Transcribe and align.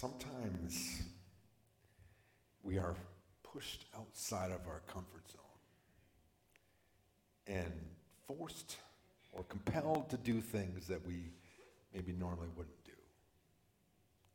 sometimes 0.00 1.02
we 2.62 2.78
are 2.78 2.94
pushed 3.42 3.84
outside 3.98 4.50
of 4.50 4.66
our 4.66 4.80
comfort 4.86 5.30
zone 5.30 5.42
and 7.46 7.72
forced 8.26 8.76
or 9.34 9.42
compelled 9.44 10.08
to 10.08 10.16
do 10.16 10.40
things 10.40 10.86
that 10.86 11.06
we 11.06 11.24
maybe 11.92 12.12
normally 12.12 12.48
wouldn't 12.56 12.82
do. 12.86 12.92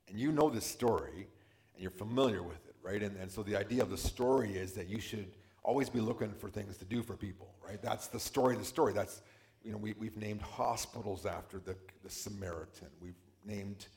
And 0.08 0.20
you 0.20 0.32
know 0.32 0.52
this 0.52 0.68
story 0.68 1.26
and 1.74 1.82
you're 1.82 1.90
familiar 1.90 2.44
with 2.44 2.64
it, 2.68 2.76
right? 2.84 3.02
And, 3.02 3.18
and 3.18 3.32
so 3.32 3.42
the 3.42 3.56
idea 3.56 3.82
of 3.82 3.90
the 3.90 3.98
story 3.98 4.56
is 4.56 4.74
that 4.74 4.88
you 4.88 5.00
should 5.00 5.32
always 5.64 5.90
be 5.90 6.00
looking 6.00 6.32
for 6.32 6.48
things 6.48 6.78
to 6.78 6.86
do 6.86 7.02
for 7.02 7.16
people, 7.16 7.56
right? 7.68 7.82
That's 7.82 8.06
the 8.06 8.20
story 8.20 8.54
of 8.54 8.60
the 8.60 8.68
story. 8.68 8.94
That's, 8.94 9.24
you 9.64 9.72
know, 9.72 9.80
we, 9.80 9.96
we've 9.98 10.16
named 10.16 10.42
hospitals 10.44 11.26
after 11.26 11.58
the, 11.58 11.76
the 12.04 12.10
Samaritan. 12.12 12.90
We've 13.02 13.16
named 13.44 13.88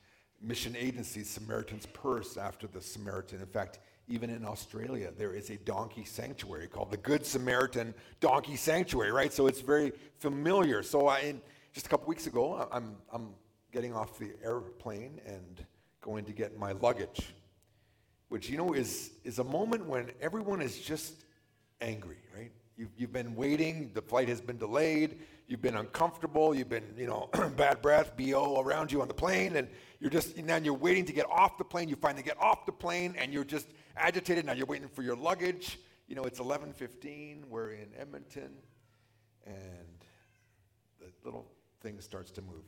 mission 0.41 0.75
agencies 0.77 1.29
Samaritan's 1.29 1.85
Purse 1.87 2.37
after 2.37 2.67
the 2.67 2.81
Samaritan. 2.81 3.39
In 3.39 3.47
fact, 3.47 3.79
even 4.07 4.29
in 4.29 4.45
Australia, 4.45 5.11
there 5.15 5.33
is 5.33 5.49
a 5.49 5.57
donkey 5.57 6.03
sanctuary 6.03 6.67
called 6.67 6.91
the 6.91 6.97
Good 6.97 7.25
Samaritan 7.25 7.93
Donkey 8.19 8.55
Sanctuary, 8.55 9.11
right? 9.11 9.31
So 9.31 9.47
it's 9.47 9.61
very 9.61 9.91
familiar. 10.17 10.81
So 10.81 11.07
I, 11.07 11.35
just 11.73 11.85
a 11.85 11.89
couple 11.89 12.07
weeks 12.07 12.25
ago, 12.25 12.67
I'm, 12.71 12.95
I'm 13.13 13.29
getting 13.71 13.93
off 13.93 14.17
the 14.17 14.31
airplane 14.43 15.21
and 15.25 15.65
going 16.01 16.25
to 16.25 16.33
get 16.33 16.57
my 16.57 16.71
luggage, 16.71 17.33
which, 18.29 18.49
you 18.49 18.57
know, 18.57 18.73
is, 18.73 19.11
is 19.23 19.39
a 19.39 19.43
moment 19.43 19.85
when 19.85 20.11
everyone 20.21 20.61
is 20.61 20.79
just 20.79 21.13
angry, 21.81 22.17
right? 22.35 22.51
You've, 22.77 22.89
you've 22.97 23.13
been 23.13 23.35
waiting, 23.35 23.91
the 23.93 24.01
flight 24.01 24.29
has 24.29 24.41
been 24.41 24.57
delayed, 24.57 25.19
you've 25.47 25.61
been 25.61 25.75
uncomfortable, 25.75 26.55
you've 26.55 26.69
been, 26.69 26.95
you 26.97 27.07
know, 27.07 27.29
bad 27.57 27.81
breath, 27.81 28.13
BO 28.17 28.61
around 28.61 28.91
you 28.91 29.01
on 29.01 29.07
the 29.07 29.13
plane, 29.13 29.57
and 29.57 29.67
you're 29.99 30.09
just, 30.09 30.37
now 30.37 30.57
you're 30.57 30.73
waiting 30.73 31.05
to 31.05 31.13
get 31.13 31.25
off 31.29 31.57
the 31.57 31.65
plane. 31.65 31.89
You 31.89 31.95
finally 31.95 32.23
get 32.23 32.39
off 32.39 32.65
the 32.65 32.71
plane, 32.71 33.15
and 33.17 33.33
you're 33.33 33.43
just 33.43 33.67
agitated. 33.97 34.45
Now 34.45 34.53
you're 34.53 34.65
waiting 34.65 34.87
for 34.87 35.03
your 35.03 35.15
luggage. 35.15 35.77
You 36.07 36.15
know, 36.15 36.23
it's 36.23 36.39
11:15. 36.39 37.45
We're 37.49 37.71
in 37.71 37.89
Edmonton, 37.97 38.51
and 39.45 40.05
the 40.99 41.07
little 41.23 41.51
thing 41.81 41.99
starts 41.99 42.31
to 42.31 42.41
move. 42.41 42.63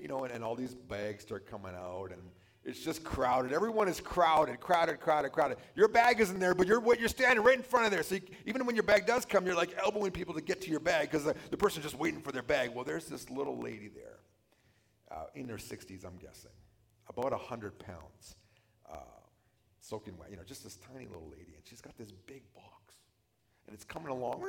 You 0.00 0.08
know, 0.08 0.24
and, 0.24 0.32
and 0.32 0.42
all 0.42 0.54
these 0.54 0.74
bags 0.74 1.22
start 1.22 1.46
coming 1.46 1.74
out, 1.74 2.10
and 2.12 2.22
it's 2.66 2.80
just 2.80 3.04
crowded. 3.04 3.52
Everyone 3.52 3.86
is 3.86 4.00
crowded, 4.00 4.58
crowded, 4.58 4.98
crowded, 4.98 5.30
crowded. 5.30 5.58
Your 5.76 5.86
bag 5.86 6.20
isn't 6.20 6.40
there, 6.40 6.52
but 6.52 6.66
you're 6.66 6.82
you're 6.96 7.08
standing 7.08 7.44
right 7.44 7.56
in 7.56 7.62
front 7.62 7.86
of 7.86 7.92
there. 7.92 8.02
So 8.02 8.16
you, 8.16 8.22
even 8.44 8.66
when 8.66 8.74
your 8.74 8.82
bag 8.82 9.06
does 9.06 9.24
come, 9.24 9.46
you're 9.46 9.54
like 9.54 9.76
elbowing 9.78 10.10
people 10.10 10.34
to 10.34 10.40
get 10.40 10.60
to 10.62 10.70
your 10.70 10.80
bag 10.80 11.10
because 11.10 11.24
the, 11.24 11.34
the 11.50 11.56
person's 11.56 11.84
just 11.84 11.96
waiting 11.96 12.20
for 12.20 12.32
their 12.32 12.42
bag. 12.42 12.70
Well, 12.74 12.84
there's 12.84 13.06
this 13.06 13.30
little 13.30 13.60
lady 13.60 13.86
there, 13.86 14.15
in 15.36 15.48
her 15.48 15.56
60s, 15.56 16.04
I'm 16.04 16.16
guessing, 16.16 16.50
about 17.08 17.32
100 17.32 17.78
pounds, 17.78 18.36
uh, 18.90 18.96
soaking 19.80 20.16
wet. 20.18 20.30
You 20.30 20.36
know, 20.36 20.42
just 20.42 20.64
this 20.64 20.76
tiny 20.76 21.06
little 21.06 21.28
lady, 21.30 21.54
and 21.54 21.62
she's 21.64 21.80
got 21.80 21.96
this 21.96 22.10
big 22.10 22.42
box, 22.54 22.94
and 23.66 23.74
it's 23.74 23.84
coming 23.84 24.08
along, 24.08 24.42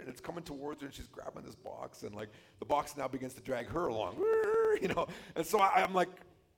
and 0.00 0.08
it's 0.08 0.20
coming 0.20 0.44
towards 0.44 0.80
her, 0.80 0.86
and 0.86 0.94
she's 0.94 1.08
grabbing 1.08 1.42
this 1.42 1.56
box, 1.56 2.04
and 2.04 2.14
like 2.14 2.30
the 2.60 2.64
box 2.64 2.96
now 2.96 3.08
begins 3.08 3.34
to 3.34 3.42
drag 3.42 3.68
her 3.68 3.88
along, 3.88 4.16
you 4.80 4.88
know. 4.88 5.06
And 5.34 5.44
so 5.44 5.60
I, 5.60 5.82
I'm 5.82 5.94
like, 5.94 6.10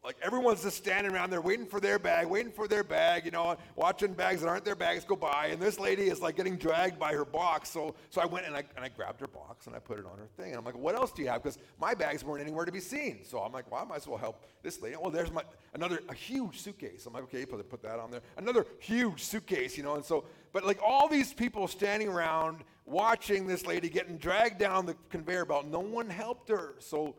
like 0.07 0.17
everyone's 0.23 0.62
just 0.62 0.77
standing 0.77 1.12
around 1.12 1.31
there 1.31 1.41
waiting 1.41 1.67
for 1.67 1.81
their 1.81 1.99
bag, 1.99 2.29
waiting 2.29 2.53
for 2.53 2.69
their 2.69 2.85
bag, 2.85 3.25
you 3.25 3.33
know, 3.33 3.57
watching 3.75 4.15
bags 4.15 4.41
that 4.41 4.49
aren't 4.49 4.65
their 4.65 4.77
bags 4.77 5.05
go 5.05 5.17
by. 5.17 5.49
And 5.51 5.61
this 5.61 5.81
lady 5.81 6.05
is 6.05 6.21
like 6.21 6.37
getting 6.37 6.57
dragged 6.57 6.97
by 6.97 7.12
her 7.12 7.25
box. 7.25 7.71
So, 7.71 7.97
so 8.11 8.21
I 8.21 8.27
went 8.27 8.47
and 8.47 8.55
I, 8.55 8.62
and 8.77 8.84
I 8.84 8.89
grabbed 8.89 9.21
her 9.21 9.27
box 9.27 9.67
and 9.67 9.75
I 9.75 9.81
put 9.81 9.99
it 9.99 10.07
on 10.07 10.17
her 10.17 10.29
thing. 10.37 10.51
And 10.51 10.59
I'm 10.59 10.65
like, 10.65 10.79
what 10.79 10.95
else 10.95 11.11
do 11.11 11.23
you 11.23 11.29
have? 11.29 11.43
Because 11.43 11.59
my 11.81 11.93
bags 11.93 12.23
weren't 12.23 12.41
anywhere 12.41 12.65
to 12.65 12.71
be 12.71 12.79
seen. 12.79 13.25
So 13.25 13.41
I'm 13.41 13.53
like, 13.53 13.69
well, 13.69 13.83
I 13.83 13.84
might 13.84 13.97
as 13.97 14.07
well 14.07 14.17
help 14.17 14.45
this 14.62 14.81
lady. 14.81 14.95
Well, 14.95 15.11
there's 15.11 15.33
my 15.33 15.43
another 15.75 16.01
a 16.09 16.15
huge 16.15 16.61
suitcase. 16.61 17.05
I'm 17.07 17.12
like, 17.12 17.25
okay, 17.25 17.45
put, 17.45 17.69
put 17.69 17.83
that 17.83 17.99
on 17.99 18.12
there. 18.12 18.23
Another 18.37 18.65
huge 18.79 19.25
suitcase, 19.25 19.77
you 19.77 19.83
know. 19.83 19.97
And 19.97 20.05
so, 20.05 20.25
but 20.53 20.65
like 20.65 20.78
all 20.87 21.09
these 21.09 21.34
people 21.34 21.67
standing 21.67 22.09
around 22.09 22.62
watching 22.84 23.49
this 23.49 23.67
lady 23.67 23.88
getting 23.88 24.19
dragged 24.19 24.61
down 24.61 24.87
the 24.87 24.94
conveyor 25.11 25.47
belt, 25.47 25.67
no 25.67 25.81
one 25.81 26.09
helped 26.09 26.49
her. 26.49 26.77
So 26.78 27.17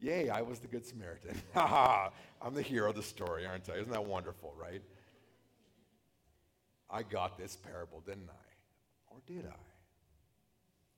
Yay, 0.00 0.30
I 0.30 0.40
was 0.40 0.60
the 0.60 0.66
Good 0.66 0.86
Samaritan. 0.86 1.40
I'm 2.42 2.54
the 2.54 2.62
hero 2.62 2.90
of 2.90 2.96
the 2.96 3.02
story, 3.02 3.46
aren't 3.46 3.68
I? 3.68 3.74
Isn't 3.74 3.92
that 3.92 4.04
wonderful, 4.04 4.54
right? 4.58 4.82
I 6.88 7.02
got 7.02 7.38
this 7.38 7.56
parable, 7.56 8.00
didn't 8.00 8.28
I? 8.30 9.14
Or 9.14 9.18
did 9.26 9.46
I? 9.46 9.54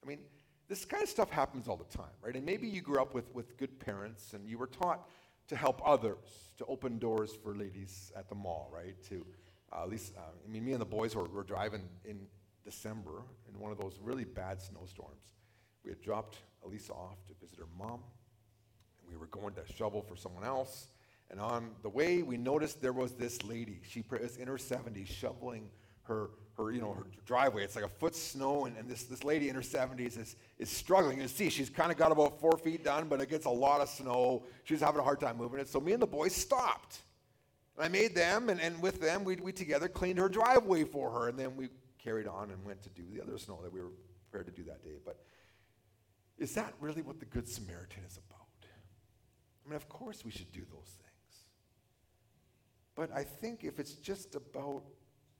I 0.03 0.09
mean, 0.09 0.21
this 0.69 0.85
kind 0.85 1.03
of 1.03 1.09
stuff 1.09 1.31
happens 1.31 1.69
all 1.69 1.77
the 1.77 1.97
time, 1.97 2.13
right? 2.23 2.35
And 2.35 2.47
maybe 2.47 2.67
you 2.67 2.81
grew 2.81 3.01
up 3.01 3.15
with, 3.15 3.33
with 3.35 3.57
good 3.57 3.79
parents 3.79 4.33
and 4.33 4.49
you 4.49 4.57
were 4.57 4.69
taught 4.69 5.09
to 5.49 5.57
help 5.57 5.83
others, 5.85 6.53
to 6.59 6.65
open 6.67 6.99
doors 6.99 7.33
for 7.43 7.55
ladies 7.55 8.13
at 8.17 8.29
the 8.29 8.35
mall, 8.35 8.71
right? 8.73 8.95
To 9.09 9.27
uh, 9.73 9.83
at 9.83 9.91
least, 9.91 10.15
uh, 10.17 10.21
I 10.21 10.51
mean, 10.51 10.65
me 10.65 10.73
and 10.73 10.81
the 10.81 10.87
boys 10.87 11.15
were, 11.15 11.25
were 11.25 11.43
driving 11.43 11.83
in 12.05 12.21
December 12.65 13.23
in 13.53 13.59
one 13.59 13.73
of 13.73 13.79
those 13.79 13.99
really 14.01 14.25
bad 14.25 14.63
snowstorms. 14.63 15.35
We 15.85 15.91
had 15.91 16.01
dropped 16.01 16.39
Elisa 16.65 16.93
off 16.93 17.19
to 17.27 17.35
visit 17.41 17.59
her 17.59 17.67
mom 17.77 18.01
and 19.01 19.11
we 19.11 19.17
were 19.17 19.27
going 19.27 19.55
to 19.55 19.63
shovel 19.73 20.03
for 20.03 20.17
someone 20.17 20.45
else. 20.45 20.89
And 21.33 21.41
on 21.41 21.71
the 21.83 21.89
way, 21.89 22.23
we 22.23 22.37
noticed 22.37 22.83
there 22.83 22.93
was 22.93 23.13
this 23.13 23.43
lady. 23.43 23.81
She 23.89 24.05
was 24.11 24.37
in 24.37 24.47
her 24.47 24.59
70s 24.59 25.09
shoveling 25.09 25.71
her, 26.03 26.29
her, 26.59 26.71
you 26.71 26.81
know, 26.81 26.93
her 26.93 27.07
driveway. 27.25 27.65
It's 27.65 27.75
like 27.75 27.87
a 27.87 27.89
foot 27.89 28.15
snow, 28.15 28.67
and, 28.67 28.77
and 28.77 28.87
this, 28.87 29.05
this 29.05 29.25
lady 29.25 29.49
in 29.49 29.55
her 29.55 29.63
70s 29.63 30.19
is, 30.19 30.37
is 30.59 30.69
struggling. 30.69 31.23
You 31.23 31.29
see, 31.29 31.49
she's 31.49 31.71
kind 31.71 31.91
of 31.91 31.97
got 31.97 32.13
about 32.13 32.39
four 32.39 32.59
feet 32.59 32.85
done, 32.85 33.09
but 33.09 33.21
it 33.23 33.31
gets 33.31 33.47
a 33.47 33.51
lot 33.51 33.81
of 33.81 33.89
snow. 33.89 34.45
She's 34.65 34.81
having 34.81 35.01
a 35.01 35.03
hard 35.03 35.21
time 35.21 35.39
moving 35.39 35.59
it. 35.59 35.69
So 35.69 35.81
me 35.81 35.93
and 35.93 36.03
the 36.03 36.07
boys 36.07 36.35
stopped. 36.35 36.99
And 37.77 37.87
I 37.87 37.89
made 37.89 38.15
them, 38.15 38.51
and, 38.51 38.61
and 38.61 38.81
with 38.83 39.01
them, 39.01 39.25
we, 39.25 39.37
we 39.37 39.53
together 39.53 39.89
cleaned 39.89 40.19
her 40.19 40.29
driveway 40.29 40.85
for 40.85 41.11
her. 41.11 41.29
And 41.29 41.39
then 41.39 41.57
we 41.57 41.69
carried 41.99 42.27
on 42.27 42.51
and 42.51 42.63
went 42.63 42.83
to 42.83 42.91
do 42.91 43.05
the 43.11 43.23
other 43.23 43.39
snow 43.39 43.59
that 43.63 43.73
we 43.73 43.81
were 43.81 43.93
prepared 44.31 44.55
to 44.55 44.63
do 44.63 44.69
that 44.69 44.85
day. 44.85 44.99
But 45.03 45.25
is 46.37 46.53
that 46.57 46.75
really 46.79 47.01
what 47.01 47.21
the 47.21 47.27
Good 47.27 47.49
Samaritan 47.49 48.03
is 48.07 48.19
about? 48.19 48.43
I 49.65 49.69
mean, 49.69 49.77
of 49.77 49.89
course 49.89 50.25
we 50.25 50.31
should 50.31 50.51
do 50.53 50.63
those 50.71 50.97
things. 50.99 51.12
But 52.95 53.11
I 53.15 53.23
think 53.25 53.65
if 53.65 53.79
it's 53.79 53.95
just 53.95 54.35
about 54.35 54.83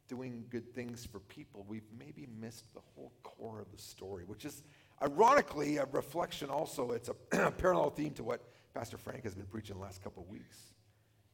doing 0.09 0.45
good 0.51 0.75
things 0.75 1.07
for 1.07 1.21
people, 1.21 1.65
we've 1.69 1.89
maybe 1.99 2.27
missed 2.41 2.73
the 2.75 2.81
whole 2.95 3.13
core 3.23 3.61
of 3.61 3.71
the 3.71 3.79
story, 3.79 4.25
which 4.27 4.45
is 4.45 4.63
ironically 5.03 5.79
a 5.79 5.87
reflection 5.87 6.51
also, 6.51 6.93
it's 6.93 7.09
a 7.09 7.51
parallel 7.59 7.91
theme 7.91 8.13
to 8.13 8.25
what 8.25 8.41
Pastor 8.75 8.97
Frank 8.97 9.25
has 9.25 9.35
been 9.35 9.47
preaching 9.47 9.77
the 9.77 9.83
last 9.83 10.03
couple 10.03 10.23
of 10.23 10.29
weeks. 10.29 10.73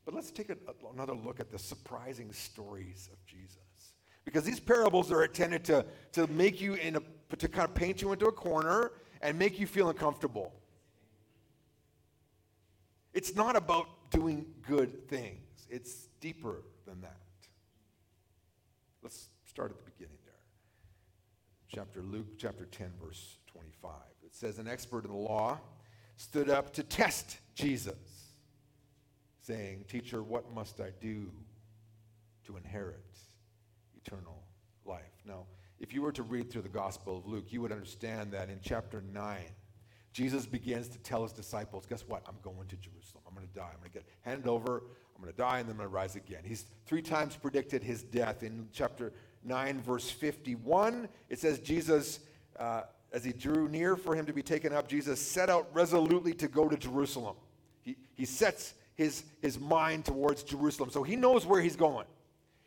But 0.04 0.14
let's 0.14 0.30
take 0.30 0.50
a, 0.50 0.56
another 0.92 1.14
look 1.14 1.38
at 1.38 1.50
the 1.50 1.58
surprising 1.58 2.32
stories 2.32 3.08
of 3.12 3.24
Jesus. 3.26 3.58
Because 4.24 4.44
these 4.44 4.60
parables 4.60 5.12
are 5.12 5.24
intended 5.24 5.64
to, 5.64 5.84
to 6.12 6.26
make 6.28 6.60
you 6.60 6.74
in 6.74 6.96
a, 6.96 7.36
to 7.36 7.48
kind 7.48 7.68
of 7.68 7.74
paint 7.74 8.02
you 8.02 8.12
into 8.12 8.26
a 8.26 8.32
corner 8.32 8.92
and 9.22 9.38
make 9.38 9.58
you 9.58 9.66
feel 9.66 9.88
uncomfortable. 9.88 10.52
It's 13.12 13.34
not 13.34 13.56
about 13.56 14.10
doing 14.10 14.46
good 14.66 15.08
things, 15.08 15.66
it's 15.68 16.07
deeper 16.20 16.62
than 16.86 17.00
that. 17.00 17.20
Let's 19.02 19.28
start 19.46 19.70
at 19.70 19.76
the 19.76 19.90
beginning 19.90 20.18
there. 20.24 20.34
Chapter 21.68 22.02
Luke 22.02 22.38
chapter 22.38 22.66
10 22.66 22.92
verse 23.02 23.38
25. 23.52 23.92
It 24.24 24.34
says 24.34 24.58
an 24.58 24.68
expert 24.68 25.04
in 25.04 25.10
the 25.10 25.16
law 25.16 25.58
stood 26.16 26.50
up 26.50 26.72
to 26.74 26.82
test 26.82 27.38
Jesus, 27.54 28.32
saying, 29.42 29.84
"Teacher, 29.88 30.22
what 30.22 30.52
must 30.52 30.80
I 30.80 30.90
do 31.00 31.30
to 32.44 32.56
inherit 32.56 33.18
eternal 33.96 34.42
life?" 34.84 35.22
Now, 35.24 35.46
if 35.78 35.92
you 35.92 36.02
were 36.02 36.12
to 36.12 36.22
read 36.22 36.50
through 36.50 36.62
the 36.62 36.68
Gospel 36.68 37.18
of 37.18 37.26
Luke, 37.26 37.52
you 37.52 37.60
would 37.60 37.72
understand 37.72 38.32
that 38.32 38.50
in 38.50 38.60
chapter 38.60 39.00
9 39.00 39.54
Jesus 40.12 40.46
begins 40.46 40.88
to 40.88 40.98
tell 40.98 41.22
his 41.22 41.32
disciples, 41.32 41.86
guess 41.86 42.04
what? 42.08 42.22
I'm 42.26 42.38
going 42.42 42.66
to 42.68 42.76
Jerusalem. 42.76 43.22
I'm 43.26 43.34
going 43.34 43.46
to 43.46 43.54
die. 43.54 43.70
I'm 43.72 43.78
going 43.78 43.92
to 43.92 43.98
get 43.98 44.08
handed 44.22 44.48
over. 44.48 44.82
I'm 45.18 45.24
going 45.24 45.34
to 45.34 45.38
die, 45.38 45.58
and 45.58 45.68
then 45.68 45.72
I'm 45.72 45.78
going 45.78 45.88
to 45.88 45.94
rise 45.94 46.14
again. 46.14 46.42
He's 46.44 46.64
three 46.86 47.02
times 47.02 47.34
predicted 47.34 47.82
his 47.82 48.04
death. 48.04 48.44
In 48.44 48.68
chapter 48.72 49.12
9, 49.44 49.80
verse 49.80 50.08
51, 50.10 51.08
it 51.28 51.40
says, 51.40 51.58
Jesus, 51.58 52.20
uh, 52.58 52.82
as 53.12 53.24
he 53.24 53.32
drew 53.32 53.68
near 53.68 53.96
for 53.96 54.14
him 54.14 54.26
to 54.26 54.32
be 54.32 54.42
taken 54.42 54.72
up, 54.72 54.86
Jesus 54.86 55.20
set 55.20 55.50
out 55.50 55.68
resolutely 55.72 56.34
to 56.34 56.46
go 56.46 56.68
to 56.68 56.76
Jerusalem. 56.76 57.34
He, 57.82 57.96
he 58.14 58.24
sets 58.26 58.74
his, 58.94 59.24
his 59.42 59.58
mind 59.58 60.04
towards 60.04 60.44
Jerusalem. 60.44 60.90
So 60.90 61.02
he 61.02 61.16
knows 61.16 61.44
where 61.46 61.60
he's 61.60 61.76
going. 61.76 62.06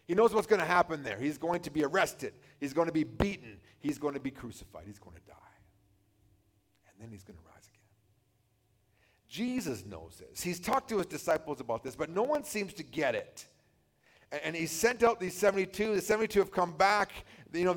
He 0.07 0.13
knows 0.13 0.33
what's 0.33 0.47
going 0.47 0.59
to 0.59 0.65
happen 0.65 1.03
there. 1.03 1.17
He's 1.17 1.37
going 1.37 1.61
to 1.61 1.69
be 1.69 1.85
arrested. 1.85 2.33
He's 2.59 2.73
going 2.73 2.87
to 2.87 2.93
be 2.93 3.05
beaten. 3.05 3.59
He's 3.79 3.97
going 3.97 4.13
to 4.13 4.19
be 4.19 4.31
crucified. 4.31 4.83
He's 4.85 4.99
going 4.99 5.15
to 5.15 5.21
die 5.27 5.35
And 6.89 7.01
then 7.01 7.11
he's 7.11 7.23
going 7.23 7.37
to 7.37 7.45
rise. 7.45 7.50
Jesus 9.31 9.85
knows 9.85 10.19
this. 10.19 10.43
He's 10.43 10.59
talked 10.59 10.89
to 10.89 10.97
his 10.97 11.05
disciples 11.05 11.61
about 11.61 11.83
this, 11.83 11.95
but 11.95 12.09
no 12.09 12.21
one 12.21 12.43
seems 12.43 12.73
to 12.73 12.83
get 12.83 13.15
it. 13.15 13.45
And 14.43 14.53
he 14.53 14.65
sent 14.65 15.03
out 15.03 15.21
these 15.21 15.35
72. 15.35 15.95
The 15.95 16.01
72 16.01 16.39
have 16.39 16.51
come 16.51 16.73
back. 16.73 17.11
you 17.53 17.63
know, 17.63 17.75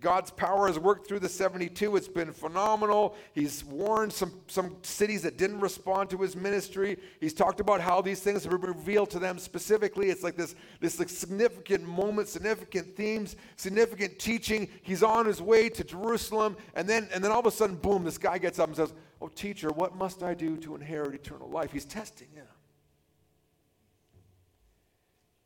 God's 0.00 0.30
power 0.30 0.66
has 0.66 0.78
worked 0.78 1.08
through 1.08 1.20
the 1.20 1.28
72. 1.28 1.96
It's 1.96 2.06
been 2.06 2.32
phenomenal. 2.34 3.16
He's 3.32 3.64
warned 3.64 4.12
some, 4.12 4.32
some 4.46 4.76
cities 4.82 5.22
that 5.22 5.38
didn't 5.38 5.60
respond 5.60 6.10
to 6.10 6.18
his 6.18 6.36
ministry. 6.36 6.98
He's 7.18 7.34
talked 7.34 7.60
about 7.60 7.80
how 7.80 8.02
these 8.02 8.20
things 8.20 8.44
have 8.44 8.52
been 8.52 8.60
revealed 8.60 9.08
to 9.10 9.18
them 9.18 9.38
specifically. 9.38 10.10
It's 10.10 10.22
like 10.22 10.36
this, 10.36 10.54
this 10.80 10.98
like 10.98 11.08
significant 11.08 11.84
moment, 11.84 12.28
significant 12.28 12.94
themes, 12.94 13.36
significant 13.56 14.18
teaching. 14.18 14.68
He's 14.82 15.02
on 15.02 15.24
his 15.24 15.40
way 15.40 15.70
to 15.70 15.82
Jerusalem. 15.82 16.58
And 16.74 16.86
then, 16.86 17.08
and 17.14 17.24
then 17.24 17.30
all 17.30 17.40
of 17.40 17.46
a 17.46 17.50
sudden, 17.50 17.76
boom, 17.76 18.04
this 18.04 18.18
guy 18.18 18.36
gets 18.36 18.58
up 18.58 18.68
and 18.68 18.76
says, 18.76 18.92
Oh, 19.20 19.28
teacher, 19.28 19.68
what 19.68 19.96
must 19.96 20.22
I 20.22 20.34
do 20.34 20.56
to 20.58 20.74
inherit 20.74 21.14
eternal 21.14 21.48
life? 21.48 21.72
He's 21.72 21.84
testing 21.84 22.28
him. 22.34 22.46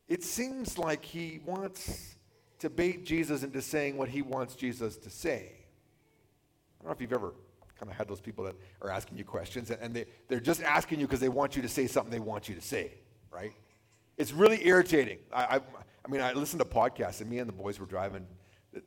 It 0.07 0.23
seems 0.23 0.77
like 0.77 1.03
he 1.03 1.41
wants 1.45 2.15
to 2.59 2.69
bait 2.69 3.05
Jesus 3.05 3.43
into 3.43 3.61
saying 3.61 3.97
what 3.97 4.07
he 4.07 4.21
wants 4.21 4.55
Jesus 4.55 4.97
to 4.97 5.09
say. 5.09 5.51
I 6.79 6.83
don't 6.83 6.87
know 6.87 6.91
if 6.93 7.01
you've 7.01 7.13
ever 7.13 7.33
kind 7.77 7.91
of 7.91 7.97
had 7.97 8.07
those 8.07 8.21
people 8.21 8.45
that 8.45 8.55
are 8.81 8.89
asking 8.89 9.17
you 9.17 9.25
questions 9.25 9.69
and, 9.71 9.93
they, 9.93 10.05
they're 10.29 10.39
just 10.39 10.63
asking 10.63 10.99
you 10.99 11.07
because 11.07 11.19
they 11.19 11.29
want 11.29 11.55
you 11.55 11.61
to 11.61 11.67
say 11.67 11.87
something 11.87 12.11
they 12.11 12.19
want 12.19 12.47
you 12.47 12.55
to 12.55 12.61
say, 12.61 12.93
right? 13.31 13.51
It's 14.17 14.31
really 14.31 14.65
irritating. 14.65 15.17
I, 15.33 15.43
I, 15.43 15.55
I 15.57 16.07
mean, 16.09 16.21
I 16.21 16.31
listened 16.33 16.61
to 16.61 16.65
podcasts 16.67 17.19
and 17.19 17.29
me 17.29 17.39
and 17.39 17.49
the 17.49 17.53
boys 17.53 17.79
were 17.79 17.85
driving 17.85 18.25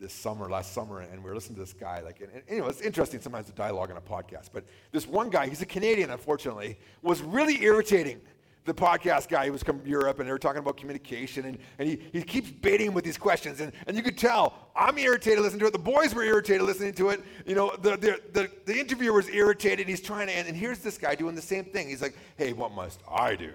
this 0.01 0.13
summer, 0.13 0.49
last 0.49 0.73
summer, 0.73 1.01
and 1.01 1.23
we 1.23 1.31
were 1.31 1.35
listening 1.35 1.57
to 1.57 1.63
this 1.63 1.73
guy. 1.73 2.01
Like, 2.01 2.21
and, 2.21 2.43
and, 2.49 2.59
know, 2.59 2.67
it's 2.67 2.81
interesting 2.81 3.21
sometimes 3.21 3.47
the 3.47 3.53
dialogue 3.53 3.91
on 3.91 3.97
a 3.97 4.01
podcast. 4.01 4.51
But 4.53 4.65
this 4.93 5.07
one 5.07 5.31
guy, 5.31 5.49
he's 5.49 5.63
a 5.63 5.67
Canadian, 5.67 6.11
unfortunately, 6.11 6.79
was 7.03 7.21
really 7.23 7.63
irritating 7.63 8.21
the 8.69 8.75
podcast 8.75 9.29
guy 9.29 9.47
who 9.47 9.53
was 9.53 9.63
from 9.63 9.81
Europe, 9.85 10.21
and 10.21 10.29
they 10.29 10.33
were 10.33 10.39
talking 10.39 10.61
about 10.61 10.77
communication, 10.77 11.47
and, 11.47 11.59
and 11.79 11.89
he, 11.89 12.01
he 12.13 12.23
keeps 12.23 12.51
baiting 12.51 12.89
him 12.89 12.95
with 12.95 13.05
these 13.05 13.17
questions, 13.17 13.61
and, 13.61 13.73
and 13.87 13.97
you 13.97 14.03
could 14.03 14.19
tell 14.19 14.69
I'm 14.77 14.99
irritated 14.99 15.41
listening 15.41 15.61
to 15.61 15.67
it. 15.67 15.73
The 15.73 15.79
boys 15.79 16.15
were 16.15 16.23
irritated 16.23 16.63
listening 16.63 16.93
to 16.95 17.09
it. 17.09 17.25
You 17.47 17.57
know, 17.57 17.75
the, 17.81 17.97
the, 17.97 18.21
the, 18.33 18.51
the 18.67 18.79
interviewer's 18.79 19.29
irritated. 19.29 19.89
He's 19.89 20.03
trying 20.03 20.29
to, 20.29 20.33
and, 20.35 20.47
and 20.47 20.57
here's 20.57 20.79
this 20.81 20.99
guy 20.99 21.15
doing 21.15 21.35
the 21.35 21.43
same 21.43 21.65
thing. 21.65 21.89
He's 21.89 22.03
like, 22.03 22.17
hey, 22.37 22.53
what 22.53 22.73
must 22.73 23.01
I 23.11 23.35
do 23.35 23.53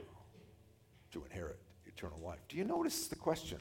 to 1.11 1.23
inherit 1.23 1.59
eternal 1.85 2.19
life? 2.19 2.39
Do 2.49 2.57
you 2.57 2.65
notice 2.65 3.07
the 3.07 3.15
question? 3.15 3.59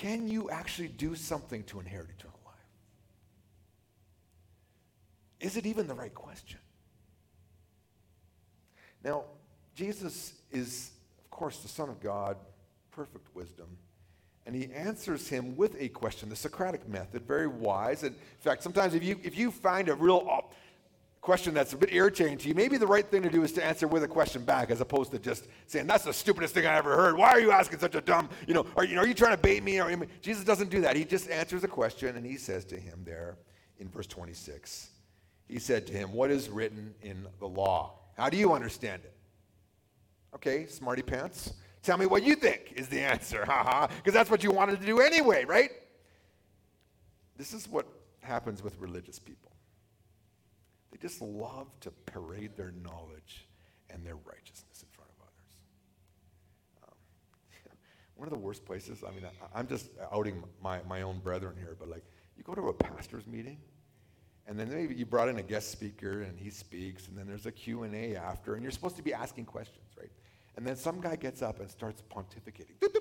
Can 0.00 0.28
you 0.28 0.48
actually 0.48 0.88
do 0.88 1.14
something 1.14 1.62
to 1.64 1.78
inherit 1.78 2.08
eternal 2.08 2.40
life? 2.46 2.54
Is 5.40 5.58
it 5.58 5.66
even 5.66 5.86
the 5.86 5.92
right 5.92 6.14
question? 6.14 6.58
Now, 9.04 9.24
Jesus 9.74 10.32
is, 10.50 10.92
of 11.18 11.28
course, 11.28 11.58
the 11.58 11.68
Son 11.68 11.90
of 11.90 12.00
God, 12.00 12.38
perfect 12.92 13.26
wisdom. 13.34 13.76
And 14.46 14.56
he 14.56 14.72
answers 14.72 15.28
him 15.28 15.54
with 15.54 15.76
a 15.78 15.90
question, 15.90 16.30
the 16.30 16.36
Socratic 16.36 16.88
method, 16.88 17.26
very 17.26 17.46
wise. 17.46 18.02
And 18.02 18.14
in 18.14 18.40
fact, 18.40 18.62
sometimes 18.62 18.94
if 18.94 19.04
you, 19.04 19.20
if 19.22 19.36
you 19.36 19.50
find 19.50 19.90
a 19.90 19.94
real 19.94 20.26
question 21.30 21.54
that's 21.54 21.72
a 21.74 21.76
bit 21.76 21.92
irritating 21.92 22.36
to 22.36 22.48
you, 22.48 22.56
maybe 22.56 22.76
the 22.76 22.84
right 22.84 23.08
thing 23.08 23.22
to 23.22 23.30
do 23.30 23.44
is 23.44 23.52
to 23.52 23.64
answer 23.64 23.86
with 23.86 24.02
a 24.02 24.08
question 24.08 24.42
back 24.42 24.68
as 24.72 24.80
opposed 24.80 25.12
to 25.12 25.18
just 25.20 25.46
saying, 25.68 25.86
that's 25.86 26.02
the 26.02 26.12
stupidest 26.12 26.54
thing 26.54 26.66
I 26.66 26.74
ever 26.74 26.96
heard. 26.96 27.16
Why 27.16 27.28
are 27.28 27.38
you 27.38 27.52
asking 27.52 27.78
such 27.78 27.94
a 27.94 28.00
dumb, 28.00 28.28
you 28.48 28.54
know, 28.54 28.66
are, 28.76 28.84
you 28.84 28.98
are 28.98 29.06
you 29.06 29.14
trying 29.14 29.36
to 29.36 29.40
bait 29.40 29.62
me? 29.62 29.80
Jesus 30.22 30.42
doesn't 30.42 30.70
do 30.70 30.80
that. 30.80 30.96
He 30.96 31.04
just 31.04 31.30
answers 31.30 31.62
a 31.62 31.68
question 31.68 32.16
and 32.16 32.26
he 32.26 32.36
says 32.36 32.64
to 32.64 32.76
him 32.76 33.02
there 33.04 33.38
in 33.78 33.88
verse 33.88 34.08
26, 34.08 34.90
he 35.46 35.60
said 35.60 35.86
to 35.86 35.92
him, 35.92 36.12
what 36.12 36.32
is 36.32 36.48
written 36.48 36.92
in 37.00 37.24
the 37.38 37.46
law? 37.46 37.92
How 38.16 38.28
do 38.28 38.36
you 38.36 38.52
understand 38.52 39.02
it? 39.04 39.14
Okay, 40.34 40.66
smarty 40.66 41.02
pants. 41.02 41.52
Tell 41.84 41.96
me 41.96 42.06
what 42.06 42.24
you 42.24 42.34
think 42.34 42.72
is 42.74 42.88
the 42.88 42.98
answer. 42.98 43.44
Haha. 43.46 43.86
Because 43.86 44.14
that's 44.14 44.32
what 44.32 44.42
you 44.42 44.50
wanted 44.50 44.80
to 44.80 44.84
do 44.84 44.98
anyway, 44.98 45.44
right? 45.44 45.70
This 47.36 47.54
is 47.54 47.68
what 47.68 47.86
happens 48.18 48.64
with 48.64 48.76
religious 48.80 49.20
people. 49.20 49.49
They 50.90 50.98
just 50.98 51.20
love 51.20 51.68
to 51.80 51.90
parade 52.06 52.56
their 52.56 52.72
knowledge 52.82 53.48
and 53.88 54.04
their 54.04 54.16
righteousness 54.16 54.82
in 54.82 54.88
front 54.90 55.10
of 55.10 55.22
others. 55.22 55.54
Um, 56.84 57.72
one 58.16 58.28
of 58.28 58.32
the 58.32 58.38
worst 58.38 58.64
places, 58.64 59.04
I 59.06 59.10
mean, 59.12 59.24
I, 59.24 59.58
I'm 59.58 59.66
just 59.66 59.90
outing 60.12 60.42
my, 60.62 60.80
my 60.88 61.02
own 61.02 61.18
brethren 61.20 61.54
here, 61.58 61.76
but 61.78 61.88
like, 61.88 62.04
you 62.36 62.42
go 62.42 62.54
to 62.54 62.68
a 62.68 62.72
pastor's 62.72 63.26
meeting 63.26 63.58
and 64.46 64.58
then 64.58 64.68
maybe 64.68 64.94
you 64.94 65.06
brought 65.06 65.28
in 65.28 65.38
a 65.38 65.42
guest 65.42 65.70
speaker 65.70 66.22
and 66.22 66.38
he 66.38 66.50
speaks 66.50 67.08
and 67.08 67.16
then 67.16 67.26
there's 67.26 67.46
a 67.46 67.52
q&a 67.52 68.16
after 68.16 68.54
and 68.54 68.62
you're 68.62 68.72
supposed 68.72 68.96
to 68.96 69.02
be 69.02 69.12
asking 69.12 69.44
questions 69.44 69.86
right 69.98 70.10
and 70.56 70.66
then 70.66 70.76
some 70.76 71.00
guy 71.00 71.16
gets 71.16 71.42
up 71.42 71.60
and 71.60 71.70
starts 71.70 72.02
pontificating 72.10 72.76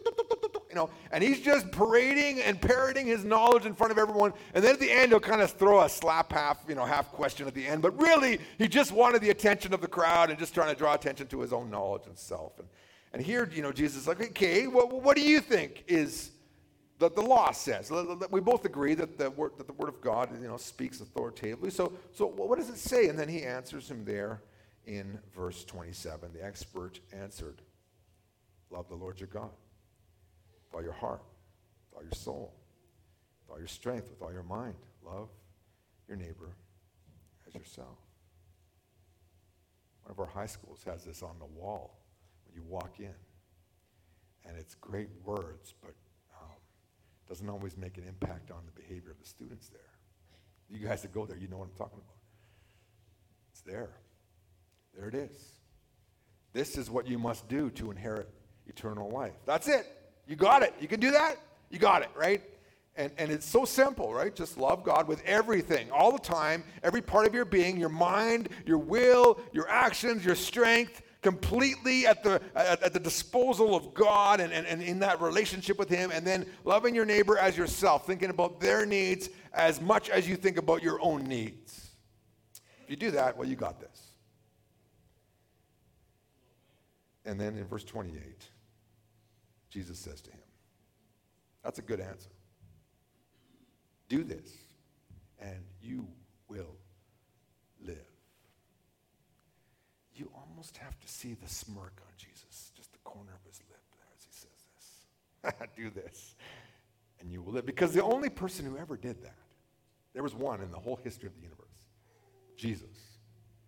you 0.70 0.76
know 0.76 0.90
and 1.12 1.24
he's 1.24 1.42
just 1.42 1.72
parading 1.72 2.42
and 2.42 2.62
parroting 2.62 3.08
his 3.08 3.24
knowledge 3.26 3.66
in 3.66 3.74
front 3.74 3.92
of 3.92 3.98
everyone 3.98 4.32
and 4.54 4.64
then 4.64 4.74
at 4.74 4.80
the 4.80 4.90
end 4.90 5.12
he'll 5.12 5.20
kind 5.20 5.42
of 5.42 5.52
throw 5.52 5.82
a 5.82 5.90
slap 5.90 6.32
half 6.32 6.64
you 6.68 6.76
know 6.76 6.86
half 6.86 7.12
question 7.12 7.48
at 7.48 7.54
the 7.54 7.66
end 7.66 7.82
but 7.82 8.00
really 8.00 8.40
he 8.58 8.68
just 8.68 8.92
wanted 8.92 9.22
the 9.22 9.32
attention 9.32 9.74
of 9.74 9.82
the 9.82 9.88
crowd 9.88 10.30
and 10.30 10.38
just 10.38 10.54
trying 10.54 10.72
to 10.72 10.78
draw 10.78 10.94
attention 10.94 11.28
to 11.28 11.42
his 11.42 11.52
own 11.52 11.70
knowledge 11.70 12.04
and 12.06 12.18
self 12.18 12.58
and, 12.60 12.68
and 13.14 13.22
here 13.22 13.50
you 13.54 13.62
know 13.62 13.72
jesus 13.72 14.02
is 14.02 14.08
like 14.08 14.22
okay 14.22 14.68
what, 14.68 14.92
what 15.04 15.18
do 15.18 15.24
you 15.24 15.40
think 15.40 15.84
is 15.88 16.32
the, 17.00 17.10
the 17.10 17.22
law 17.22 17.52
says. 17.52 17.90
We 18.30 18.42
both 18.42 18.66
agree 18.66 18.94
that 18.96 19.18
the, 19.18 19.32
word, 19.32 19.54
that 19.58 19.68
the 19.68 19.74
word 19.74 19.88
of 19.88 20.02
God 20.02 20.30
you 20.42 20.50
know, 20.50 20.58
speaks 20.58 21.00
authoritatively. 21.00 21.70
So, 21.70 21.94
so 22.12 22.28
what 22.28 22.60
does 22.60 22.70
it 22.70 22.78
say? 22.78 23.08
And 23.08 23.18
then 23.18 23.30
he 23.30 23.44
answers 23.44 23.90
him 23.90 24.04
there 24.04 24.42
in 24.86 25.18
verse 25.34 25.64
27. 25.64 26.34
The 26.34 26.44
expert 26.44 27.00
answered, 27.14 27.62
Love 28.70 28.90
the 28.90 28.96
Lord 28.96 29.18
your 29.18 29.28
God 29.28 29.52
with 30.70 30.78
all 30.78 30.84
your 30.84 30.94
heart, 30.94 31.24
with 31.90 31.98
all 31.98 32.04
your 32.04 32.14
soul, 32.14 32.54
with 33.42 33.54
all 33.54 33.60
your 33.60 33.68
strength, 33.68 34.10
with 34.10 34.22
all 34.22 34.32
your 34.32 34.44
mind. 34.44 34.76
Love 35.04 35.30
your 36.08 36.18
neighbor 36.18 36.56
as 37.48 37.56
yourself. 37.56 37.98
One 40.04 40.12
of 40.12 40.20
our 40.20 40.28
high 40.28 40.48
schools 40.48 40.84
has 40.86 41.04
this 41.04 41.24
on 41.24 41.38
the 41.40 41.46
wall 41.46 42.00
when 42.46 42.56
you 42.56 42.64
walk 42.68 43.00
in. 43.00 43.14
And 44.46 44.58
it's 44.58 44.76
great 44.76 45.10
words, 45.24 45.74
but 45.82 45.94
um, 46.42 46.56
doesn't 47.28 47.50
always 47.50 47.78
make 47.78 47.98
an 47.98 48.06
impact 48.08 48.52
on 48.52 48.62
the 48.66 48.82
behavior 48.82 49.12
of 49.12 49.20
the 49.20 49.28
students 49.28 49.70
there. 49.70 49.82
You 50.70 50.88
guys 50.88 51.02
that 51.02 51.12
go 51.12 51.26
there, 51.26 51.38
you 51.38 51.48
know 51.48 51.58
what 51.58 51.66
I'm 51.66 51.78
talking 51.78 52.00
about. 52.00 52.16
It's 53.52 53.62
there. 53.62 53.90
There 54.96 55.08
it 55.08 55.16
is. 55.16 55.54
This 56.54 56.78
is 56.78 56.90
what 56.90 57.08
you 57.08 57.20
must 57.20 57.48
do 57.48 57.70
to 57.72 57.92
inherit 57.92 58.30
eternal 58.68 59.10
life. 59.10 59.36
That's 59.46 59.68
it. 59.68 59.86
You 60.30 60.36
got 60.36 60.62
it. 60.62 60.76
You 60.80 60.88
can 60.88 61.00
do 61.00 61.10
that? 61.10 61.38
You 61.72 61.80
got 61.80 62.04
it, 62.04 62.10
right? 62.16 62.44
And, 62.96 63.12
and 63.18 63.32
it's 63.32 63.48
so 63.48 63.66
simple, 63.66 64.14
right? 64.14 64.34
Just 64.34 64.60
love 64.60 64.84
God 64.84 65.08
with 65.08 65.24
everything, 65.26 65.90
all 65.90 66.12
the 66.12 66.20
time, 66.20 66.64
every 66.84 67.02
part 67.02 67.26
of 67.26 67.34
your 67.34 67.46
being, 67.46 67.78
your 67.80 67.90
mind, 67.90 68.50
your 68.64 68.78
will, 68.78 69.40
your 69.54 69.68
actions, 69.68 70.24
your 70.24 70.36
strength, 70.36 71.02
completely 71.24 72.06
at 72.06 72.24
the, 72.24 72.40
at, 72.56 72.84
at, 72.84 72.94
the 72.94 73.00
disposal 73.00 73.76
of 73.76 73.96
God 73.96 74.40
and, 74.40 74.54
and, 74.54 74.68
and 74.68 74.84
in 74.84 75.00
that 75.00 75.20
relationship 75.20 75.80
with 75.80 75.90
Him, 75.90 76.12
and 76.14 76.26
then 76.28 76.46
loving 76.64 76.94
your 76.94 77.06
neighbor 77.06 77.38
as 77.40 77.58
yourself, 77.58 78.06
thinking 78.06 78.30
about 78.30 78.60
their 78.60 78.86
needs 78.86 79.30
as 79.52 79.82
much 79.82 80.12
as 80.12 80.30
you 80.30 80.36
think 80.36 80.58
about 80.58 80.84
your 80.84 81.02
own 81.02 81.24
needs. 81.24 81.90
If 82.84 82.92
you 82.92 82.96
do 82.96 83.12
that, 83.12 83.36
well, 83.36 83.48
you 83.48 83.56
got 83.56 83.80
this. 83.80 84.12
And 87.26 87.40
then 87.40 87.58
in 87.58 87.66
verse 87.66 87.84
28, 87.84 88.46
Jesus 89.70 90.00
says 90.00 90.22
to 90.22 90.32
him, 90.32 90.40
That's 91.64 91.80
a 91.80 91.84
good 91.84 92.00
answer. 92.00 92.30
Do 94.08 94.24
this, 94.24 94.52
and 95.40 95.64
you 95.82 96.08
will 96.48 96.76
live 97.82 98.10
you 100.20 100.30
almost 100.36 100.78
have 100.78 101.00
to 101.00 101.08
see 101.08 101.34
the 101.34 101.48
smirk 101.48 101.94
on 102.06 102.14
Jesus, 102.18 102.72
just 102.76 102.92
the 102.92 103.00
corner 103.00 103.32
of 103.34 103.48
his 103.48 103.62
lip 103.70 103.80
there 103.94 104.06
as 104.16 104.24
he 104.24 104.32
says 104.32 104.66
this. 104.76 105.68
Do 105.78 105.90
this, 105.90 106.36
and 107.20 107.32
you 107.32 107.42
will 107.42 107.54
live. 107.54 107.66
Because 107.66 107.94
the 107.94 108.04
only 108.04 108.30
person 108.30 108.66
who 108.66 108.78
ever 108.78 108.98
did 108.98 109.24
that, 109.24 109.38
there 110.14 110.24
was 110.24 110.36
one 110.36 110.62
in 110.62 110.72
the 110.72 110.78
whole 110.78 111.00
history 111.04 111.28
of 111.28 111.36
the 111.36 111.42
universe 111.42 111.66
Jesus, 112.58 113.20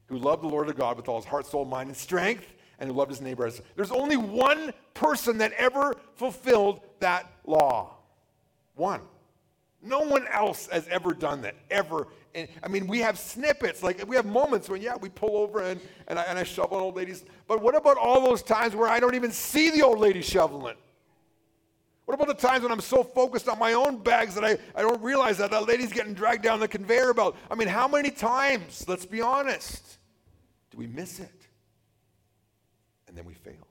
who 0.07 0.17
loved 0.17 0.43
the 0.43 0.47
Lord 0.47 0.67
of 0.67 0.75
God 0.75 0.97
with 0.97 1.07
all 1.07 1.15
his 1.15 1.25
heart, 1.25 1.45
soul, 1.45 1.63
mind, 1.63 1.87
and 1.87 1.97
strength, 1.97 2.45
and 2.81 2.89
who 2.89 2.97
loved 2.97 3.11
his 3.11 3.21
neighbor 3.21 3.45
as. 3.45 3.61
There's 3.75 3.91
only 3.91 4.17
one 4.17 4.73
person 4.95 5.37
that 5.37 5.53
ever 5.53 5.95
fulfilled 6.15 6.81
that 6.99 7.31
law. 7.45 7.95
One. 8.75 9.01
No 9.83 9.99
one 9.99 10.27
else 10.27 10.67
has 10.67 10.87
ever 10.87 11.13
done 11.13 11.43
that, 11.43 11.55
ever. 11.69 12.07
And, 12.33 12.47
I 12.63 12.67
mean, 12.67 12.87
we 12.87 12.99
have 12.99 13.17
snippets, 13.17 13.83
like 13.83 14.07
we 14.07 14.15
have 14.15 14.25
moments 14.25 14.67
when, 14.67 14.81
yeah, 14.81 14.95
we 14.95 15.09
pull 15.09 15.37
over 15.37 15.61
and, 15.61 15.79
and, 16.07 16.17
I, 16.17 16.23
and 16.23 16.39
I 16.39 16.43
shovel 16.43 16.77
an 16.77 16.83
old 16.83 16.95
lady's. 16.95 17.23
But 17.47 17.61
what 17.61 17.75
about 17.75 17.97
all 17.97 18.25
those 18.25 18.41
times 18.41 18.75
where 18.75 18.87
I 18.87 18.99
don't 18.99 19.15
even 19.15 19.31
see 19.31 19.69
the 19.69 19.83
old 19.83 19.99
lady 19.99 20.21
shoveling? 20.21 20.75
What 22.05 22.15
about 22.15 22.27
the 22.27 22.47
times 22.47 22.63
when 22.63 22.71
I'm 22.71 22.81
so 22.81 23.03
focused 23.03 23.47
on 23.47 23.59
my 23.59 23.73
own 23.73 23.97
bags 23.97 24.33
that 24.35 24.43
I, 24.43 24.57
I 24.75 24.81
don't 24.81 25.01
realize 25.01 25.37
that 25.37 25.51
that 25.51 25.67
lady's 25.67 25.93
getting 25.93 26.13
dragged 26.13 26.43
down 26.43 26.59
the 26.59 26.67
conveyor 26.67 27.13
belt? 27.13 27.37
I 27.49 27.55
mean, 27.55 27.67
how 27.67 27.87
many 27.87 28.09
times, 28.09 28.85
let's 28.87 29.05
be 29.05 29.21
honest, 29.21 29.99
do 30.71 30.77
we 30.77 30.87
miss 30.87 31.19
it? 31.19 31.40
Then 33.21 33.27
we 33.27 33.35
fail. 33.35 33.67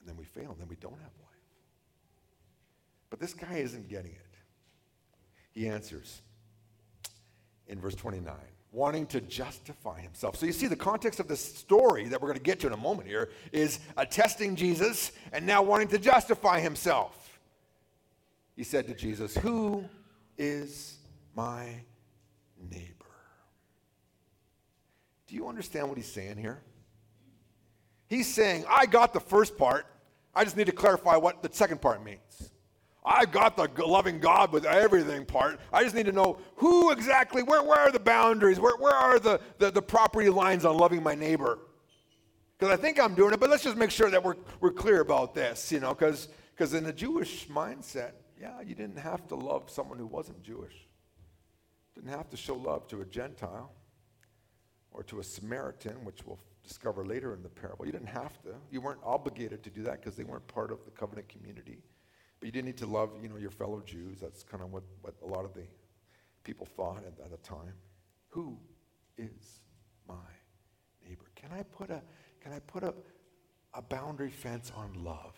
And 0.00 0.08
then 0.08 0.16
we 0.16 0.24
fail, 0.24 0.50
and 0.50 0.58
then 0.58 0.68
we 0.68 0.76
don't 0.76 0.98
have 0.98 1.12
life. 1.20 1.28
But 3.10 3.20
this 3.20 3.34
guy 3.34 3.56
isn't 3.56 3.86
getting 3.90 4.12
it. 4.12 4.34
He 5.52 5.68
answers 5.68 6.22
in 7.66 7.80
verse 7.80 7.94
29 7.94 8.34
wanting 8.72 9.06
to 9.08 9.20
justify 9.20 10.00
himself. 10.00 10.36
So 10.36 10.46
you 10.46 10.52
see, 10.52 10.68
the 10.68 10.76
context 10.76 11.20
of 11.20 11.28
this 11.28 11.42
story 11.42 12.06
that 12.08 12.20
we're 12.20 12.28
going 12.28 12.38
to 12.38 12.44
get 12.44 12.60
to 12.60 12.66
in 12.66 12.72
a 12.72 12.78
moment 12.78 13.08
here 13.08 13.30
is 13.52 13.80
attesting 13.98 14.56
Jesus 14.56 15.12
and 15.32 15.44
now 15.44 15.62
wanting 15.62 15.88
to 15.88 15.98
justify 15.98 16.60
himself. 16.60 17.40
He 18.56 18.64
said 18.64 18.86
to 18.86 18.94
Jesus, 18.94 19.36
Who 19.36 19.84
is 20.38 20.96
my 21.34 21.66
neighbor? 22.70 22.94
Do 25.26 25.34
you 25.34 25.46
understand 25.48 25.88
what 25.88 25.98
he's 25.98 26.10
saying 26.10 26.38
here? 26.38 26.62
He's 28.08 28.32
saying, 28.32 28.64
I 28.68 28.86
got 28.86 29.12
the 29.12 29.20
first 29.20 29.56
part. 29.56 29.86
I 30.34 30.44
just 30.44 30.56
need 30.56 30.66
to 30.66 30.72
clarify 30.72 31.16
what 31.16 31.42
the 31.42 31.50
second 31.52 31.80
part 31.80 32.04
means. 32.04 32.50
I 33.04 33.24
got 33.24 33.56
the 33.56 33.68
loving 33.84 34.18
God 34.18 34.52
with 34.52 34.64
everything 34.64 35.24
part. 35.24 35.60
I 35.72 35.82
just 35.82 35.94
need 35.94 36.06
to 36.06 36.12
know 36.12 36.38
who 36.56 36.90
exactly, 36.90 37.42
where, 37.42 37.62
where 37.62 37.78
are 37.78 37.90
the 37.90 38.00
boundaries? 38.00 38.60
Where, 38.60 38.76
where 38.76 38.92
are 38.92 39.18
the, 39.18 39.40
the, 39.58 39.70
the 39.70 39.82
property 39.82 40.28
lines 40.28 40.64
on 40.64 40.76
loving 40.76 41.02
my 41.02 41.14
neighbor? 41.14 41.58
Because 42.58 42.72
I 42.72 42.80
think 42.80 43.00
I'm 43.00 43.14
doing 43.14 43.32
it, 43.32 43.40
but 43.40 43.50
let's 43.50 43.62
just 43.62 43.76
make 43.76 43.90
sure 43.90 44.10
that 44.10 44.22
we're, 44.22 44.36
we're 44.60 44.72
clear 44.72 45.00
about 45.00 45.34
this, 45.34 45.70
you 45.70 45.80
know, 45.80 45.94
because 45.94 46.28
in 46.74 46.84
the 46.84 46.92
Jewish 46.92 47.46
mindset, 47.48 48.12
yeah, 48.40 48.60
you 48.60 48.74
didn't 48.74 48.98
have 48.98 49.26
to 49.28 49.36
love 49.36 49.70
someone 49.70 49.98
who 49.98 50.06
wasn't 50.06 50.42
Jewish. 50.42 50.74
Didn't 51.94 52.10
have 52.10 52.28
to 52.30 52.36
show 52.36 52.54
love 52.54 52.86
to 52.88 53.00
a 53.00 53.04
Gentile 53.04 53.72
or 54.90 55.02
to 55.04 55.20
a 55.20 55.24
Samaritan, 55.24 56.04
which 56.04 56.26
we'll 56.26 56.38
discover 56.68 57.04
later 57.04 57.34
in 57.34 57.42
the 57.42 57.48
parable. 57.48 57.86
You 57.86 57.92
didn't 57.92 58.08
have 58.08 58.40
to. 58.42 58.50
You 58.70 58.80
weren't 58.80 59.00
obligated 59.04 59.64
to 59.64 59.70
do 59.70 59.82
that 59.84 60.00
because 60.00 60.16
they 60.16 60.24
weren't 60.24 60.46
part 60.46 60.70
of 60.70 60.84
the 60.84 60.90
covenant 60.90 61.28
community. 61.28 61.78
But 62.38 62.46
you 62.46 62.52
didn't 62.52 62.66
need 62.66 62.76
to 62.78 62.86
love, 62.86 63.10
you 63.20 63.28
know, 63.28 63.36
your 63.36 63.50
fellow 63.50 63.82
Jews. 63.84 64.20
That's 64.20 64.44
kind 64.44 64.62
of 64.62 64.70
what, 64.70 64.84
what 65.00 65.14
a 65.24 65.26
lot 65.26 65.44
of 65.44 65.54
the 65.54 65.64
people 66.44 66.66
thought 66.66 66.98
at, 66.98 67.24
at 67.24 67.30
the 67.30 67.38
time. 67.38 67.72
Who 68.28 68.58
is 69.16 69.60
my 70.06 70.14
neighbor? 71.04 71.24
Can 71.34 71.50
I 71.52 71.62
put 71.62 71.90
a 71.90 72.02
can 72.40 72.52
I 72.52 72.60
put 72.60 72.84
a, 72.84 72.94
a 73.74 73.82
boundary 73.82 74.30
fence 74.30 74.70
on 74.76 75.04
love? 75.04 75.34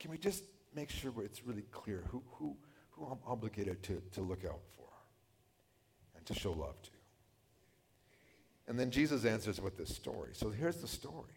Can 0.00 0.10
we 0.10 0.18
just 0.18 0.44
make 0.74 0.90
sure 0.90 1.12
it's 1.18 1.44
really 1.44 1.64
clear 1.70 2.04
who, 2.08 2.22
who, 2.32 2.56
who 2.90 3.06
I'm 3.06 3.18
obligated 3.26 3.82
to, 3.84 4.02
to 4.12 4.20
look 4.20 4.44
out 4.44 4.60
for 4.76 4.88
and 6.16 6.24
to 6.26 6.34
show 6.34 6.52
love 6.52 6.80
to? 6.82 6.90
And 8.66 8.78
then 8.78 8.90
Jesus 8.90 9.24
answers 9.24 9.60
with 9.60 9.76
this 9.76 9.94
story. 9.94 10.30
So 10.32 10.50
here's 10.50 10.76
the 10.76 10.88
story. 10.88 11.32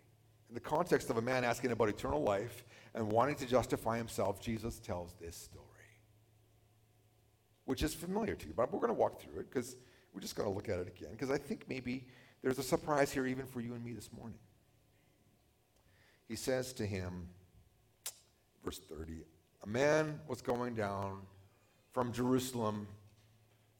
In 0.49 0.55
the 0.55 0.61
context 0.61 1.09
of 1.09 1.17
a 1.17 1.21
man 1.21 1.43
asking 1.43 1.71
about 1.71 1.89
eternal 1.89 2.23
life 2.23 2.63
and 2.93 3.11
wanting 3.11 3.35
to 3.35 3.45
justify 3.45 3.97
himself, 3.97 4.41
Jesus 4.41 4.79
tells 4.79 5.13
this 5.19 5.35
story, 5.35 5.65
which 7.65 7.83
is 7.83 7.93
familiar 7.93 8.35
to 8.35 8.47
you. 8.47 8.53
But 8.55 8.71
we're 8.71 8.79
going 8.79 8.93
to 8.93 8.99
walk 8.99 9.21
through 9.21 9.41
it 9.41 9.49
because 9.49 9.75
we're 10.13 10.21
just 10.21 10.35
going 10.35 10.47
to 10.47 10.55
look 10.55 10.69
at 10.69 10.79
it 10.79 10.87
again 10.87 11.11
because 11.11 11.29
I 11.29 11.37
think 11.37 11.65
maybe 11.67 12.07
there's 12.41 12.59
a 12.59 12.63
surprise 12.63 13.11
here 13.11 13.27
even 13.27 13.45
for 13.45 13.59
you 13.59 13.73
and 13.73 13.83
me 13.83 13.91
this 13.91 14.09
morning. 14.13 14.39
He 16.29 16.35
says 16.35 16.73
to 16.73 16.85
him, 16.85 17.27
verse 18.63 18.79
30, 18.79 19.23
a 19.63 19.67
man 19.67 20.19
was 20.27 20.41
going 20.41 20.75
down 20.75 21.21
from 21.91 22.11
Jerusalem 22.11 22.87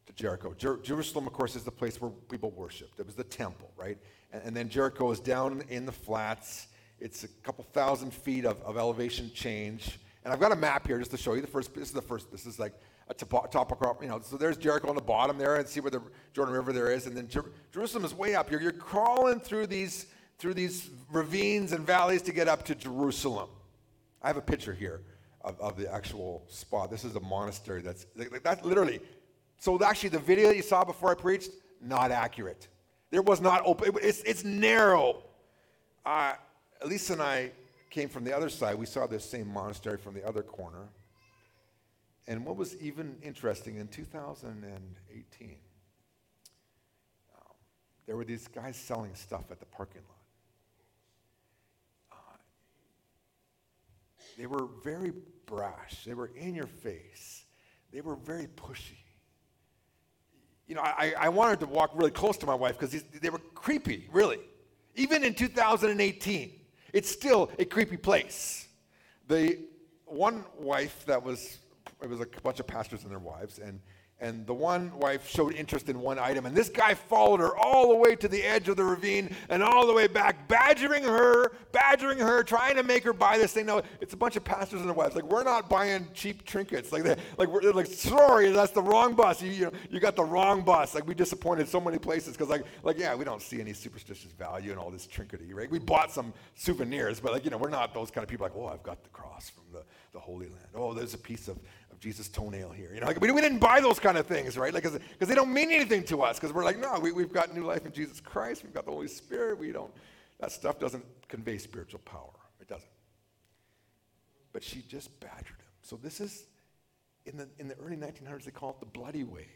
to 0.07 0.13
Jericho. 0.13 0.53
Jer- 0.57 0.79
Jerusalem, 0.81 1.27
of 1.27 1.33
course, 1.33 1.55
is 1.55 1.63
the 1.63 1.71
place 1.71 2.01
where 2.01 2.11
people 2.29 2.51
worshiped. 2.51 2.99
It 2.99 3.05
was 3.05 3.15
the 3.15 3.23
temple, 3.23 3.71
right? 3.77 3.97
And, 4.31 4.41
and, 4.43 4.55
then 4.55 4.69
Jericho 4.69 5.11
is 5.11 5.19
down 5.19 5.63
in 5.69 5.85
the 5.85 5.91
flats. 5.91 6.67
It's 6.99 7.23
a 7.23 7.27
couple 7.43 7.63
thousand 7.73 8.13
feet 8.13 8.45
of, 8.45 8.61
of 8.63 8.77
elevation 8.77 9.31
change. 9.33 9.99
And 10.23 10.33
I've 10.33 10.39
got 10.39 10.51
a 10.51 10.55
map 10.55 10.87
here 10.87 10.97
just 10.97 11.11
to 11.11 11.17
show 11.17 11.33
you 11.33 11.41
the 11.41 11.47
first. 11.47 11.73
This 11.73 11.89
is 11.89 11.93
the 11.93 12.01
first. 12.01 12.31
This 12.31 12.45
is 12.45 12.59
like 12.59 12.73
a 13.07 13.13
topo. 13.13 13.97
You 14.01 14.09
know, 14.09 14.19
so 14.21 14.35
there's 14.37 14.57
Jericho 14.57 14.89
on 14.89 14.95
the 14.95 15.01
bottom 15.01 15.37
there, 15.37 15.55
and 15.55 15.67
see 15.67 15.79
where 15.79 15.91
the 15.91 16.01
Jordan 16.33 16.53
River 16.53 16.73
there 16.73 16.91
is. 16.91 17.05
And 17.05 17.15
then 17.15 17.27
Jer- 17.27 17.51
Jerusalem 17.71 18.03
is 18.03 18.13
way 18.13 18.35
up 18.35 18.49
here. 18.49 18.59
You're 18.59 18.71
crawling 18.71 19.39
through 19.39 19.67
these 19.67 20.07
through 20.39 20.53
these 20.53 20.89
ravines 21.11 21.71
and 21.71 21.85
valleys 21.85 22.21
to 22.23 22.31
get 22.31 22.47
up 22.47 22.63
to 22.65 22.75
Jerusalem. 22.75 23.49
I 24.21 24.27
have 24.27 24.37
a 24.37 24.41
picture 24.41 24.73
here 24.73 25.01
of, 25.41 25.59
of 25.59 25.77
the 25.77 25.91
actual 25.91 26.43
spot. 26.47 26.91
This 26.91 27.03
is 27.03 27.15
a 27.15 27.19
monastery. 27.19 27.81
That's 27.81 28.05
that's 28.43 28.63
literally 28.65 29.01
so 29.59 29.83
actually, 29.83 30.09
the 30.09 30.19
video 30.19 30.47
that 30.47 30.55
you 30.55 30.61
saw 30.61 30.83
before 30.83 31.11
I 31.11 31.15
preached, 31.15 31.51
not 31.81 32.11
accurate. 32.11 32.67
There 33.09 33.21
was 33.21 33.41
not 33.41 33.61
open. 33.65 33.93
It's, 34.01 34.21
it's 34.21 34.43
narrow. 34.43 35.23
Uh, 36.05 36.33
Elisa 36.81 37.13
and 37.13 37.21
I 37.21 37.51
came 37.89 38.09
from 38.09 38.23
the 38.23 38.35
other 38.35 38.49
side. 38.49 38.75
We 38.75 38.85
saw 38.85 39.07
this 39.07 39.25
same 39.27 39.47
monastery 39.47 39.97
from 39.97 40.13
the 40.13 40.25
other 40.27 40.43
corner. 40.43 40.89
And 42.27 42.45
what 42.45 42.57
was 42.57 42.75
even 42.77 43.15
interesting, 43.23 43.77
in 43.77 43.87
2018, 43.87 45.55
um, 47.33 47.41
there 48.05 48.17
were 48.17 48.25
these 48.25 48.47
guys 48.49 48.75
selling 48.75 49.15
stuff 49.15 49.49
at 49.49 49.59
the 49.59 49.65
parking 49.65 50.01
lot. 52.11 52.17
Uh, 52.19 52.37
they 54.37 54.45
were 54.45 54.67
very 54.83 55.13
brash. 55.45 56.03
They 56.05 56.13
were 56.13 56.31
in 56.35 56.53
your 56.53 56.67
face. 56.67 57.45
They 57.93 58.01
were 58.01 58.15
very 58.15 58.47
pushy 58.47 58.97
you 60.67 60.75
know, 60.75 60.81
I, 60.81 61.13
I 61.17 61.29
wanted 61.29 61.62
to 61.62 61.65
walk 61.65 61.91
really 61.95 62.12
close 62.12 62.38
to 62.38 62.45
my 62.45 62.53
wife 62.55 62.77
because 62.77 63.01
they 63.21 63.29
were 63.29 63.41
creepy, 63.55 64.07
really. 64.12 64.39
Even 64.95 65.24
in 65.24 65.33
2018, 65.33 66.51
it's 66.93 67.09
still 67.09 67.51
a 67.57 67.65
creepy 67.65 67.97
place. 67.97 68.67
The 69.27 69.59
one 70.05 70.43
wife 70.57 71.05
that 71.05 71.24
was, 71.24 71.59
it 72.01 72.09
was 72.09 72.19
a 72.19 72.25
bunch 72.43 72.59
of 72.59 72.67
pastors 72.67 73.03
and 73.03 73.12
their 73.12 73.19
wives, 73.19 73.59
and 73.59 73.79
and 74.19 74.47
the 74.47 74.53
one 74.53 74.97
wife 74.97 75.27
showed 75.27 75.53
interest 75.53 75.89
in 75.89 76.01
one 76.01 76.17
item, 76.17 76.47
and 76.47 76.55
this 76.55 76.69
guy 76.69 76.95
followed 76.95 77.39
her 77.39 77.55
all 77.55 77.89
the 77.89 77.95
way 77.95 78.15
to 78.15 78.27
the 78.27 78.41
edge 78.41 78.67
of 78.67 78.75
the 78.75 78.83
ravine 78.83 79.36
and 79.50 79.62
all 79.62 79.86
the 79.86 79.93
way 79.93 80.07
back, 80.07 80.47
badgering 80.47 81.03
her, 81.03 81.51
badgering 81.71 82.17
her, 82.17 82.41
trying 82.41 82.75
to 82.75 82.83
make 82.83 83.03
her 83.03 83.13
buy 83.13 83.38
this 83.38 83.53
thing. 83.53 83.67
No, 83.67 83.83
it's 84.01 84.13
a 84.13 84.17
bunch 84.17 84.36
of 84.36 84.43
pastors 84.43 84.79
and 84.79 84.89
their 84.89 84.95
wives. 84.95 85.15
Like 85.15 85.25
we're 85.25 85.43
not 85.43 85.69
buying 85.69 86.07
cheap 86.15 86.45
trinkets. 86.45 86.91
Like 86.91 87.03
they, 87.03 87.15
like 87.38 87.47
we're 87.47 87.71
like 87.71 87.86
sorry, 87.86 88.50
that's 88.50 88.71
the 88.71 88.81
wrong 88.81 89.13
bus. 89.13 89.39
You, 89.41 89.51
you, 89.51 89.65
know, 89.65 89.71
you 89.91 90.00
got 90.00 90.15
the 90.15 90.25
wrong 90.25 90.63
bus. 90.63 90.95
Like 90.95 91.07
we 91.07 91.13
disappointed 91.13 91.67
so 91.67 91.79
many 91.79 92.00
places 92.00 92.33
because 92.33 92.50
like 92.50 92.65
like 92.81 92.97
yeah, 92.97 93.13
we 93.13 93.24
don't 93.24 93.41
see 93.41 93.62
any 93.62 93.74
superstitious 93.74 94.31
value 94.31 94.71
in 94.71 94.79
all 94.79 94.89
this 94.89 95.05
trinkety. 95.05 95.53
Right? 95.53 95.69
We 95.69 95.77
bought 95.77 96.12
some 96.12 96.33
souvenirs, 96.55 97.19
but 97.19 97.33
like 97.33 97.45
you 97.45 97.51
know, 97.51 97.57
we're 97.57 97.69
not 97.69 97.93
those 97.93 98.09
kind 98.09 98.24
of 98.24 98.29
people. 98.29 98.45
Like 98.45 98.55
oh, 98.55 98.65
I've 98.65 98.83
got 98.83 99.03
the 99.03 99.09
cross 99.09 99.51
from 99.51 99.65
the 99.71 99.83
the 100.13 100.19
Holy 100.19 100.47
Land. 100.47 100.69
Oh, 100.74 100.95
there's 100.95 101.13
a 101.13 101.19
piece 101.19 101.47
of 101.47 101.59
of 101.97 102.01
Jesus' 102.01 102.29
toenail 102.29 102.69
here. 102.69 102.91
You 102.93 103.01
know, 103.01 103.07
like 103.07 103.19
we, 103.19 103.31
we 103.31 103.41
didn't 103.41 103.59
buy 103.59 103.81
those 103.81 103.99
kind 103.99 104.17
of 104.17 104.25
things, 104.27 104.57
right? 104.57 104.73
Like, 104.73 104.83
because 104.83 105.27
they 105.27 105.35
don't 105.35 105.53
mean 105.53 105.71
anything 105.71 106.03
to 106.05 106.21
us. 106.21 106.37
Because 106.37 106.53
we're 106.53 106.63
like, 106.63 106.79
no, 106.79 106.99
we, 106.99 107.11
we've 107.11 107.33
got 107.33 107.53
new 107.53 107.63
life 107.63 107.85
in 107.85 107.91
Jesus 107.91 108.19
Christ. 108.19 108.63
We've 108.63 108.73
got 108.73 108.85
the 108.85 108.91
Holy 108.91 109.07
Spirit. 109.07 109.57
We 109.57 109.71
don't. 109.71 109.91
That 110.39 110.51
stuff 110.51 110.79
doesn't 110.79 111.03
convey 111.27 111.57
spiritual 111.57 111.99
power. 112.05 112.33
It 112.61 112.67
doesn't. 112.67 112.89
But 114.53 114.63
she 114.63 114.83
just 114.87 115.19
badgered 115.19 115.47
him. 115.47 115.71
So 115.81 115.95
this 116.01 116.21
is 116.21 116.45
in 117.25 117.37
the 117.37 117.47
in 117.57 117.67
the 117.67 117.75
early 117.75 117.97
1900s. 117.97 118.45
They 118.45 118.51
call 118.51 118.71
it 118.71 118.79
the 118.79 118.85
bloody 118.85 119.23
way. 119.23 119.47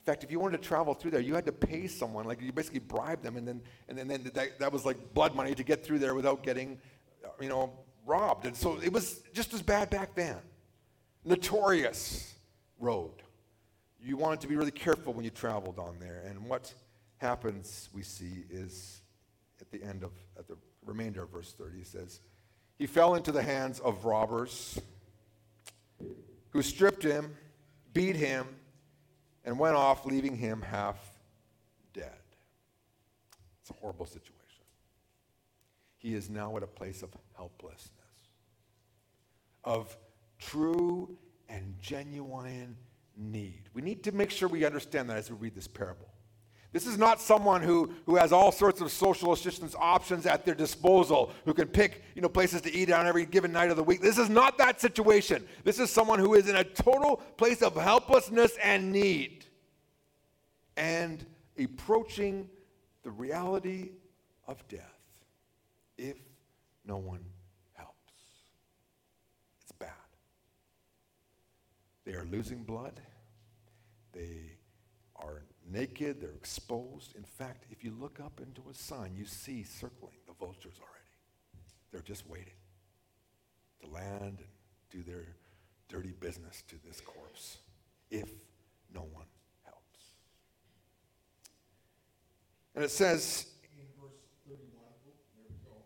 In 0.00 0.06
fact, 0.06 0.24
if 0.24 0.32
you 0.32 0.40
wanted 0.40 0.60
to 0.60 0.66
travel 0.66 0.94
through 0.94 1.12
there, 1.12 1.20
you 1.20 1.34
had 1.34 1.46
to 1.46 1.52
pay 1.52 1.86
someone. 1.86 2.24
Like 2.24 2.40
you 2.40 2.52
basically 2.52 2.80
bribed 2.80 3.22
them, 3.22 3.36
and 3.36 3.46
then 3.46 3.60
and 3.88 3.98
then, 3.98 4.08
then 4.08 4.30
that, 4.34 4.58
that 4.58 4.72
was 4.72 4.84
like 4.86 5.12
blood 5.14 5.34
money 5.34 5.54
to 5.54 5.62
get 5.62 5.84
through 5.84 5.98
there 5.98 6.14
without 6.14 6.42
getting, 6.42 6.78
you 7.40 7.48
know, 7.48 7.70
robbed. 8.06 8.46
And 8.46 8.56
so 8.56 8.80
it 8.82 8.92
was 8.92 9.20
just 9.34 9.52
as 9.52 9.60
bad 9.60 9.90
back 9.90 10.14
then 10.14 10.38
notorious 11.24 12.34
road. 12.78 13.22
You 14.00 14.16
wanted 14.16 14.40
to 14.40 14.48
be 14.48 14.56
really 14.56 14.72
careful 14.72 15.12
when 15.12 15.24
you 15.24 15.30
traveled 15.30 15.78
on 15.78 15.98
there. 16.00 16.24
And 16.26 16.46
what 16.46 16.72
happens, 17.18 17.88
we 17.92 18.02
see, 18.02 18.44
is 18.50 19.02
at 19.60 19.70
the 19.70 19.82
end 19.82 20.02
of, 20.02 20.10
at 20.38 20.48
the 20.48 20.56
remainder 20.84 21.22
of 21.22 21.30
verse 21.30 21.52
30, 21.52 21.78
he 21.78 21.84
says, 21.84 22.20
He 22.78 22.86
fell 22.86 23.14
into 23.14 23.30
the 23.30 23.42
hands 23.42 23.78
of 23.80 24.04
robbers 24.04 24.80
who 26.50 26.62
stripped 26.62 27.02
him, 27.02 27.34
beat 27.92 28.16
him, 28.16 28.46
and 29.44 29.58
went 29.58 29.76
off, 29.76 30.04
leaving 30.04 30.36
him 30.36 30.62
half 30.62 30.96
dead. 31.92 32.10
It's 33.60 33.70
a 33.70 33.74
horrible 33.74 34.06
situation. 34.06 34.32
He 35.98 36.14
is 36.14 36.28
now 36.28 36.56
at 36.56 36.64
a 36.64 36.66
place 36.66 37.02
of 37.02 37.10
helplessness, 37.36 37.90
of 39.62 39.96
true 40.48 41.16
and 41.48 41.74
genuine 41.80 42.76
need. 43.16 43.62
We 43.74 43.82
need 43.82 44.04
to 44.04 44.12
make 44.12 44.30
sure 44.30 44.48
we 44.48 44.64
understand 44.64 45.10
that 45.10 45.16
as 45.16 45.30
we 45.30 45.36
read 45.36 45.54
this 45.54 45.68
parable. 45.68 46.08
This 46.72 46.86
is 46.86 46.96
not 46.96 47.20
someone 47.20 47.60
who, 47.60 47.92
who 48.06 48.16
has 48.16 48.32
all 48.32 48.50
sorts 48.50 48.80
of 48.80 48.90
social 48.90 49.34
assistance 49.34 49.74
options 49.78 50.24
at 50.24 50.46
their 50.46 50.54
disposal, 50.54 51.30
who 51.44 51.52
can 51.52 51.68
pick 51.68 52.02
you 52.14 52.22
know, 52.22 52.30
places 52.30 52.62
to 52.62 52.72
eat 52.72 52.90
on 52.90 53.06
every 53.06 53.26
given 53.26 53.52
night 53.52 53.70
of 53.70 53.76
the 53.76 53.82
week. 53.82 54.00
This 54.00 54.16
is 54.16 54.30
not 54.30 54.56
that 54.56 54.80
situation. 54.80 55.46
This 55.64 55.78
is 55.78 55.90
someone 55.90 56.18
who 56.18 56.32
is 56.32 56.48
in 56.48 56.56
a 56.56 56.64
total 56.64 57.16
place 57.36 57.60
of 57.60 57.74
helplessness 57.74 58.56
and 58.62 58.90
need 58.90 59.44
and 60.78 61.26
approaching 61.58 62.48
the 63.02 63.10
reality 63.10 63.90
of 64.48 64.66
death 64.68 64.80
if 65.98 66.16
no 66.86 66.96
one 66.96 67.20
They 72.04 72.12
are 72.12 72.24
losing 72.24 72.64
blood. 72.64 73.00
They 74.12 74.56
are 75.16 75.42
naked. 75.70 76.20
They're 76.20 76.30
exposed. 76.30 77.14
In 77.16 77.24
fact, 77.24 77.66
if 77.70 77.84
you 77.84 77.92
look 77.98 78.20
up 78.20 78.40
into 78.40 78.62
a 78.70 78.74
sign, 78.74 79.14
you 79.16 79.24
see 79.24 79.62
circling 79.62 80.16
the 80.26 80.34
vultures 80.34 80.74
already. 80.80 80.92
They're 81.92 82.00
just 82.00 82.28
waiting 82.28 82.54
to 83.82 83.88
land 83.88 84.38
and 84.38 84.48
do 84.90 85.02
their 85.02 85.26
dirty 85.88 86.12
business 86.20 86.62
to 86.68 86.76
this 86.86 87.00
corpse 87.00 87.58
if 88.10 88.30
no 88.94 89.02
one 89.12 89.26
helps. 89.62 90.00
And 92.74 92.84
it 92.84 92.90
says 92.90 93.46
in 93.62 93.84
verse 94.00 94.14
31, 94.46 94.60
there 95.36 95.46
we 95.48 95.56
go. 95.64 95.76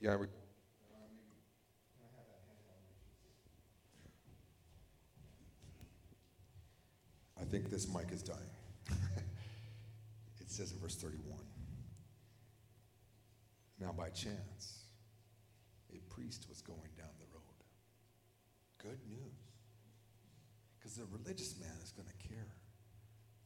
Yeah, 0.00 0.16
we, 0.16 0.26
I 7.44 7.46
think 7.46 7.68
this 7.68 7.92
mic 7.92 8.10
is 8.10 8.22
dying. 8.22 8.40
it 10.40 10.50
says 10.50 10.72
in 10.72 10.78
verse 10.78 10.94
31 10.96 11.36
Now, 13.78 13.92
by 13.92 14.08
chance, 14.08 14.84
a 15.92 15.98
priest 16.14 16.46
was 16.48 16.62
going 16.62 16.90
down 16.96 17.10
the 17.18 17.26
road. 17.34 17.42
Good 18.78 18.98
news. 19.06 19.18
Because 20.78 20.96
the 20.96 21.04
religious 21.12 21.58
man 21.60 21.76
is 21.82 21.90
going 21.90 22.08
to 22.08 22.28
care 22.28 22.46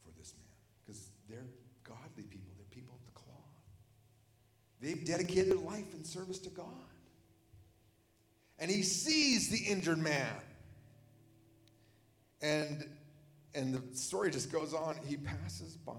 for 0.05 0.13
this 0.17 0.35
man. 0.39 0.47
Because 0.85 1.11
they're 1.29 1.49
godly 1.83 2.23
people, 2.23 2.53
they're 2.57 2.67
people 2.71 2.95
of 2.95 3.05
the 3.07 3.21
cloth. 3.21 3.35
They've 4.81 5.05
dedicated 5.05 5.51
their 5.51 5.59
life 5.59 5.93
in 5.93 6.05
service 6.05 6.39
to 6.41 6.51
God. 6.51 6.67
And 8.61 8.71
he 8.71 8.83
sees 8.83 9.49
the 9.49 9.59
injured 9.59 9.99
man. 9.99 10.37
And 12.41 12.85
and 13.59 13.75
the 13.75 13.97
story 13.97 14.31
just 14.31 14.53
goes 14.53 14.73
on. 14.73 14.97
He 15.05 15.17
passes 15.17 15.77
by 15.77 15.93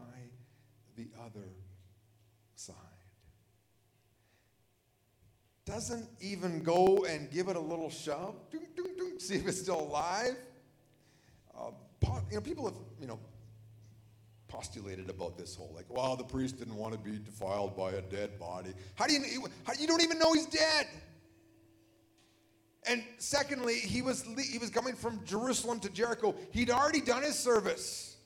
the 0.96 1.08
other 1.26 1.48
side. 2.56 2.76
Doesn't 5.66 6.08
even 6.22 6.64
go 6.64 7.06
and 7.06 7.30
give 7.30 7.50
it 7.50 7.56
a 7.56 7.60
little 7.60 7.90
shove, 7.90 8.36
doom, 8.50 8.64
doom, 8.76 8.98
doom, 8.98 9.20
see 9.20 9.36
if 9.36 9.48
it's 9.48 9.62
still 9.62 9.82
alive. 9.82 10.36
Uh, 11.56 11.72
you 12.30 12.36
know, 12.36 12.42
people 12.42 12.66
have, 12.66 12.78
you 13.00 13.08
know, 13.08 13.20
postulated 14.48 15.10
about 15.10 15.38
this 15.38 15.56
whole 15.56 15.72
like, 15.76 15.86
well, 15.90 16.16
the 16.16 16.24
priest 16.24 16.58
didn't 16.58 16.76
want 16.76 16.94
to 16.94 17.00
be 17.00 17.20
defiled 17.20 17.78
by 17.78 17.92
a 17.92 18.02
dead 18.02 18.40
body. 18.40 18.74
How 18.96 19.06
do 19.06 19.14
you, 19.14 19.48
how, 19.64 19.74
you 19.80 19.86
don't 19.86 20.02
even 20.02 20.18
know 20.18 20.34
he's 20.34 20.48
dead? 20.48 20.88
And 22.88 23.04
secondly, 23.18 23.76
he 23.76 24.02
was, 24.02 24.26
he 24.52 24.58
was 24.58 24.70
coming 24.70 24.96
from 24.96 25.20
Jerusalem 25.26 25.80
to 25.82 25.90
Jericho. 25.90 26.34
He'd 26.52 26.70
already 26.70 27.02
done 27.02 27.24
his 27.24 27.38
service. 27.38 28.18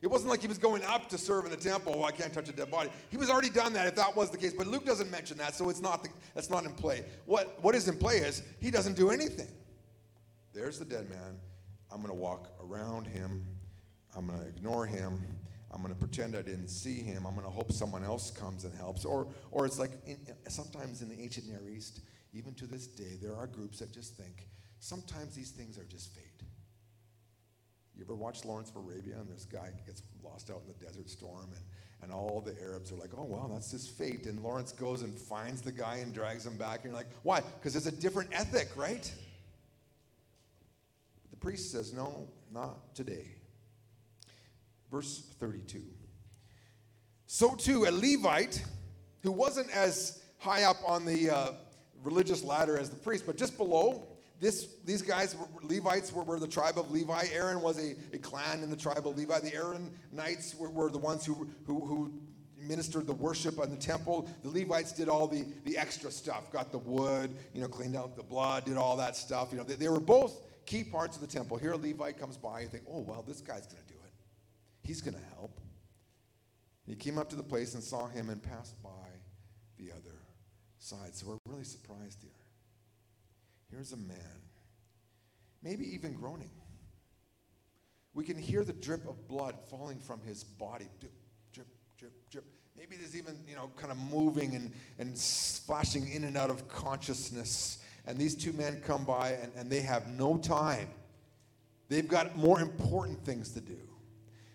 It 0.00 0.06
wasn't 0.06 0.30
like 0.30 0.40
he 0.40 0.46
was 0.46 0.58
going 0.58 0.84
up 0.84 1.08
to 1.08 1.18
serve 1.18 1.44
in 1.44 1.50
the 1.50 1.56
temple. 1.56 1.94
Oh, 1.96 2.04
I 2.04 2.12
can't 2.12 2.32
touch 2.32 2.48
a 2.48 2.52
dead 2.52 2.70
body. 2.70 2.90
He 3.10 3.16
was 3.16 3.28
already 3.28 3.50
done 3.50 3.72
that 3.72 3.88
if 3.88 3.96
that 3.96 4.14
was 4.14 4.30
the 4.30 4.38
case. 4.38 4.52
But 4.52 4.68
Luke 4.68 4.86
doesn't 4.86 5.10
mention 5.10 5.36
that, 5.38 5.56
so 5.56 5.68
it's 5.68 5.80
not 5.80 6.04
the, 6.04 6.10
that's 6.34 6.50
not 6.50 6.64
in 6.64 6.72
play. 6.72 7.04
What, 7.26 7.58
what 7.62 7.74
is 7.74 7.88
in 7.88 7.96
play 7.96 8.18
is 8.18 8.44
he 8.60 8.70
doesn't 8.70 8.96
do 8.96 9.10
anything. 9.10 9.48
There's 10.54 10.78
the 10.78 10.84
dead 10.84 11.10
man. 11.10 11.38
I'm 11.90 11.98
going 11.98 12.12
to 12.12 12.20
walk 12.20 12.48
around 12.62 13.08
him. 13.08 13.44
I'm 14.16 14.28
going 14.28 14.38
to 14.38 14.46
ignore 14.46 14.86
him. 14.86 15.20
I'm 15.72 15.82
going 15.82 15.92
to 15.92 15.98
pretend 15.98 16.36
I 16.36 16.42
didn't 16.42 16.68
see 16.68 17.00
him. 17.00 17.26
I'm 17.26 17.34
going 17.34 17.46
to 17.46 17.52
hope 17.52 17.72
someone 17.72 18.04
else 18.04 18.30
comes 18.30 18.64
and 18.64 18.74
helps. 18.74 19.04
Or, 19.04 19.26
or 19.50 19.66
it's 19.66 19.78
like 19.78 19.90
in, 20.06 20.18
sometimes 20.48 21.02
in 21.02 21.08
the 21.08 21.20
ancient 21.20 21.48
Near 21.48 21.68
East, 21.68 22.00
even 22.38 22.54
to 22.54 22.66
this 22.66 22.86
day, 22.86 23.16
there 23.20 23.34
are 23.34 23.48
groups 23.48 23.80
that 23.80 23.92
just 23.92 24.16
think 24.16 24.46
sometimes 24.78 25.34
these 25.34 25.50
things 25.50 25.76
are 25.76 25.84
just 25.84 26.14
fate. 26.14 26.24
You 27.96 28.04
ever 28.04 28.14
watch 28.14 28.44
Lawrence 28.44 28.70
of 28.70 28.76
Arabia 28.76 29.16
and 29.18 29.28
this 29.28 29.44
guy 29.44 29.70
gets 29.84 30.04
lost 30.22 30.50
out 30.50 30.62
in 30.64 30.72
the 30.72 30.86
desert 30.86 31.10
storm 31.10 31.48
and, 31.52 31.64
and 32.00 32.12
all 32.12 32.40
the 32.40 32.54
Arabs 32.62 32.92
are 32.92 32.94
like, 32.94 33.10
oh, 33.16 33.24
well, 33.24 33.50
that's 33.52 33.72
just 33.72 33.90
fate. 33.90 34.26
And 34.26 34.40
Lawrence 34.40 34.70
goes 34.70 35.02
and 35.02 35.18
finds 35.18 35.62
the 35.62 35.72
guy 35.72 35.96
and 35.96 36.14
drags 36.14 36.46
him 36.46 36.56
back. 36.56 36.84
And 36.84 36.92
you're 36.92 36.94
like, 36.94 37.10
why? 37.24 37.40
Because 37.40 37.74
it's 37.74 37.86
a 37.86 37.92
different 37.92 38.30
ethic, 38.32 38.68
right? 38.76 39.12
The 41.32 41.36
priest 41.38 41.72
says, 41.72 41.92
no, 41.92 42.28
not 42.52 42.94
today. 42.94 43.26
Verse 44.92 45.24
32. 45.40 45.82
So 47.26 47.56
too, 47.56 47.86
a 47.86 47.90
Levite 47.90 48.64
who 49.24 49.32
wasn't 49.32 49.74
as 49.74 50.22
high 50.38 50.62
up 50.62 50.76
on 50.86 51.04
the 51.04 51.30
uh, 51.30 51.52
religious 52.02 52.44
ladder 52.44 52.78
as 52.78 52.90
the 52.90 52.96
priest, 52.96 53.24
but 53.26 53.36
just 53.36 53.56
below, 53.56 54.06
this, 54.40 54.68
these 54.84 55.02
guys, 55.02 55.36
Levites, 55.62 56.12
were, 56.12 56.22
were, 56.22 56.38
the 56.38 56.46
tribe 56.46 56.78
of 56.78 56.90
Levi. 56.90 57.26
Aaron 57.32 57.60
was 57.60 57.78
a, 57.78 57.96
a 58.12 58.18
clan 58.18 58.62
in 58.62 58.70
the 58.70 58.76
tribe 58.76 59.06
of 59.06 59.16
Levi. 59.16 59.40
The 59.40 59.50
Aaronites 59.50 60.56
were, 60.56 60.70
were 60.70 60.90
the 60.90 60.98
ones 60.98 61.26
who, 61.26 61.48
who, 61.66 61.80
who 61.80 62.12
ministered 62.56 63.06
the 63.06 63.14
worship 63.14 63.58
on 63.58 63.70
the 63.70 63.76
temple. 63.76 64.28
The 64.42 64.50
Levites 64.50 64.92
did 64.92 65.08
all 65.08 65.26
the, 65.26 65.44
the 65.64 65.76
extra 65.76 66.10
stuff, 66.10 66.52
got 66.52 66.70
the 66.70 66.78
wood, 66.78 67.34
you 67.52 67.60
know, 67.60 67.68
cleaned 67.68 67.96
out 67.96 68.16
the 68.16 68.22
blood, 68.22 68.64
did 68.64 68.76
all 68.76 68.96
that 68.98 69.16
stuff. 69.16 69.48
You 69.50 69.58
know, 69.58 69.64
they, 69.64 69.74
they 69.74 69.88
were 69.88 70.00
both 70.00 70.40
key 70.66 70.84
parts 70.84 71.16
of 71.16 71.22
the 71.22 71.28
temple. 71.28 71.56
Here 71.56 71.72
a 71.72 71.76
Levite 71.76 72.18
comes 72.18 72.36
by, 72.36 72.60
you 72.60 72.68
think, 72.68 72.84
oh, 72.88 73.00
well, 73.00 73.24
this 73.26 73.40
guy's 73.40 73.66
going 73.66 73.82
to 73.82 73.92
do 73.92 73.98
it. 74.04 74.12
He's 74.82 75.00
going 75.00 75.14
to 75.14 75.34
help. 75.34 75.60
he 76.86 76.94
came 76.94 77.18
up 77.18 77.28
to 77.30 77.36
the 77.36 77.42
place 77.42 77.74
and 77.74 77.82
saw 77.82 78.06
him 78.06 78.30
and 78.30 78.40
passed 78.40 78.80
by 78.82 78.90
the 79.78 79.90
other 79.90 80.17
side. 80.78 81.14
So 81.14 81.26
we're 81.26 81.52
really 81.52 81.64
surprised 81.64 82.22
here. 82.22 82.30
Here's 83.70 83.92
a 83.92 83.96
man, 83.96 84.40
maybe 85.62 85.84
even 85.94 86.14
groaning. 86.14 86.50
We 88.14 88.24
can 88.24 88.38
hear 88.38 88.64
the 88.64 88.72
drip 88.72 89.06
of 89.06 89.28
blood 89.28 89.54
falling 89.70 89.98
from 89.98 90.20
his 90.22 90.42
body. 90.42 90.86
Drip, 90.98 91.12
drip, 91.52 91.68
drip, 91.98 92.30
drip. 92.30 92.44
Maybe 92.76 92.96
there's 92.96 93.14
even, 93.14 93.36
you 93.46 93.54
know, 93.54 93.70
kind 93.76 93.92
of 93.92 93.98
moving 94.10 94.54
and, 94.54 94.72
and 94.98 95.16
splashing 95.16 96.10
in 96.10 96.24
and 96.24 96.36
out 96.36 96.50
of 96.50 96.66
consciousness. 96.68 97.78
And 98.06 98.18
these 98.18 98.34
two 98.34 98.52
men 98.54 98.80
come 98.84 99.04
by 99.04 99.32
and, 99.32 99.52
and 99.56 99.70
they 99.70 99.82
have 99.82 100.08
no 100.08 100.38
time. 100.38 100.88
They've 101.88 102.08
got 102.08 102.36
more 102.36 102.60
important 102.60 103.24
things 103.24 103.50
to 103.52 103.60
do. 103.60 103.78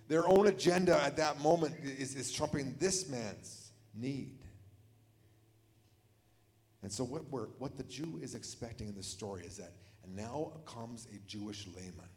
Their 0.08 0.28
own 0.28 0.48
agenda 0.48 1.02
at 1.02 1.18
that 1.18 1.40
moment 1.40 1.76
is, 1.84 2.16
is 2.16 2.32
trumping 2.32 2.76
this 2.80 3.10
man's 3.10 3.72
need. 3.96 4.40
And 6.84 6.92
so, 6.92 7.04
what, 7.04 7.30
we're, 7.32 7.48
what 7.60 7.78
the 7.78 7.84
Jew 7.84 8.20
is 8.22 8.36
expecting 8.36 8.90
in 8.90 8.96
this 8.96 9.08
story 9.08 9.44
is 9.46 9.58
that 9.58 9.72
now 10.14 10.52
comes 10.66 11.08
a 11.14 11.18
Jewish 11.28 11.66
layman, 11.76 12.10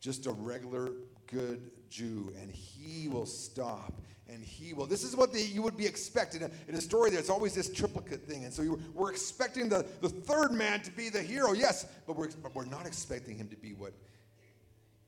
just 0.00 0.26
a 0.26 0.30
regular 0.32 0.92
good 1.26 1.70
Jew, 1.88 2.32
and 2.40 2.50
he 2.50 3.08
will 3.08 3.26
stop 3.26 4.00
and 4.30 4.44
he 4.44 4.74
will. 4.74 4.84
This 4.84 5.04
is 5.04 5.16
what 5.16 5.32
the, 5.32 5.40
you 5.40 5.62
would 5.62 5.76
be 5.76 5.86
expecting. 5.86 6.42
In 6.68 6.74
a 6.74 6.80
story, 6.82 7.10
there's 7.10 7.30
always 7.30 7.54
this 7.54 7.72
triplicate 7.72 8.28
thing. 8.28 8.44
And 8.44 8.52
so 8.52 8.60
you, 8.60 8.78
we're 8.92 9.10
expecting 9.10 9.70
the, 9.70 9.86
the 10.02 10.10
third 10.10 10.52
man 10.52 10.82
to 10.82 10.90
be 10.90 11.08
the 11.08 11.22
hero, 11.22 11.54
yes, 11.54 11.86
but 12.06 12.14
we're, 12.14 12.28
but 12.42 12.54
we're 12.54 12.66
not 12.66 12.86
expecting 12.86 13.38
him 13.38 13.48
to 13.48 13.56
be 13.56 13.72
what 13.72 13.94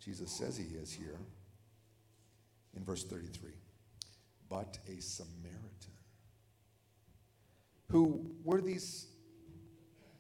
Jesus 0.03 0.33
says 0.33 0.57
he 0.57 0.75
is 0.77 0.91
here 0.91 1.19
in 2.75 2.83
verse 2.83 3.05
33 3.05 3.51
but 4.51 4.79
a 4.89 5.01
Samaritan 5.01 5.70
who 7.91 8.25
were 8.45 8.61
these 8.61 9.07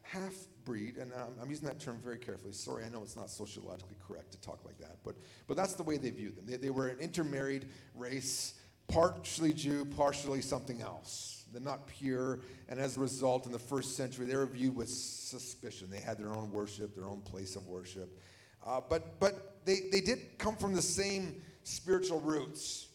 half 0.02 0.34
breed, 0.64 0.96
and 0.96 1.12
I'm, 1.14 1.32
I'm, 1.40 1.50
using 1.50 1.68
that 1.68 1.80
term 1.80 1.98
very 2.02 2.18
carefully. 2.18 2.52
Sorry, 2.52 2.84
I 2.84 2.88
know 2.88 3.02
it's 3.02 3.16
not 3.16 3.30
sociologically 3.30 3.96
correct 4.06 4.32
to 4.32 4.40
talk 4.40 4.64
like 4.64 4.78
that, 4.78 4.98
but, 5.04 5.14
but 5.46 5.56
that's 5.56 5.74
the 5.74 5.82
way 5.82 5.96
they 5.96 6.10
viewed 6.10 6.36
them. 6.36 6.46
They, 6.46 6.56
they 6.56 6.70
were 6.70 6.88
an 6.88 6.98
intermarried 6.98 7.66
race, 7.94 8.54
partially 8.88 9.52
Jew, 9.52 9.84
partially 9.84 10.42
something 10.42 10.82
else. 10.82 11.44
They're 11.52 11.60
not 11.60 11.86
pure, 11.86 12.40
and 12.68 12.78
as 12.78 12.96
a 12.96 13.00
result, 13.00 13.46
in 13.46 13.52
the 13.52 13.58
first 13.58 13.96
century, 13.96 14.26
they 14.26 14.36
were 14.36 14.46
viewed 14.46 14.76
with 14.76 14.88
suspicion. 14.88 15.88
They 15.90 16.00
had 16.00 16.18
their 16.18 16.34
own 16.34 16.50
worship, 16.52 16.94
their 16.94 17.06
own 17.06 17.20
place 17.20 17.56
of 17.56 17.66
worship. 17.66 18.16
Uh, 18.64 18.80
but 18.88 19.18
but 19.18 19.64
they, 19.64 19.80
they 19.90 20.00
did 20.00 20.38
come 20.38 20.54
from 20.54 20.74
the 20.74 20.82
same 20.82 21.40
spiritual 21.64 22.20
roots 22.20 22.89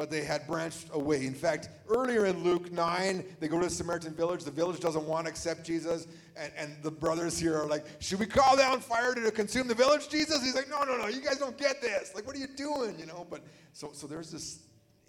but 0.00 0.08
they 0.08 0.24
had 0.24 0.46
branched 0.46 0.88
away. 0.94 1.26
In 1.26 1.34
fact, 1.34 1.68
earlier 1.86 2.24
in 2.24 2.42
Luke 2.42 2.72
9, 2.72 3.22
they 3.38 3.48
go 3.48 3.58
to 3.58 3.66
the 3.66 3.70
Samaritan 3.70 4.14
village. 4.14 4.44
The 4.44 4.50
village 4.50 4.80
doesn't 4.80 5.06
want 5.06 5.26
to 5.26 5.30
accept 5.30 5.62
Jesus. 5.62 6.06
And, 6.38 6.50
and 6.56 6.82
the 6.82 6.90
brothers 6.90 7.38
here 7.38 7.54
are 7.54 7.66
like, 7.66 7.84
Should 7.98 8.18
we 8.18 8.24
call 8.24 8.56
down 8.56 8.80
fire 8.80 9.14
to 9.14 9.30
consume 9.30 9.68
the 9.68 9.74
village, 9.74 10.08
Jesus? 10.08 10.42
He's 10.42 10.54
like, 10.54 10.70
No, 10.70 10.84
no, 10.84 10.96
no, 10.96 11.08
you 11.08 11.20
guys 11.20 11.36
don't 11.36 11.58
get 11.58 11.82
this. 11.82 12.14
Like, 12.14 12.26
what 12.26 12.34
are 12.34 12.38
you 12.38 12.46
doing? 12.46 12.98
You 12.98 13.04
know, 13.04 13.26
but 13.28 13.42
so, 13.74 13.90
so 13.92 14.06
there's 14.06 14.30
this 14.30 14.60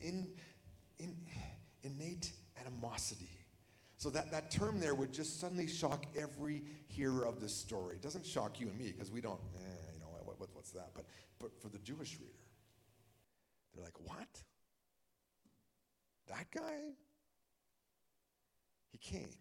in, 0.01 0.27
in, 0.99 1.15
innate 1.83 2.33
animosity. 2.59 3.29
So 3.95 4.09
that, 4.09 4.29
that 4.31 4.51
term 4.51 4.81
there 4.81 4.93
would 4.93 5.13
just 5.13 5.39
suddenly 5.39 5.67
shock 5.67 6.05
every 6.19 6.63
hearer 6.87 7.25
of 7.25 7.39
this 7.39 7.55
story. 7.55 7.95
It 7.95 8.01
doesn't 8.01 8.25
shock 8.25 8.59
you 8.59 8.67
and 8.67 8.77
me 8.77 8.91
because 8.91 9.09
we 9.09 9.21
don't, 9.21 9.39
eh, 9.55 9.93
you 9.93 10.01
know, 10.01 10.07
what, 10.25 10.37
what, 10.37 10.49
what's 10.51 10.71
that? 10.71 10.89
But, 10.93 11.05
but 11.39 11.57
for 11.61 11.69
the 11.69 11.79
Jewish 11.79 12.19
reader, 12.19 12.33
they're 13.73 13.85
like, 13.85 13.97
What? 14.03 14.27
That 16.31 16.47
guy? 16.51 16.95
He 18.91 18.97
came 18.97 19.35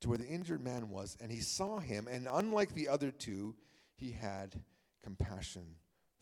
to 0.00 0.08
where 0.08 0.18
the 0.18 0.26
injured 0.26 0.62
man 0.62 0.88
was, 0.88 1.16
and 1.20 1.30
he 1.30 1.40
saw 1.40 1.78
him, 1.78 2.08
and 2.10 2.28
unlike 2.30 2.74
the 2.74 2.88
other 2.88 3.10
two, 3.10 3.54
he 3.94 4.12
had 4.12 4.54
compassion 5.02 5.76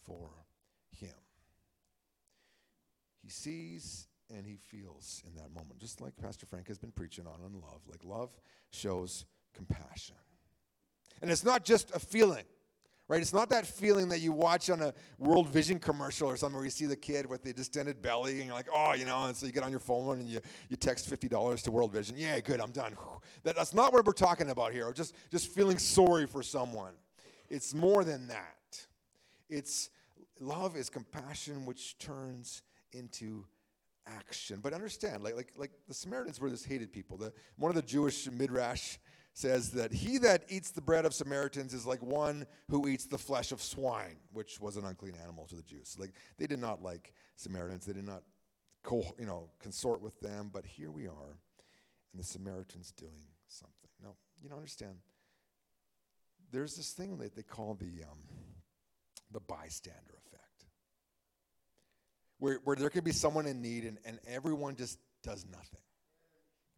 for 0.04 0.30
him. 0.90 1.14
He 3.22 3.30
sees 3.30 4.06
and 4.30 4.46
he 4.46 4.56
feels 4.56 5.22
in 5.26 5.34
that 5.36 5.52
moment, 5.54 5.78
just 5.78 6.00
like 6.00 6.16
Pastor 6.16 6.46
Frank 6.46 6.68
has 6.68 6.78
been 6.78 6.92
preaching 6.92 7.26
on 7.26 7.40
on 7.44 7.60
love. 7.60 7.80
Like 7.88 8.04
love 8.04 8.30
shows 8.70 9.24
compassion. 9.54 10.16
And 11.22 11.30
it's 11.30 11.44
not 11.44 11.64
just 11.64 11.94
a 11.94 11.98
feeling, 11.98 12.44
right? 13.08 13.20
It's 13.20 13.32
not 13.32 13.50
that 13.50 13.66
feeling 13.66 14.08
that 14.08 14.20
you 14.20 14.32
watch 14.32 14.70
on 14.70 14.80
a 14.80 14.94
World 15.18 15.48
Vision 15.48 15.78
commercial 15.78 16.28
or 16.28 16.36
something 16.36 16.56
where 16.56 16.64
you 16.64 16.70
see 16.70 16.86
the 16.86 16.96
kid 16.96 17.26
with 17.26 17.42
the 17.42 17.52
distended 17.52 18.00
belly 18.00 18.36
and 18.36 18.46
you're 18.46 18.54
like, 18.54 18.68
oh, 18.74 18.94
you 18.94 19.04
know, 19.04 19.24
and 19.24 19.36
so 19.36 19.46
you 19.46 19.52
get 19.52 19.62
on 19.62 19.70
your 19.70 19.80
phone 19.80 20.20
and 20.20 20.28
you, 20.28 20.40
you 20.68 20.76
text 20.76 21.10
$50 21.10 21.62
to 21.62 21.70
World 21.70 21.92
Vision. 21.92 22.16
Yeah, 22.16 22.40
good, 22.40 22.60
I'm 22.60 22.72
done. 22.72 22.96
That, 23.42 23.56
that's 23.56 23.74
not 23.74 23.92
what 23.92 24.06
we're 24.06 24.12
talking 24.12 24.48
about 24.48 24.72
here. 24.72 24.90
Just, 24.92 25.14
just 25.30 25.48
feeling 25.52 25.76
sorry 25.76 26.26
for 26.26 26.42
someone. 26.42 26.94
It's 27.50 27.74
more 27.74 28.02
than 28.02 28.28
that. 28.28 28.86
It's 29.50 29.90
love 30.40 30.76
is 30.76 30.88
compassion 30.88 31.66
which 31.66 31.98
turns 31.98 32.62
into 32.92 33.44
action. 34.06 34.60
But 34.62 34.72
understand, 34.72 35.22
like, 35.22 35.36
like, 35.36 35.52
like 35.56 35.72
the 35.88 35.94
Samaritans 35.94 36.40
were 36.40 36.48
this 36.48 36.64
hated 36.64 36.92
people. 36.92 37.16
The, 37.16 37.32
one 37.56 37.70
of 37.70 37.76
the 37.76 37.82
Jewish 37.82 38.30
midrash 38.30 38.98
says 39.34 39.72
that 39.72 39.92
he 39.92 40.18
that 40.18 40.44
eats 40.48 40.70
the 40.70 40.80
bread 40.80 41.04
of 41.04 41.12
Samaritans 41.12 41.74
is 41.74 41.84
like 41.84 42.00
one 42.00 42.46
who 42.70 42.86
eats 42.86 43.06
the 43.06 43.18
flesh 43.18 43.50
of 43.50 43.60
swine, 43.60 44.16
which 44.32 44.60
was 44.60 44.76
an 44.76 44.84
unclean 44.84 45.14
animal 45.22 45.46
to 45.46 45.56
the 45.56 45.62
Jews. 45.62 45.96
Like 45.98 46.12
they 46.38 46.46
did 46.46 46.60
not 46.60 46.82
like 46.82 47.12
Samaritans. 47.36 47.84
They 47.84 47.92
did 47.92 48.06
not 48.06 48.22
co, 48.84 49.04
you 49.18 49.26
know, 49.26 49.50
consort 49.58 50.00
with 50.00 50.18
them. 50.20 50.50
But 50.52 50.64
here 50.64 50.92
we 50.92 51.08
are, 51.08 51.38
and 52.12 52.20
the 52.20 52.24
Samaritans 52.24 52.92
doing 52.92 53.26
something. 53.48 53.90
Now, 54.00 54.14
you 54.40 54.48
don't 54.48 54.58
understand. 54.58 54.94
There's 56.52 56.76
this 56.76 56.92
thing 56.92 57.18
that 57.18 57.34
they 57.34 57.42
call 57.42 57.74
the 57.74 58.04
um, 58.04 58.20
the 59.32 59.40
bystander 59.40 60.14
effect, 60.26 60.66
where 62.38 62.60
where 62.62 62.76
there 62.76 62.88
could 62.88 63.04
be 63.04 63.12
someone 63.12 63.46
in 63.46 63.60
need, 63.60 63.84
and, 63.84 63.98
and 64.06 64.20
everyone 64.28 64.76
just 64.76 64.96
does 65.24 65.44
nothing. 65.50 65.80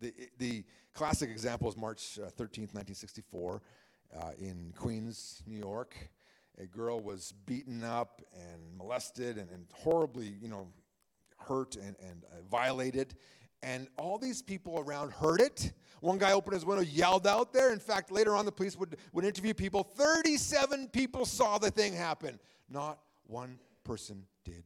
The, 0.00 0.12
the 0.38 0.64
classic 0.94 1.30
example 1.30 1.68
is 1.68 1.76
March 1.76 2.18
uh, 2.18 2.26
13th, 2.26 2.74
1964, 2.74 3.62
uh, 4.14 4.30
in 4.38 4.72
Queens, 4.76 5.42
New 5.46 5.58
York. 5.58 5.96
A 6.58 6.66
girl 6.66 7.00
was 7.00 7.32
beaten 7.44 7.84
up 7.84 8.22
and 8.34 8.76
molested 8.76 9.36
and, 9.36 9.50
and 9.50 9.66
horribly, 9.72 10.34
you 10.40 10.48
know, 10.48 10.68
hurt 11.38 11.76
and, 11.76 11.96
and 12.00 12.24
uh, 12.24 12.36
violated. 12.50 13.14
And 13.62 13.88
all 13.98 14.18
these 14.18 14.42
people 14.42 14.78
around 14.78 15.12
heard 15.12 15.40
it. 15.40 15.72
One 16.00 16.18
guy 16.18 16.32
opened 16.32 16.54
his 16.54 16.64
window, 16.64 16.82
yelled 16.82 17.26
out 17.26 17.52
there. 17.52 17.72
In 17.72 17.78
fact, 17.78 18.12
later 18.12 18.36
on, 18.36 18.44
the 18.44 18.52
police 18.52 18.76
would, 18.76 18.96
would 19.12 19.24
interview 19.24 19.54
people. 19.54 19.82
37 19.82 20.88
people 20.88 21.24
saw 21.24 21.58
the 21.58 21.70
thing 21.70 21.94
happen. 21.94 22.38
Not 22.68 22.98
one 23.26 23.58
person 23.84 24.24
did 24.44 24.62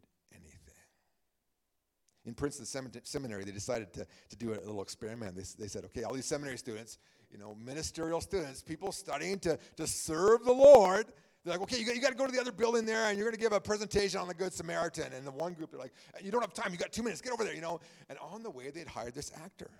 in 2.26 2.35
Princeton 2.35 2.66
Seminary, 3.04 3.44
they 3.44 3.52
decided 3.52 3.92
to, 3.94 4.06
to 4.28 4.37
do 4.37 4.52
a 4.52 4.61
little 4.61 4.83
experiment. 4.83 5.35
They, 5.35 5.44
they 5.59 5.68
said, 5.68 5.85
okay, 5.87 6.02
all 6.02 6.12
these 6.12 6.26
seminary 6.26 6.59
students, 6.59 6.98
you 7.33 7.38
know, 7.38 7.56
ministerial 7.64 8.20
students, 8.20 8.62
people 8.62 8.92
studying 8.92 9.38
to, 9.40 9.59
to 9.76 9.87
serve 9.87 10.44
the 10.44 10.52
Lord, 10.52 11.06
they're 11.44 11.54
like, 11.54 11.62
okay, 11.62 11.78
you 11.78 11.87
got, 11.87 11.94
you 11.94 12.02
got 12.02 12.11
to 12.11 12.16
go 12.16 12.26
to 12.26 12.33
the 12.33 12.40
other 12.40 12.52
building 12.52 12.85
there 12.85 13.06
and 13.06 13.16
you're 13.16 13.26
going 13.26 13.37
to 13.37 13.40
give 13.40 13.52
a 13.52 13.61
presentation 13.61 14.20
on 14.20 14.28
the 14.28 14.35
Good 14.35 14.52
Samaritan. 14.52 15.12
And 15.14 15.26
the 15.26 15.30
one 15.30 15.54
group, 15.54 15.70
they're 15.70 15.80
like, 15.80 15.94
you 16.22 16.30
don't 16.30 16.42
have 16.42 16.52
time, 16.52 16.72
you 16.72 16.78
got 16.78 16.92
two 16.92 17.02
minutes, 17.02 17.22
get 17.22 17.33
over 17.33 17.44
there, 17.44 17.54
you 17.54 17.62
know. 17.62 17.80
And 18.11 18.18
on 18.18 18.42
the 18.42 18.50
way, 18.50 18.70
they'd 18.70 18.87
hired 18.87 19.14
this 19.14 19.33
actor. 19.42 19.70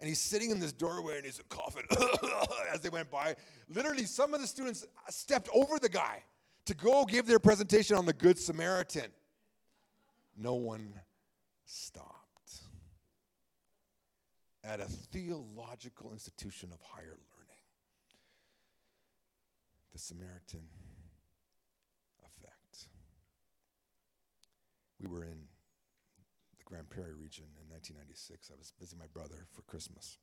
And 0.00 0.08
he's 0.08 0.20
sitting 0.20 0.50
in 0.50 0.60
this 0.60 0.72
doorway 0.72 1.16
and 1.16 1.24
he's 1.24 1.40
coughing 1.48 1.84
as 2.72 2.80
they 2.80 2.90
went 2.90 3.10
by. 3.10 3.36
Literally, 3.68 4.04
some 4.04 4.34
of 4.34 4.40
the 4.40 4.46
students 4.46 4.86
stepped 5.08 5.48
over 5.54 5.78
the 5.78 5.88
guy 5.88 6.22
to 6.66 6.74
go 6.74 7.04
give 7.04 7.26
their 7.26 7.38
presentation 7.38 7.96
on 7.96 8.04
the 8.04 8.12
Good 8.12 8.38
Samaritan. 8.38 9.10
No 10.36 10.54
one 10.54 10.92
stopped 11.70 12.60
at 14.64 14.80
a 14.80 14.84
theological 14.84 16.12
institution 16.12 16.70
of 16.72 16.80
higher 16.82 17.04
learning. 17.04 17.64
The 19.92 19.98
Samaritan 19.98 20.66
effect. 22.22 22.88
We 25.00 25.06
were 25.06 25.24
in 25.24 25.46
the 26.58 26.64
Grande 26.64 26.90
Prairie 26.90 27.14
region 27.14 27.46
in 27.62 27.72
1996. 27.72 28.50
I 28.52 28.58
was 28.58 28.72
visiting 28.78 28.98
my 28.98 29.06
brother 29.12 29.46
for 29.52 29.62
Christmas. 29.62 30.18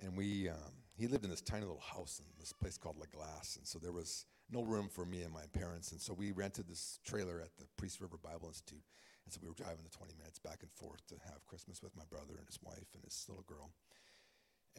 And 0.00 0.16
we, 0.16 0.48
um, 0.48 0.84
he 0.98 1.06
lived 1.06 1.24
in 1.24 1.30
this 1.30 1.40
tiny 1.40 1.62
little 1.62 1.80
house 1.80 2.20
in 2.20 2.26
this 2.38 2.52
place 2.52 2.76
called 2.76 2.96
La 2.98 3.06
Glace. 3.10 3.56
And 3.56 3.66
so 3.66 3.78
there 3.78 3.92
was 3.92 4.26
no 4.50 4.62
room 4.62 4.88
for 4.92 5.06
me 5.06 5.22
and 5.22 5.32
my 5.32 5.46
parents. 5.52 5.92
And 5.92 6.00
so 6.00 6.12
we 6.12 6.32
rented 6.32 6.68
this 6.68 7.00
trailer 7.04 7.40
at 7.40 7.56
the 7.56 7.64
Peace 7.80 8.00
River 8.00 8.18
Bible 8.22 8.48
Institute. 8.48 8.82
And 9.26 9.34
so 9.34 9.40
we 9.42 9.48
were 9.48 9.54
driving 9.54 9.82
the 9.82 9.90
20 9.90 10.14
minutes 10.16 10.38
back 10.38 10.58
and 10.62 10.70
forth 10.70 11.04
to 11.08 11.16
have 11.26 11.44
Christmas 11.46 11.82
with 11.82 11.94
my 11.96 12.04
brother 12.08 12.38
and 12.38 12.46
his 12.46 12.58
wife 12.62 12.86
and 12.94 13.02
his 13.04 13.26
little 13.28 13.44
girl. 13.44 13.70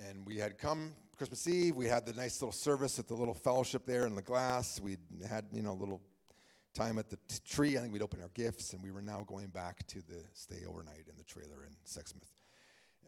And 0.10 0.26
we 0.26 0.38
had 0.38 0.58
come 0.58 0.94
Christmas 1.18 1.48
Eve. 1.48 1.76
We 1.76 1.88
had 1.88 2.06
the 2.06 2.14
nice 2.14 2.42
little 2.42 2.54
service 2.54 2.98
at 2.98 3.08
the 3.08 3.16
little 3.16 3.34
fellowship 3.34 3.86
there 3.86 4.06
in 4.06 4.16
La 4.16 4.22
Glace. 4.22 4.80
We 4.82 4.98
had, 5.28 5.46
you 5.52 5.62
know, 5.62 5.72
a 5.72 5.80
little 5.80 6.02
time 6.74 6.98
at 6.98 7.10
the 7.10 7.18
t- 7.28 7.40
tree. 7.46 7.78
I 7.78 7.82
think 7.82 7.92
we'd 7.92 8.04
open 8.04 8.22
our 8.22 8.30
gifts, 8.36 8.74
and 8.74 8.82
we 8.82 8.92
were 8.92 9.02
now 9.02 9.24
going 9.28 9.48
back 9.48 9.86
to 9.88 10.02
the 10.08 10.24
stay 10.34 10.64
overnight 10.68 11.08
in 11.10 11.18
the 11.18 11.24
trailer 11.24 11.66
in 11.66 11.74
Sexsmith. 11.86 12.32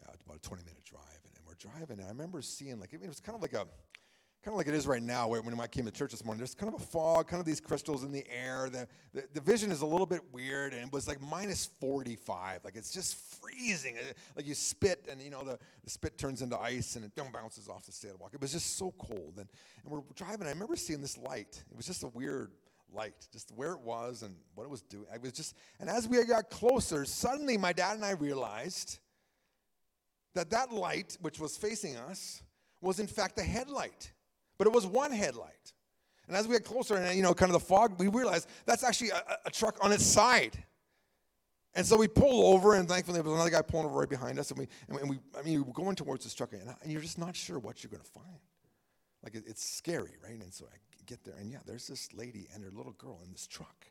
Uh, 0.04 0.12
about 0.26 0.36
a 0.36 0.40
20 0.40 0.64
minute 0.64 0.84
drive. 0.84 1.20
And, 1.24 1.32
and 1.36 1.46
we're 1.46 1.54
driving, 1.54 1.98
and 1.98 2.06
I 2.06 2.10
remember 2.10 2.42
seeing, 2.42 2.80
like, 2.80 2.92
it 2.92 3.06
was 3.06 3.20
kind 3.20 3.36
of 3.36 3.42
like 3.42 3.52
a, 3.52 3.66
kind 4.42 4.54
of 4.54 4.56
like 4.56 4.68
it 4.68 4.74
is 4.74 4.86
right 4.86 5.02
now 5.02 5.28
when 5.28 5.60
I 5.60 5.66
came 5.66 5.84
to 5.84 5.90
church 5.90 6.12
this 6.12 6.24
morning. 6.24 6.38
There's 6.38 6.54
kind 6.54 6.72
of 6.72 6.80
a 6.80 6.84
fog, 6.84 7.28
kind 7.28 7.40
of 7.40 7.46
these 7.46 7.60
crystals 7.60 8.04
in 8.04 8.10
the 8.10 8.24
air. 8.30 8.70
The, 8.70 8.88
the, 9.12 9.24
the, 9.34 9.40
vision 9.40 9.70
is 9.70 9.82
a 9.82 9.86
little 9.86 10.06
bit 10.06 10.22
weird, 10.32 10.72
and 10.72 10.86
it 10.86 10.92
was 10.92 11.06
like 11.06 11.20
minus 11.20 11.68
45. 11.78 12.64
Like 12.64 12.74
it's 12.74 12.90
just 12.90 13.16
freezing. 13.16 13.98
Uh, 13.98 14.12
like 14.36 14.46
you 14.46 14.54
spit, 14.54 15.06
and 15.10 15.20
you 15.20 15.30
know 15.30 15.44
the, 15.44 15.58
the 15.84 15.90
spit 15.90 16.16
turns 16.16 16.40
into 16.40 16.58
ice, 16.58 16.96
and 16.96 17.04
it 17.04 17.12
bounces 17.32 17.68
off 17.68 17.84
the 17.84 17.92
sidewalk. 17.92 18.30
It 18.32 18.40
was 18.40 18.52
just 18.52 18.78
so 18.78 18.94
cold. 18.98 19.34
And, 19.36 19.48
and 19.84 19.92
we're 19.92 20.00
driving. 20.14 20.46
I 20.46 20.50
remember 20.50 20.76
seeing 20.76 21.02
this 21.02 21.18
light. 21.18 21.62
It 21.70 21.76
was 21.76 21.86
just 21.86 22.02
a 22.02 22.08
weird 22.08 22.52
light, 22.94 23.28
just 23.30 23.52
where 23.54 23.72
it 23.72 23.80
was 23.80 24.22
and 24.22 24.34
what 24.54 24.64
it 24.64 24.70
was 24.70 24.80
doing. 24.82 25.04
I 25.12 25.18
was 25.18 25.32
just, 25.32 25.54
and 25.80 25.90
as 25.90 26.08
we 26.08 26.24
got 26.24 26.48
closer, 26.48 27.04
suddenly 27.04 27.58
my 27.58 27.72
dad 27.74 27.96
and 27.96 28.04
I 28.04 28.12
realized 28.12 29.00
that 30.34 30.50
that 30.50 30.72
light, 30.72 31.18
which 31.20 31.38
was 31.38 31.56
facing 31.56 31.96
us, 31.96 32.42
was 32.80 32.98
in 32.98 33.06
fact 33.06 33.38
a 33.38 33.42
headlight 33.42 34.12
but 34.60 34.66
it 34.66 34.74
was 34.74 34.86
one 34.86 35.10
headlight. 35.10 35.72
And 36.28 36.36
as 36.36 36.46
we 36.46 36.52
got 36.52 36.64
closer 36.64 36.96
and, 36.96 37.16
you 37.16 37.22
know, 37.22 37.32
kind 37.32 37.48
of 37.48 37.54
the 37.54 37.66
fog, 37.66 37.98
we 37.98 38.08
realized 38.08 38.46
that's 38.66 38.84
actually 38.84 39.08
a, 39.08 39.38
a 39.46 39.50
truck 39.50 39.78
on 39.80 39.90
its 39.90 40.04
side. 40.04 40.62
And 41.72 41.86
so 41.86 41.96
we 41.96 42.06
pull 42.06 42.52
over, 42.52 42.74
and 42.74 42.86
thankfully 42.86 43.14
there 43.14 43.22
was 43.22 43.32
another 43.32 43.48
guy 43.48 43.62
pulling 43.62 43.86
over 43.86 43.98
right 43.98 44.08
behind 44.08 44.38
us. 44.38 44.50
And 44.50 44.58
we, 44.58 44.68
and 44.90 45.08
we 45.08 45.18
I 45.38 45.40
mean, 45.40 45.64
we're 45.64 45.72
going 45.72 45.96
towards 45.96 46.24
this 46.24 46.34
truck, 46.34 46.52
and, 46.52 46.68
uh, 46.68 46.74
and 46.82 46.92
you're 46.92 47.00
just 47.00 47.18
not 47.18 47.34
sure 47.34 47.58
what 47.58 47.82
you're 47.82 47.90
going 47.90 48.02
to 48.02 48.10
find. 48.10 48.26
Like, 49.24 49.34
it, 49.34 49.44
it's 49.46 49.64
scary, 49.64 50.12
right? 50.22 50.38
And 50.38 50.52
so 50.52 50.66
I 50.70 50.76
get 51.06 51.24
there, 51.24 51.36
and 51.40 51.50
yeah, 51.50 51.60
there's 51.64 51.86
this 51.86 52.12
lady 52.12 52.46
and 52.54 52.62
her 52.62 52.70
little 52.70 52.92
girl 52.92 53.18
in 53.24 53.32
this 53.32 53.46
truck. 53.46 53.86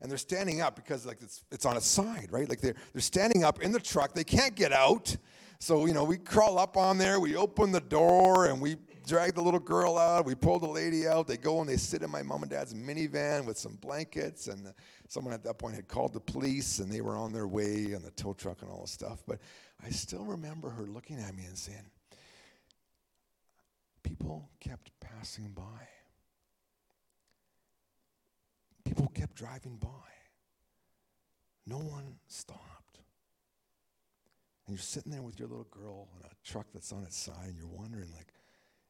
And 0.00 0.10
they're 0.10 0.16
standing 0.16 0.62
up 0.62 0.76
because, 0.76 1.04
like, 1.04 1.18
it's, 1.20 1.44
it's 1.52 1.66
on 1.66 1.76
its 1.76 1.86
side, 1.86 2.28
right? 2.30 2.48
Like, 2.48 2.62
they're, 2.62 2.76
they're 2.94 3.02
standing 3.02 3.44
up 3.44 3.60
in 3.60 3.70
the 3.70 3.80
truck. 3.80 4.14
They 4.14 4.24
can't 4.24 4.54
get 4.54 4.72
out. 4.72 5.14
So, 5.58 5.84
you 5.84 5.92
know, 5.92 6.04
we 6.04 6.16
crawl 6.16 6.58
up 6.58 6.78
on 6.78 6.96
there, 6.96 7.20
we 7.20 7.36
open 7.36 7.70
the 7.70 7.80
door, 7.80 8.46
and 8.46 8.62
we 8.62 8.76
drag 9.06 9.34
the 9.34 9.42
little 9.42 9.60
girl 9.60 9.96
out. 9.96 10.26
We 10.26 10.34
pull 10.34 10.58
the 10.58 10.68
lady 10.68 11.06
out. 11.06 11.26
They 11.26 11.36
go 11.36 11.60
and 11.60 11.68
they 11.68 11.76
sit 11.76 12.02
in 12.02 12.10
my 12.10 12.22
mom 12.22 12.42
and 12.42 12.50
dad's 12.50 12.74
minivan 12.74 13.46
with 13.46 13.56
some 13.56 13.76
blankets. 13.76 14.48
And 14.48 14.72
someone 15.08 15.32
at 15.32 15.44
that 15.44 15.58
point 15.58 15.76
had 15.76 15.88
called 15.88 16.12
the 16.12 16.20
police 16.20 16.80
and 16.80 16.90
they 16.90 17.00
were 17.00 17.16
on 17.16 17.32
their 17.32 17.46
way 17.46 17.94
on 17.94 18.02
the 18.02 18.10
tow 18.10 18.32
truck 18.32 18.62
and 18.62 18.70
all 18.70 18.82
this 18.82 18.90
stuff. 18.90 19.22
But 19.26 19.38
I 19.84 19.90
still 19.90 20.24
remember 20.24 20.70
her 20.70 20.84
looking 20.84 21.18
at 21.18 21.34
me 21.34 21.44
and 21.44 21.56
saying, 21.56 21.90
People 24.02 24.48
kept 24.60 24.92
passing 25.00 25.48
by. 25.48 25.88
People 28.84 29.08
kept 29.08 29.34
driving 29.34 29.78
by. 29.78 29.88
No 31.66 31.78
one 31.78 32.14
stopped. 32.28 33.00
And 34.66 34.76
you're 34.76 34.82
sitting 34.82 35.10
there 35.10 35.22
with 35.22 35.40
your 35.40 35.48
little 35.48 35.66
girl 35.70 36.08
in 36.18 36.24
a 36.24 36.30
truck 36.44 36.66
that's 36.72 36.92
on 36.92 37.02
its 37.02 37.16
side, 37.16 37.48
and 37.48 37.56
you're 37.56 37.66
wondering, 37.66 38.12
like, 38.16 38.32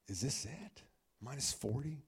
is 0.09 0.21
this 0.21 0.45
it? 0.45 0.83
Minus 1.21 1.53
40? 1.53 2.03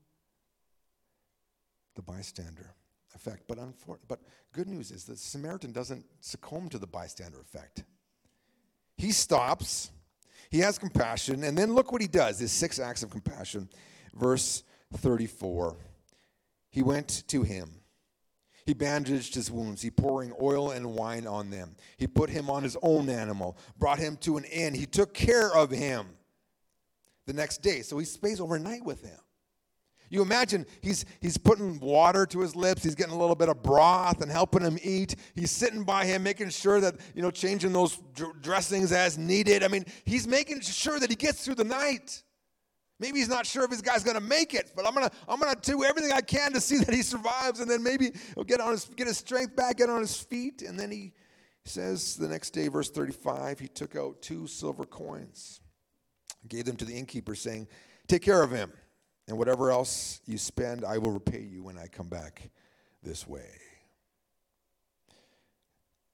The 1.94 2.02
bystander 2.02 2.74
effect. 3.14 3.44
But, 3.48 3.58
unfor- 3.58 3.98
but 4.06 4.20
good 4.52 4.68
news 4.68 4.90
is 4.90 5.04
the 5.04 5.16
Samaritan 5.16 5.72
doesn't 5.72 6.04
succumb 6.20 6.68
to 6.70 6.78
the 6.78 6.87
bystander 6.87 7.40
effect. 7.40 7.84
He 8.96 9.12
stops, 9.12 9.90
he 10.50 10.58
has 10.61 10.78
compassion, 10.78 11.44
and 11.44 11.56
then 11.56 11.74
look 11.74 11.92
what 11.92 12.00
he 12.00 12.08
does. 12.08 12.38
His 12.38 12.52
six 12.52 12.78
acts 12.78 13.02
of 13.02 13.11
compassion. 13.11 13.68
Verse 14.14 14.62
34. 14.94 15.76
He 16.70 16.82
went 16.82 17.24
to 17.28 17.42
him. 17.42 17.70
He 18.66 18.74
bandaged 18.74 19.34
his 19.34 19.50
wounds. 19.50 19.80
He 19.80 19.90
pouring 19.90 20.32
oil 20.42 20.72
and 20.72 20.94
wine 20.94 21.26
on 21.26 21.50
them. 21.50 21.74
He 21.96 22.06
put 22.06 22.28
him 22.28 22.50
on 22.50 22.62
his 22.62 22.76
own 22.82 23.08
animal, 23.08 23.56
brought 23.78 23.98
him 23.98 24.18
to 24.18 24.37
an 24.37 24.44
inn. 24.44 24.74
He 24.74 24.84
took 24.84 25.14
care 25.14 25.54
of 25.54 25.70
him. 25.70 26.17
The 27.28 27.34
next 27.34 27.62
day. 27.62 27.82
So 27.82 27.98
he 27.98 28.04
stays 28.04 28.40
overnight 28.40 28.84
with 28.84 29.02
him. 29.02 29.18
You 30.10 30.22
imagine 30.22 30.64
he's, 30.80 31.04
he's 31.20 31.36
putting 31.36 31.78
water 31.80 32.24
to 32.24 32.40
his 32.40 32.56
lips, 32.56 32.82
he's 32.82 32.94
getting 32.94 33.12
a 33.12 33.18
little 33.18 33.36
bit 33.36 33.50
of 33.50 33.62
broth 33.62 34.22
and 34.22 34.32
helping 34.32 34.62
him 34.62 34.78
eat. 34.82 35.14
He's 35.34 35.50
sitting 35.50 35.84
by 35.84 36.06
him, 36.06 36.22
making 36.22 36.48
sure 36.48 36.80
that, 36.80 36.96
you 37.14 37.20
know, 37.20 37.30
changing 37.30 37.74
those 37.74 38.00
dressings 38.40 38.90
as 38.90 39.18
needed. 39.18 39.62
I 39.62 39.68
mean, 39.68 39.84
he's 40.04 40.26
making 40.26 40.62
sure 40.62 40.98
that 40.98 41.10
he 41.10 41.16
gets 41.16 41.44
through 41.44 41.56
the 41.56 41.64
night. 41.64 42.22
Maybe 42.98 43.18
he's 43.18 43.28
not 43.28 43.46
sure 43.46 43.62
if 43.64 43.70
his 43.70 43.82
guy's 43.82 44.02
going 44.02 44.16
to 44.16 44.22
make 44.22 44.54
it, 44.54 44.72
but 44.74 44.86
I'm 44.86 44.94
going 44.94 45.08
to 45.08 45.14
I'm 45.28 45.38
going 45.38 45.54
to 45.54 45.60
do 45.60 45.84
everything 45.84 46.10
I 46.12 46.22
can 46.22 46.54
to 46.54 46.60
see 46.60 46.78
that 46.78 46.92
he 46.92 47.02
survives 47.02 47.60
and 47.60 47.70
then 47.70 47.82
maybe 47.82 48.10
he'll 48.34 48.44
get 48.44 48.60
on 48.60 48.72
his 48.72 48.86
get 48.96 49.06
his 49.06 49.18
strength 49.18 49.54
back, 49.54 49.76
get 49.76 49.90
on 49.90 50.00
his 50.00 50.16
feet 50.16 50.62
and 50.62 50.80
then 50.80 50.90
he 50.90 51.12
says 51.64 52.16
the 52.16 52.26
next 52.26 52.50
day 52.50 52.68
verse 52.68 52.90
35, 52.90 53.60
he 53.60 53.68
took 53.68 53.94
out 53.94 54.22
two 54.22 54.46
silver 54.46 54.84
coins, 54.84 55.60
gave 56.46 56.64
them 56.64 56.77
to 56.77 56.85
the 56.85 56.96
innkeeper 56.96 57.35
saying, 57.35 57.68
"Take 58.07 58.22
care 58.22 58.42
of 58.42 58.51
him, 58.51 58.72
and 59.27 59.37
whatever 59.38 59.70
else 59.70 60.20
you 60.27 60.38
spend, 60.38 60.85
I 60.85 60.98
will 60.98 61.12
repay 61.12 61.42
you 61.42 61.62
when 61.62 61.79
I 61.79 61.88
come 61.88 62.09
back 62.09 62.51
this 63.03 63.27
way." 63.27 63.61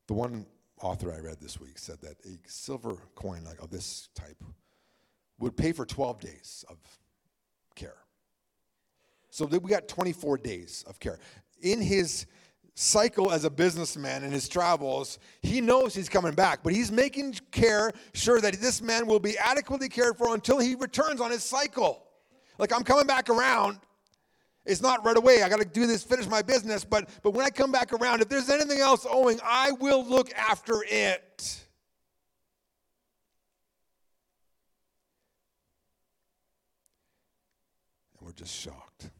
The 0.06 0.14
one 0.14 0.46
author 0.80 1.12
I 1.12 1.18
read 1.18 1.40
this 1.40 1.58
week 1.58 1.78
said 1.78 2.00
that 2.02 2.24
a 2.24 2.38
silver 2.46 2.96
coin 3.14 3.44
like 3.44 3.60
of 3.60 3.70
this 3.70 4.08
type 4.14 4.42
would 5.38 5.56
pay 5.56 5.72
for 5.72 5.86
12 5.86 6.20
days 6.20 6.64
of 6.68 6.78
care. 7.74 8.04
So 9.30 9.46
we 9.46 9.70
got 9.70 9.88
24 9.88 10.38
days 10.38 10.84
of 10.86 11.00
care. 11.00 11.18
In 11.60 11.80
his 11.80 12.26
cycle 12.74 13.30
as 13.30 13.44
a 13.44 13.50
businessman 13.50 14.24
in 14.24 14.32
his 14.32 14.48
travels, 14.48 15.18
he 15.42 15.60
knows 15.60 15.94
he's 15.94 16.08
coming 16.08 16.34
back, 16.34 16.62
but 16.62 16.72
he's 16.72 16.90
making 16.90 17.34
care 17.52 17.92
sure 18.12 18.40
that 18.40 18.54
this 18.54 18.82
man 18.82 19.06
will 19.06 19.20
be 19.20 19.38
adequately 19.38 19.88
cared 19.88 20.18
for 20.18 20.34
until 20.34 20.58
he 20.58 20.74
returns 20.74 21.20
on 21.20 21.30
his 21.30 21.44
cycle. 21.44 22.02
Like 22.58 22.72
I'm 22.72 22.82
coming 22.82 23.06
back 23.06 23.30
around. 23.30 23.78
It's 24.66 24.80
not 24.80 25.04
right 25.04 25.16
away. 25.16 25.42
I 25.42 25.48
got 25.48 25.60
to 25.60 25.64
do 25.66 25.86
this, 25.86 26.02
finish 26.02 26.26
my 26.26 26.42
business, 26.42 26.84
but 26.84 27.08
but 27.22 27.32
when 27.32 27.44
I 27.44 27.50
come 27.50 27.70
back 27.70 27.92
around, 27.92 28.22
if 28.22 28.28
there's 28.28 28.48
anything 28.48 28.80
else 28.80 29.06
owing, 29.08 29.38
I 29.44 29.72
will 29.72 30.04
look 30.04 30.32
after 30.34 30.82
it. 30.88 31.64
And 38.18 38.26
we're 38.26 38.32
just 38.32 38.54
shocked. 38.54 39.10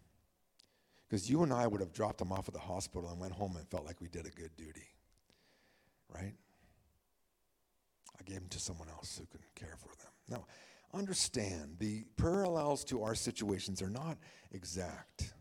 Because 1.14 1.30
you 1.30 1.44
and 1.44 1.52
I 1.52 1.68
would 1.68 1.80
have 1.80 1.92
dropped 1.92 2.18
them 2.18 2.32
off 2.32 2.48
at 2.48 2.54
the 2.54 2.58
hospital 2.58 3.08
and 3.08 3.20
went 3.20 3.34
home 3.34 3.54
and 3.56 3.64
felt 3.68 3.86
like 3.86 4.00
we 4.00 4.08
did 4.08 4.26
a 4.26 4.30
good 4.30 4.50
duty. 4.56 4.88
Right? 6.12 6.34
I 8.18 8.22
gave 8.24 8.40
them 8.40 8.48
to 8.48 8.58
someone 8.58 8.88
else 8.88 9.16
who 9.16 9.24
could 9.26 9.42
care 9.54 9.76
for 9.78 9.94
them. 9.96 10.10
Now, 10.28 10.46
understand 10.92 11.76
the 11.78 12.02
parallels 12.16 12.82
to 12.86 13.04
our 13.04 13.14
situations 13.14 13.80
are 13.80 13.90
not 13.90 14.18
exact. 14.50 15.34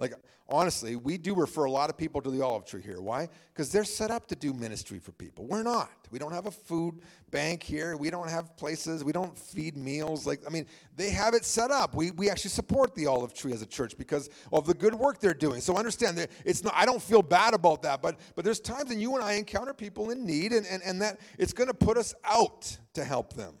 Like, 0.00 0.14
honestly, 0.48 0.96
we 0.96 1.18
do 1.18 1.34
refer 1.34 1.64
a 1.64 1.70
lot 1.70 1.90
of 1.90 1.96
people 1.98 2.22
to 2.22 2.30
the 2.30 2.42
olive 2.42 2.64
tree 2.64 2.80
here. 2.80 3.02
Why? 3.02 3.28
Because 3.52 3.70
they're 3.70 3.84
set 3.84 4.10
up 4.10 4.26
to 4.28 4.34
do 4.34 4.54
ministry 4.54 4.98
for 4.98 5.12
people. 5.12 5.46
We're 5.46 5.62
not. 5.62 5.90
We 6.10 6.18
don't 6.18 6.32
have 6.32 6.46
a 6.46 6.50
food 6.50 7.02
bank 7.30 7.62
here. 7.62 7.98
We 7.98 8.08
don't 8.08 8.30
have 8.30 8.56
places. 8.56 9.04
We 9.04 9.12
don't 9.12 9.36
feed 9.38 9.76
meals. 9.76 10.26
Like, 10.26 10.40
I 10.46 10.50
mean, 10.50 10.64
they 10.96 11.10
have 11.10 11.34
it 11.34 11.44
set 11.44 11.70
up. 11.70 11.94
We, 11.94 12.12
we 12.12 12.30
actually 12.30 12.50
support 12.50 12.94
the 12.94 13.06
olive 13.06 13.34
tree 13.34 13.52
as 13.52 13.60
a 13.60 13.66
church 13.66 13.98
because 13.98 14.30
of 14.52 14.66
the 14.66 14.72
good 14.72 14.94
work 14.94 15.20
they're 15.20 15.34
doing. 15.34 15.60
So 15.60 15.76
understand 15.76 16.16
that 16.16 16.30
it's 16.46 16.64
not, 16.64 16.72
I 16.74 16.86
don't 16.86 17.02
feel 17.02 17.20
bad 17.20 17.52
about 17.52 17.82
that, 17.82 18.00
but, 18.00 18.18
but 18.34 18.44
there's 18.44 18.58
times 18.58 18.88
when 18.88 19.00
you 19.00 19.14
and 19.16 19.22
I 19.22 19.34
encounter 19.34 19.74
people 19.74 20.10
in 20.10 20.24
need 20.24 20.52
and, 20.52 20.66
and, 20.66 20.82
and 20.82 21.02
that 21.02 21.20
it's 21.38 21.52
going 21.52 21.68
to 21.68 21.74
put 21.74 21.98
us 21.98 22.14
out 22.24 22.78
to 22.94 23.04
help 23.04 23.34
them. 23.34 23.54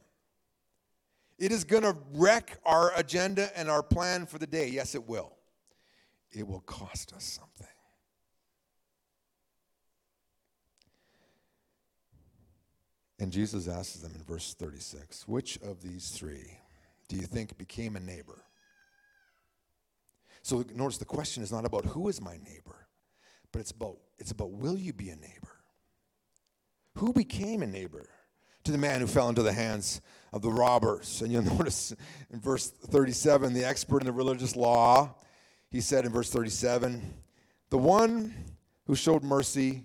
It 1.38 1.52
is 1.52 1.64
going 1.64 1.82
to 1.82 1.96
wreck 2.14 2.58
our 2.64 2.92
agenda 2.96 3.50
and 3.58 3.70
our 3.70 3.82
plan 3.82 4.24
for 4.24 4.38
the 4.38 4.46
day. 4.46 4.68
Yes, 4.68 4.94
it 4.94 5.06
will 5.06 5.36
it 6.32 6.46
will 6.46 6.60
cost 6.60 7.12
us 7.12 7.24
something. 7.24 7.66
And 13.18 13.30
Jesus 13.30 13.68
asks 13.68 13.96
them 13.96 14.12
in 14.14 14.22
verse 14.24 14.54
36 14.54 15.28
Which 15.28 15.58
of 15.62 15.82
these 15.82 16.08
three 16.08 16.58
do 17.08 17.16
you 17.16 17.22
think 17.22 17.56
became 17.58 17.96
a 17.96 18.00
neighbor? 18.00 18.44
So 20.42 20.64
notice 20.74 20.96
the 20.96 21.04
question 21.04 21.42
is 21.42 21.52
not 21.52 21.66
about 21.66 21.84
who 21.84 22.08
is 22.08 22.20
my 22.20 22.38
neighbor, 22.38 22.86
but 23.52 23.60
it's 23.60 23.72
about, 23.72 23.98
it's 24.18 24.30
about 24.30 24.52
will 24.52 24.78
you 24.78 24.94
be 24.94 25.10
a 25.10 25.16
neighbor? 25.16 25.58
Who 26.96 27.12
became 27.12 27.62
a 27.62 27.66
neighbor 27.66 28.08
to 28.64 28.72
the 28.72 28.78
man 28.78 29.00
who 29.00 29.06
fell 29.06 29.28
into 29.28 29.42
the 29.42 29.52
hands 29.52 30.00
of 30.32 30.40
the 30.40 30.50
robbers? 30.50 31.20
And 31.20 31.30
you'll 31.30 31.42
notice 31.58 31.94
in 32.30 32.40
verse 32.40 32.68
37 32.68 33.52
the 33.52 33.64
expert 33.64 34.00
in 34.00 34.06
the 34.06 34.12
religious 34.12 34.56
law 34.56 35.14
he 35.70 35.80
said 35.80 36.04
in 36.04 36.12
verse 36.12 36.30
37 36.30 37.14
the 37.70 37.78
one 37.78 38.34
who 38.86 38.94
showed 38.94 39.22
mercy 39.22 39.84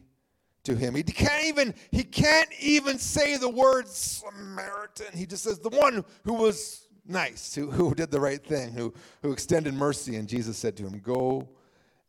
to 0.64 0.76
him. 0.76 0.96
He 0.96 1.04
can't 1.04 1.46
even 1.46 1.74
he 1.92 2.04
can't 2.04 2.50
even 2.60 2.98
say 2.98 3.38
the 3.38 3.50
word 3.50 3.88
samaritan. 3.88 5.08
He 5.14 5.26
just 5.26 5.44
says 5.44 5.60
the 5.60 5.70
one 5.70 6.04
who 6.24 6.34
was 6.34 6.88
nice 7.06 7.54
who, 7.54 7.70
who 7.70 7.94
did 7.94 8.10
the 8.10 8.20
right 8.20 8.44
thing 8.44 8.72
who, 8.72 8.94
who 9.22 9.32
extended 9.32 9.74
mercy. 9.74 10.16
And 10.16 10.28
jesus 10.28 10.58
said 10.58 10.76
to 10.78 10.84
him 10.84 11.00
go 11.00 11.48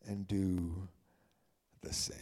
and 0.07 0.27
do 0.27 0.73
the 1.81 1.93
same. 1.93 2.17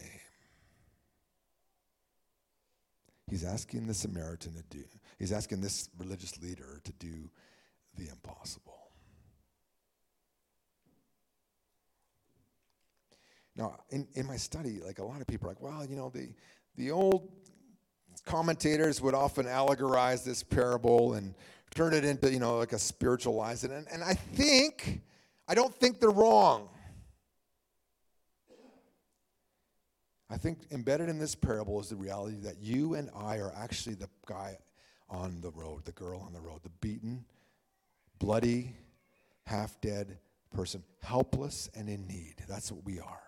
He's 3.30 3.46
asking 3.46 3.88
the 3.88 3.94
samaritan 3.94 4.54
to 4.56 4.64
do 4.70 4.84
he's 5.18 5.32
asking 5.32 5.62
this 5.62 5.90
religious 5.98 6.42
leader 6.42 6.82
to 6.84 6.92
do 6.94 7.30
the 7.98 8.10
impossible 8.10 8.75
Now, 13.56 13.78
in, 13.90 14.08
in 14.16 14.26
my 14.26 14.38
study, 14.38 14.80
like 14.84 15.00
a 15.00 15.04
lot 15.04 15.22
of 15.22 15.28
people 15.28 15.48
are 15.48 15.52
like, 15.52 15.62
well, 15.62 15.86
you 15.86 15.96
know, 15.96 16.10
the, 16.10 16.30
the 16.76 16.92
old 16.92 17.32
commentators 18.26 19.02
would 19.02 19.14
often 19.14 19.46
allegorize 19.46 20.24
this 20.24 20.44
parable 20.44 21.14
and 21.14 21.34
turn 21.74 21.94
it 21.94 22.04
into, 22.04 22.32
you 22.32 22.40
know, 22.40 22.58
like 22.58 22.74
a 22.74 22.80
spiritualized. 22.80 23.64
it. 23.64 23.72
And, 23.72 23.88
and 23.92 24.04
I 24.04 24.14
think, 24.14 25.02
I 25.48 25.56
don't 25.56 25.74
think 25.74 26.00
they're 26.00 26.10
wrong. 26.10 26.70
I 30.30 30.38
think 30.38 30.60
embedded 30.72 31.08
in 31.08 31.20
this 31.20 31.36
parable 31.36 31.80
is 31.80 31.90
the 31.90 31.96
reality 31.96 32.38
that 32.42 32.58
you 32.60 32.96
and 32.96 33.10
I 33.16 33.38
are 33.38 33.54
actually 33.56 33.96
the 33.96 34.10
guy 34.26 34.58
on 35.08 35.40
the 35.42 35.52
road, 35.52 35.86
the 35.86 35.92
girl 35.92 36.20
on 36.20 36.34
the 36.34 36.42
road, 36.42 36.62
the 36.64 36.72
beaten, 36.82 37.24
bloody, 38.18 38.76
half 39.46 39.80
dead 39.82 40.18
person, 40.52 40.84
helpless 41.04 41.70
and 41.76 41.88
in 41.88 42.08
need. 42.08 42.36
That's 42.48 42.72
what 42.72 42.84
we 42.86 43.00
are. 43.00 43.22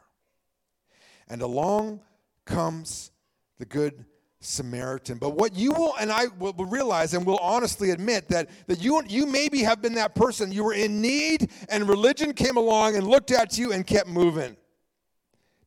And 1.30 1.42
along 1.42 2.02
comes 2.46 3.12
the 3.58 3.66
good 3.66 4.06
Samaritan. 4.40 5.18
But 5.18 5.36
what 5.36 5.56
you 5.56 5.74
will 5.74 5.96
and 6.00 6.12
I 6.12 6.28
will 6.40 6.54
realize 6.54 7.13
and 7.13 7.26
will 7.26 7.40
honestly 7.40 7.90
admit 7.92 8.30
that, 8.30 8.50
that 8.68 8.82
you, 8.82 9.02
you 9.08 9.26
maybe 9.26 9.63
have 9.63 9.82
been 9.82 9.96
that 9.96 10.16
person. 10.16 10.52
You 10.52 10.63
were 10.63 10.74
in 10.74 11.02
need 11.02 11.52
and 11.70 11.90
religion 11.90 12.34
came 12.34 12.56
along 12.56 12.96
and 12.96 13.06
looked 13.08 13.32
at 13.32 13.58
you 13.58 13.74
and 13.74 13.86
kept 13.86 14.08
moving. 14.08 14.56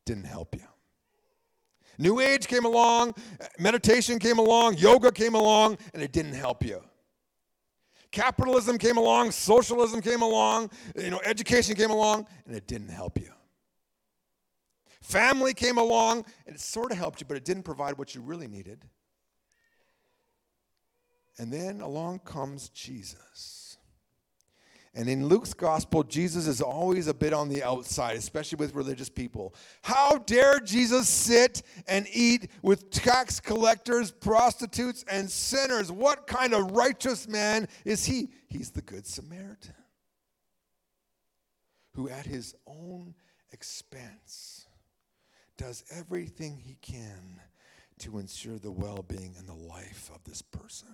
Didn't 0.04 0.24
help 0.24 0.54
you. 0.54 0.62
New 1.98 2.20
Age 2.20 2.46
came 2.46 2.64
along, 2.64 3.14
meditation 3.58 4.18
came 4.18 4.38
along, 4.38 4.78
yoga 4.78 5.12
came 5.12 5.34
along, 5.34 5.76
and 5.92 6.02
it 6.02 6.12
didn't 6.12 6.32
help 6.32 6.64
you. 6.64 6.80
Capitalism 8.10 8.78
came 8.78 8.96
along, 8.96 9.30
socialism 9.32 10.00
came 10.00 10.22
along, 10.22 10.70
you 10.96 11.10
know, 11.10 11.20
education 11.26 11.76
came 11.76 11.90
along, 11.90 12.26
and 12.46 12.56
it 12.56 12.66
didn't 12.66 12.88
help 12.88 13.20
you. 13.20 13.30
Family 15.10 15.54
came 15.54 15.76
along 15.76 16.24
and 16.46 16.54
it 16.54 16.60
sort 16.60 16.92
of 16.92 16.98
helped 16.98 17.20
you, 17.20 17.26
but 17.26 17.36
it 17.36 17.44
didn't 17.44 17.64
provide 17.64 17.98
what 17.98 18.14
you 18.14 18.20
really 18.20 18.46
needed. 18.46 18.84
And 21.36 21.52
then 21.52 21.80
along 21.80 22.20
comes 22.20 22.68
Jesus. 22.68 23.76
And 24.94 25.08
in 25.08 25.26
Luke's 25.26 25.54
gospel, 25.54 26.02
Jesus 26.02 26.46
is 26.46 26.60
always 26.60 27.06
a 27.06 27.14
bit 27.14 27.32
on 27.32 27.48
the 27.48 27.62
outside, 27.62 28.16
especially 28.16 28.56
with 28.56 28.74
religious 28.74 29.08
people. 29.08 29.54
How 29.82 30.18
dare 30.18 30.60
Jesus 30.60 31.08
sit 31.08 31.62
and 31.88 32.06
eat 32.12 32.48
with 32.62 32.90
tax 32.90 33.40
collectors, 33.40 34.10
prostitutes, 34.10 35.04
and 35.10 35.30
sinners? 35.30 35.90
What 35.90 36.26
kind 36.26 36.54
of 36.54 36.72
righteous 36.72 37.28
man 37.28 37.68
is 37.84 38.04
he? 38.04 38.30
He's 38.48 38.70
the 38.70 38.82
Good 38.82 39.06
Samaritan 39.06 39.74
who, 41.94 42.08
at 42.08 42.26
his 42.26 42.54
own 42.66 43.14
expense, 43.52 44.66
does 45.60 45.84
everything 45.94 46.56
he 46.56 46.74
can 46.80 47.38
to 47.98 48.18
ensure 48.18 48.58
the 48.58 48.70
well 48.70 49.04
being 49.06 49.34
and 49.38 49.46
the 49.46 49.52
life 49.52 50.10
of 50.14 50.24
this 50.24 50.40
person. 50.40 50.88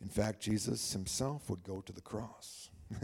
In 0.00 0.08
fact, 0.08 0.40
Jesus 0.40 0.92
himself 0.92 1.50
would 1.50 1.64
go 1.64 1.80
to 1.80 1.92
the 1.92 2.00
cross. 2.00 2.70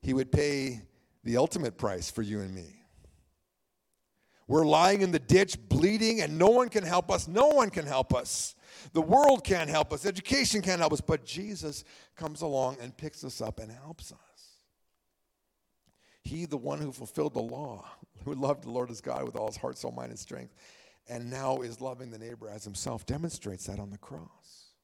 he 0.00 0.14
would 0.14 0.32
pay 0.32 0.80
the 1.24 1.36
ultimate 1.36 1.76
price 1.76 2.10
for 2.10 2.22
you 2.22 2.40
and 2.40 2.54
me. 2.54 2.84
We're 4.48 4.64
lying 4.64 5.02
in 5.02 5.12
the 5.12 5.18
ditch, 5.18 5.58
bleeding, 5.68 6.22
and 6.22 6.38
no 6.38 6.48
one 6.48 6.70
can 6.70 6.84
help 6.84 7.10
us. 7.10 7.28
No 7.28 7.48
one 7.48 7.68
can 7.68 7.84
help 7.84 8.14
us. 8.14 8.56
The 8.94 9.02
world 9.02 9.44
can't 9.44 9.68
help 9.68 9.92
us. 9.92 10.06
Education 10.06 10.62
can't 10.62 10.80
help 10.80 10.94
us. 10.94 11.02
But 11.02 11.26
Jesus 11.26 11.84
comes 12.16 12.40
along 12.40 12.78
and 12.80 12.96
picks 12.96 13.24
us 13.24 13.42
up 13.42 13.60
and 13.60 13.70
helps 13.70 14.10
us. 14.10 14.29
He, 16.22 16.44
the 16.44 16.56
one 16.56 16.80
who 16.80 16.92
fulfilled 16.92 17.34
the 17.34 17.40
law, 17.40 17.84
who 18.24 18.34
loved 18.34 18.64
the 18.64 18.70
Lord 18.70 18.88
his 18.88 19.00
God 19.00 19.24
with 19.24 19.36
all 19.36 19.46
his 19.46 19.56
heart, 19.56 19.78
soul, 19.78 19.92
mind, 19.92 20.10
and 20.10 20.18
strength, 20.18 20.54
and 21.08 21.30
now 21.30 21.58
is 21.62 21.80
loving 21.80 22.10
the 22.10 22.18
neighbor 22.18 22.48
as 22.48 22.64
himself, 22.64 23.06
demonstrates 23.06 23.66
that 23.66 23.80
on 23.80 23.90
the 23.90 23.98
cross. 23.98 24.74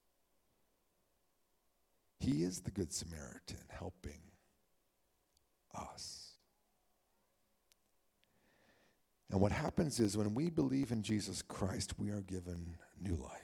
He 2.19 2.43
is 2.43 2.61
the 2.61 2.71
Good 2.71 2.93
Samaritan 2.93 3.59
helping 3.69 4.21
us. 5.75 6.33
And 9.31 9.41
what 9.41 9.53
happens 9.53 10.01
is 10.01 10.17
when 10.17 10.35
we 10.35 10.51
believe 10.51 10.93
in 10.93 11.03
Jesus 11.03 11.43
Christ, 11.43 11.99
we 11.99 12.11
are 12.11 12.23
given 12.23 12.77
new 13.01 13.17
life. 13.17 13.41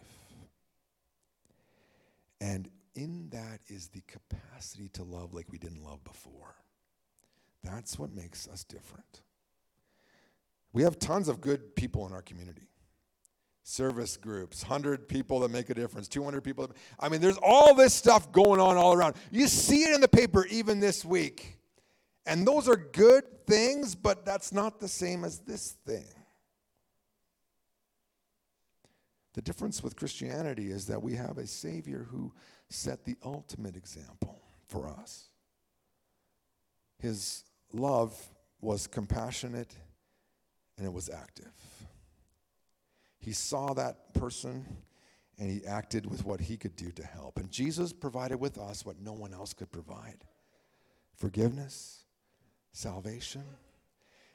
And 2.40 2.68
in 2.94 3.28
that 3.30 3.60
is 3.68 3.88
the 3.88 4.02
capacity 4.02 4.88
to 4.94 5.02
love 5.02 5.34
like 5.34 5.50
we 5.50 5.58
didn't 5.58 5.82
love 5.84 6.02
before. 6.04 6.56
That's 7.62 7.98
what 7.98 8.12
makes 8.12 8.48
us 8.48 8.64
different. 8.64 9.22
We 10.72 10.82
have 10.82 10.98
tons 10.98 11.28
of 11.28 11.40
good 11.40 11.76
people 11.76 12.06
in 12.06 12.12
our 12.12 12.22
community. 12.22 12.68
Service 13.64 14.16
groups, 14.16 14.62
100 14.62 15.08
people 15.08 15.40
that 15.40 15.50
make 15.50 15.70
a 15.70 15.74
difference, 15.74 16.08
200 16.08 16.42
people. 16.42 16.66
That, 16.66 16.76
I 16.98 17.08
mean, 17.08 17.20
there's 17.20 17.38
all 17.42 17.74
this 17.74 17.94
stuff 17.94 18.32
going 18.32 18.60
on 18.60 18.76
all 18.76 18.92
around. 18.92 19.14
You 19.30 19.46
see 19.46 19.84
it 19.84 19.94
in 19.94 20.00
the 20.00 20.08
paper 20.08 20.46
even 20.46 20.80
this 20.80 21.04
week. 21.04 21.58
And 22.26 22.46
those 22.46 22.68
are 22.68 22.76
good 22.76 23.46
things, 23.46 23.94
but 23.94 24.24
that's 24.24 24.52
not 24.52 24.80
the 24.80 24.88
same 24.88 25.24
as 25.24 25.38
this 25.40 25.76
thing. 25.86 26.06
The 29.34 29.42
difference 29.42 29.82
with 29.82 29.96
Christianity 29.96 30.70
is 30.70 30.86
that 30.86 31.02
we 31.02 31.14
have 31.14 31.38
a 31.38 31.46
Savior 31.46 32.06
who 32.10 32.32
set 32.68 33.04
the 33.04 33.16
ultimate 33.24 33.76
example 33.76 34.42
for 34.66 34.88
us. 34.88 35.28
His 36.98 37.44
love 37.74 38.16
was 38.60 38.86
compassionate 38.86 39.74
and 40.76 40.86
it 40.86 40.92
was 40.92 41.08
active. 41.10 41.52
He 43.18 43.32
saw 43.32 43.74
that 43.74 44.14
person 44.14 44.66
and 45.38 45.50
he 45.50 45.64
acted 45.66 46.06
with 46.06 46.24
what 46.24 46.40
he 46.40 46.56
could 46.56 46.76
do 46.76 46.90
to 46.92 47.04
help. 47.04 47.38
And 47.38 47.50
Jesus 47.50 47.92
provided 47.92 48.38
with 48.38 48.58
us 48.58 48.84
what 48.84 49.00
no 49.00 49.12
one 49.12 49.32
else 49.32 49.52
could 49.52 49.70
provide 49.70 50.24
forgiveness, 51.14 52.04
salvation. 52.72 53.44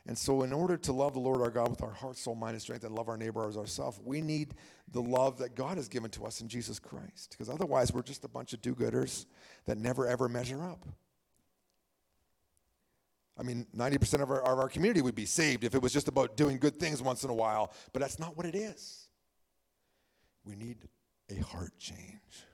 And 0.08 0.18
so, 0.18 0.44
in 0.44 0.54
order 0.54 0.78
to 0.78 0.94
love 0.94 1.14
the 1.14 1.20
Lord 1.20 1.42
our 1.42 1.50
God 1.50 1.70
with 1.70 1.84
our 1.84 1.92
heart, 1.92 2.16
soul, 2.16 2.34
mind, 2.34 2.54
and 2.54 2.62
strength, 2.62 2.86
and 2.86 2.96
love 2.96 3.10
our 3.10 3.18
neighbor 3.18 3.46
as 3.46 3.58
ourselves, 3.58 4.00
we 4.04 4.22
need 4.22 4.54
the 4.94 5.02
love 5.02 5.38
that 5.40 5.54
God 5.54 5.76
has 5.76 5.90
given 5.90 6.10
to 6.12 6.26
us 6.26 6.40
in 6.40 6.48
Jesus 6.48 6.80
Christ. 6.80 7.32
Because 7.32 7.50
otherwise, 7.50 7.92
we're 7.92 8.04
just 8.04 8.24
a 8.24 8.30
bunch 8.30 8.54
of 8.54 8.62
do 8.62 8.74
gooders 8.74 9.26
that 9.66 9.78
never 9.78 10.08
ever 10.08 10.30
measure 10.30 10.64
up. 10.64 10.86
I 13.40 13.44
mean, 13.44 13.68
90% 13.76 14.22
of 14.22 14.32
our, 14.32 14.42
of 14.42 14.60
our 14.60 14.70
community 14.70 15.02
would 15.02 15.16
be 15.16 15.26
saved 15.26 15.64
if 15.64 15.76
it 15.76 15.82
was 15.82 15.94
just 15.94 16.08
about 16.08 16.36
doing 16.36 16.58
good 16.58 16.80
things 16.80 17.02
once 17.02 17.24
in 17.24 17.30
a 17.30 17.36
while, 17.36 17.72
but 17.94 18.02
that's 18.02 18.20
not 18.20 18.36
what 18.36 18.46
it 18.46 18.56
is. 18.56 19.08
We 20.44 20.56
need 20.56 20.78
a 21.30 21.44
heart 21.44 21.78
change. 21.78 22.46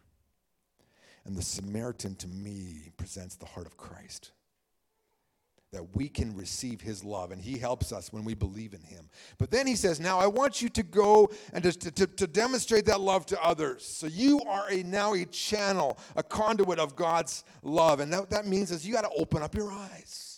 And 1.26 1.38
the 1.38 1.42
Samaritan, 1.42 2.16
to 2.16 2.28
me, 2.28 2.92
presents 2.98 3.36
the 3.36 3.46
heart 3.46 3.66
of 3.66 3.78
Christ. 3.78 4.32
That 5.72 5.96
we 5.96 6.10
can 6.10 6.36
receive 6.36 6.82
his 6.82 7.04
love 7.04 7.32
and 7.32 7.42
he 7.42 7.58
helps 7.58 7.92
us 7.92 8.14
when 8.14 8.24
we 8.26 8.36
believe 8.36 8.74
in 8.74 8.84
him. 8.84 9.10
But 9.40 9.50
then 9.50 9.66
he 9.66 9.76
says 9.76 10.00
now 10.00 10.20
i 10.20 10.28
want 10.28 10.62
you 10.62 10.70
to 10.70 10.84
go 10.84 11.32
and 11.52 11.64
to, 11.64 11.72
to, 11.72 12.06
to 12.06 12.28
demonstrate 12.28 12.86
that 12.86 13.02
love 13.02 13.26
to 13.28 13.44
others. 13.44 13.84
So 13.84 14.06
you 14.06 14.40
are 14.42 14.70
a 14.70 14.84
now 14.84 15.16
a 15.16 15.26
channel 15.26 15.98
a 16.16 16.22
conduit 16.22 16.78
of 16.78 16.96
god's 16.96 17.44
love. 17.64 18.02
And 18.02 18.14
that, 18.14 18.30
that 18.30 18.46
means 18.46 18.70
is 18.70 18.86
you 18.86 18.94
got 18.94 19.02
to 19.02 19.10
open 19.18 19.42
up 19.42 19.56
your 19.56 19.72
eyes 19.72 20.33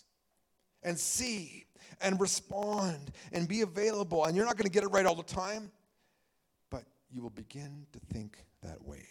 and 0.86 0.98
see 0.98 1.65
and 2.00 2.19
respond 2.21 3.12
and 3.34 3.48
be 3.48 3.62
available 3.62 4.24
and 4.24 4.38
you're 4.38 4.45
not 4.45 4.56
going 4.56 4.65
to 4.65 4.71
get 4.71 4.84
it 4.84 4.88
right 4.88 5.06
all 5.06 5.15
the 5.15 5.24
time 5.24 5.69
but 6.69 6.84
you 7.13 7.21
will 7.21 7.30
begin 7.30 7.86
to 7.91 8.00
think 8.13 8.38
that 8.63 8.82
way 8.86 9.06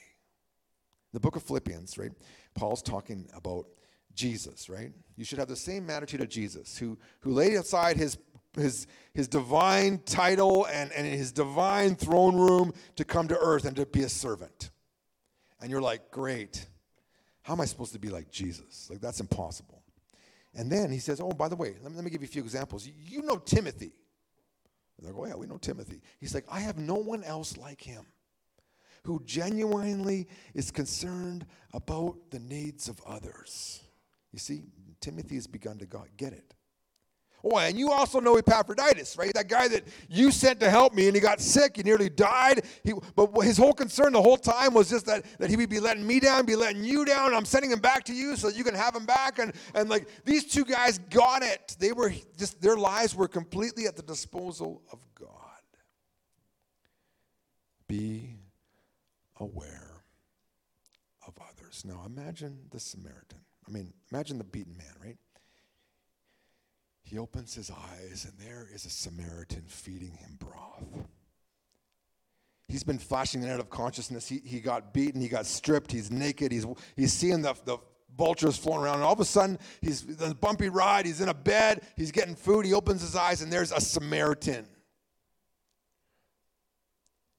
the 1.12 1.20
book 1.20 1.36
of 1.36 1.42
philippians 1.42 1.98
right 1.98 2.12
paul's 2.54 2.82
talking 2.82 3.28
about 3.36 3.66
Jesus, 4.14 4.68
right? 4.68 4.92
You 5.16 5.24
should 5.24 5.38
have 5.38 5.48
the 5.48 5.56
same 5.56 5.90
attitude 5.90 6.20
of 6.20 6.28
Jesus, 6.28 6.78
who, 6.78 6.98
who 7.20 7.32
laid 7.32 7.54
aside 7.54 7.96
his, 7.96 8.16
his, 8.56 8.86
his 9.12 9.28
divine 9.28 10.00
title 10.04 10.66
and, 10.72 10.92
and 10.92 11.06
his 11.06 11.32
divine 11.32 11.96
throne 11.96 12.36
room 12.36 12.72
to 12.96 13.04
come 13.04 13.28
to 13.28 13.38
earth 13.38 13.64
and 13.64 13.76
to 13.76 13.86
be 13.86 14.02
a 14.02 14.08
servant. 14.08 14.70
And 15.60 15.70
you're 15.70 15.82
like, 15.82 16.10
great. 16.10 16.66
How 17.42 17.54
am 17.54 17.60
I 17.60 17.64
supposed 17.64 17.92
to 17.92 17.98
be 17.98 18.08
like 18.08 18.30
Jesus? 18.30 18.88
Like, 18.90 19.00
that's 19.00 19.20
impossible. 19.20 19.73
And 20.54 20.70
then 20.70 20.90
he 20.90 20.98
says, 20.98 21.20
oh, 21.20 21.30
by 21.30 21.48
the 21.48 21.56
way, 21.56 21.74
let 21.82 21.90
me, 21.90 21.96
let 21.96 22.04
me 22.04 22.10
give 22.10 22.22
you 22.22 22.26
a 22.26 22.30
few 22.30 22.42
examples. 22.42 22.86
You, 22.86 23.22
know 23.22 23.36
Timothy. 23.36 23.92
And 24.96 25.06
they're 25.06 25.12
going, 25.12 25.32
oh, 25.32 25.34
yeah, 25.34 25.40
we 25.40 25.46
know 25.46 25.58
Timothy. 25.58 26.00
He's 26.20 26.34
like, 26.34 26.44
I 26.50 26.60
have 26.60 26.78
no 26.78 26.94
one 26.94 27.24
else 27.24 27.56
like 27.56 27.80
him 27.80 28.06
who 29.04 29.20
genuinely 29.24 30.28
is 30.54 30.70
concerned 30.70 31.44
about 31.72 32.16
the 32.30 32.38
needs 32.38 32.88
of 32.88 33.00
others. 33.06 33.82
You 34.32 34.38
see, 34.38 34.62
Timothy 35.00 35.34
has 35.34 35.46
begun 35.46 35.78
to 35.78 35.86
get 36.16 36.32
it. 36.32 36.54
Oh, 37.46 37.58
and 37.58 37.78
you 37.78 37.90
also 37.90 38.20
know 38.20 38.36
Epaphroditus, 38.36 39.18
right? 39.18 39.34
That 39.34 39.48
guy 39.48 39.68
that 39.68 39.84
you 40.08 40.30
sent 40.30 40.60
to 40.60 40.70
help 40.70 40.94
me 40.94 41.08
and 41.08 41.14
he 41.14 41.20
got 41.20 41.42
sick, 41.42 41.76
he 41.76 41.82
nearly 41.82 42.08
died. 42.08 42.64
He, 42.82 42.94
but 43.14 43.30
his 43.42 43.58
whole 43.58 43.74
concern 43.74 44.14
the 44.14 44.22
whole 44.22 44.38
time 44.38 44.72
was 44.72 44.88
just 44.88 45.04
that, 45.06 45.26
that 45.38 45.50
he 45.50 45.56
would 45.56 45.68
be 45.68 45.78
letting 45.78 46.06
me 46.06 46.20
down, 46.20 46.46
be 46.46 46.56
letting 46.56 46.82
you 46.82 47.04
down. 47.04 47.34
I'm 47.34 47.44
sending 47.44 47.70
him 47.70 47.80
back 47.80 48.04
to 48.04 48.14
you 48.14 48.36
so 48.36 48.48
you 48.48 48.64
can 48.64 48.74
have 48.74 48.96
him 48.96 49.04
back. 49.04 49.38
And, 49.38 49.52
and 49.74 49.90
like 49.90 50.08
these 50.24 50.44
two 50.46 50.64
guys 50.64 50.96
got 51.10 51.42
it. 51.42 51.76
They 51.78 51.92
were 51.92 52.14
just, 52.38 52.62
their 52.62 52.76
lives 52.76 53.14
were 53.14 53.28
completely 53.28 53.86
at 53.86 53.94
the 53.94 54.02
disposal 54.02 54.82
of 54.90 55.00
God. 55.14 55.28
Be 57.86 58.36
aware 59.38 60.02
of 61.26 61.34
others. 61.50 61.84
Now 61.84 62.04
imagine 62.06 62.58
the 62.70 62.80
Samaritan. 62.80 63.40
I 63.68 63.70
mean, 63.70 63.92
imagine 64.10 64.38
the 64.38 64.44
beaten 64.44 64.78
man, 64.78 64.94
right? 65.02 65.18
He 67.14 67.20
opens 67.20 67.54
his 67.54 67.70
eyes, 67.70 68.26
and 68.28 68.36
there 68.44 68.66
is 68.74 68.86
a 68.86 68.90
Samaritan 68.90 69.62
feeding 69.68 70.16
him 70.16 70.36
broth. 70.36 71.06
He's 72.66 72.82
been 72.82 72.98
flashing 72.98 73.48
out 73.48 73.60
of 73.60 73.70
consciousness. 73.70 74.28
He, 74.28 74.42
he 74.44 74.58
got 74.58 74.92
beaten, 74.92 75.20
he 75.20 75.28
got 75.28 75.46
stripped, 75.46 75.92
he's 75.92 76.10
naked, 76.10 76.50
he's, 76.50 76.66
he's 76.96 77.12
seeing 77.12 77.40
the, 77.40 77.54
the 77.66 77.78
vultures 78.18 78.56
floating 78.56 78.82
around, 78.82 78.96
and 78.96 79.04
all 79.04 79.12
of 79.12 79.20
a 79.20 79.24
sudden, 79.24 79.60
he's 79.80 80.02
in 80.02 80.32
a 80.32 80.34
bumpy 80.34 80.68
ride, 80.68 81.06
he's 81.06 81.20
in 81.20 81.28
a 81.28 81.34
bed, 81.34 81.82
he's 81.96 82.10
getting 82.10 82.34
food, 82.34 82.66
he 82.66 82.74
opens 82.74 83.00
his 83.00 83.14
eyes, 83.14 83.42
and 83.42 83.52
there's 83.52 83.70
a 83.70 83.80
Samaritan. 83.80 84.66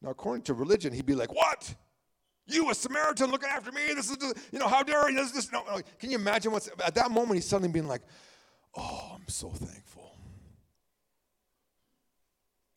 Now, 0.02 0.12
according 0.12 0.44
to 0.44 0.54
religion, 0.54 0.94
he'd 0.94 1.06
be 1.06 1.16
like, 1.16 1.36
What? 1.36 1.76
You, 2.48 2.70
a 2.70 2.76
Samaritan, 2.76 3.30
looking 3.30 3.50
after 3.50 3.74
me. 3.74 3.82
This 3.94 4.10
is, 4.10 4.18
you 4.54 4.60
know, 4.60 4.70
how 4.70 4.84
dare 4.84 5.10
you? 5.10 5.18
This, 5.18 5.32
this. 5.32 5.52
No. 5.52 5.64
Can 6.00 6.12
you 6.12 6.16
imagine 6.18 6.54
what's 6.54 6.70
at 6.82 6.96
that 6.96 7.12
moment? 7.12 7.34
He's 7.34 7.46
suddenly 7.46 7.74
being 7.74 7.88
like, 7.88 8.04
"Oh, 8.76 9.12
I'm 9.16 9.28
so 9.28 9.50
thankful. 9.50 10.18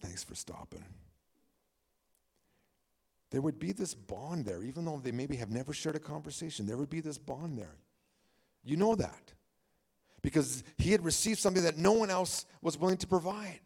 Thanks 0.01 0.25
for 0.25 0.35
stopping." 0.35 0.85
There 3.31 3.43
would 3.43 3.59
be 3.59 3.73
this 3.73 3.95
bond 3.95 4.47
there, 4.47 4.63
even 4.63 4.85
though 4.85 5.01
they 5.03 5.13
maybe 5.13 5.37
have 5.37 5.51
never 5.51 5.73
shared 5.73 5.97
a 5.97 6.01
conversation. 6.01 6.67
There 6.67 6.79
would 6.79 6.89
be 6.89 7.01
this 7.01 7.19
bond 7.19 7.59
there. 7.59 7.77
You 8.65 8.77
know 8.77 8.95
that 8.95 9.33
because 10.23 10.65
he 10.79 10.93
had 10.93 11.05
received 11.05 11.39
something 11.39 11.63
that 11.63 11.77
no 11.77 11.93
one 11.93 12.11
else 12.11 12.47
was 12.63 12.79
willing 12.79 12.97
to 12.99 13.07
provide. 13.07 13.61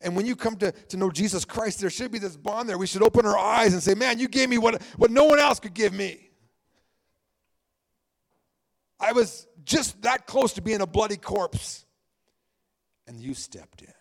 And 0.00 0.16
when 0.16 0.24
you 0.24 0.34
come 0.34 0.56
to, 0.56 0.72
to 0.72 0.96
know 0.96 1.10
Jesus 1.10 1.44
Christ, 1.44 1.80
there 1.80 1.90
should 1.90 2.10
be 2.10 2.18
this 2.18 2.36
bond 2.36 2.68
there. 2.68 2.78
We 2.78 2.86
should 2.86 3.02
open 3.02 3.26
our 3.26 3.36
eyes 3.36 3.74
and 3.74 3.82
say, 3.82 3.94
Man, 3.94 4.18
you 4.18 4.28
gave 4.28 4.48
me 4.48 4.56
what, 4.56 4.82
what 4.96 5.10
no 5.10 5.24
one 5.24 5.38
else 5.38 5.60
could 5.60 5.74
give 5.74 5.92
me. 5.92 6.29
I 9.00 9.12
was 9.12 9.46
just 9.64 10.02
that 10.02 10.26
close 10.26 10.52
to 10.54 10.62
being 10.62 10.80
a 10.80 10.86
bloody 10.86 11.16
corpse. 11.16 11.86
And 13.06 13.20
you 13.20 13.34
stepped 13.34 13.82
in. 13.82 13.92